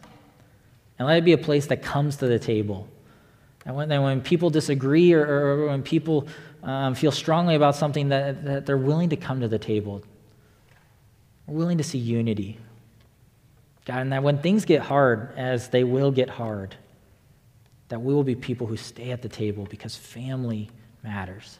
And 0.98 1.08
let 1.08 1.18
it 1.18 1.26
be 1.26 1.34
a 1.34 1.38
place 1.38 1.68
that 1.68 1.82
comes 1.82 2.18
to 2.18 2.28
the 2.28 2.40
table. 2.40 2.88
And 3.66 3.76
when, 3.76 3.90
when 3.90 4.22
people 4.22 4.50
disagree 4.50 5.14
or, 5.14 5.26
or 5.26 5.68
when 5.68 5.82
people 5.82 6.28
um, 6.64 6.96
feel 6.96 7.12
strongly 7.12 7.56
about 7.56 7.76
something, 7.76 8.10
that, 8.10 8.46
that 8.46 8.66
they're 8.66 8.78
willing 8.78 9.10
to 9.10 9.16
come 9.16 9.42
to 9.42 9.48
the 9.48 9.60
table. 9.60 10.04
We're 11.48 11.58
willing 11.58 11.78
to 11.78 11.84
see 11.84 11.98
unity. 11.98 12.58
God, 13.86 14.00
and 14.00 14.12
that 14.12 14.24
when 14.24 14.40
things 14.40 14.66
get 14.66 14.82
hard, 14.82 15.32
as 15.38 15.70
they 15.70 15.84
will 15.84 16.12
get 16.12 16.30
hard, 16.30 16.76
that 17.90 18.02
we 18.02 18.14
will 18.14 18.24
be 18.24 18.36
people 18.36 18.66
who 18.66 18.78
stay 18.78 19.12
at 19.12 19.22
the 19.22 19.30
table 19.30 19.68
because 19.70 19.96
family 19.96 20.70
matters. 21.06 21.60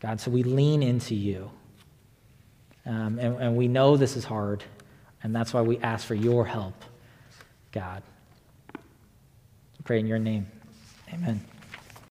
God, 0.00 0.20
so 0.20 0.30
we 0.30 0.42
lean 0.42 0.82
into 0.82 1.14
you. 1.14 1.50
Um, 2.86 3.18
and, 3.18 3.40
and 3.40 3.56
we 3.56 3.68
know 3.68 3.96
this 3.96 4.16
is 4.16 4.24
hard, 4.24 4.64
and 5.22 5.34
that's 5.34 5.52
why 5.52 5.62
we 5.62 5.78
ask 5.78 6.06
for 6.06 6.14
your 6.14 6.44
help. 6.44 6.74
God. 7.70 8.02
I 8.74 9.82
pray 9.84 10.00
in 10.00 10.06
your 10.06 10.18
name. 10.18 10.46
Amen. 11.12 11.44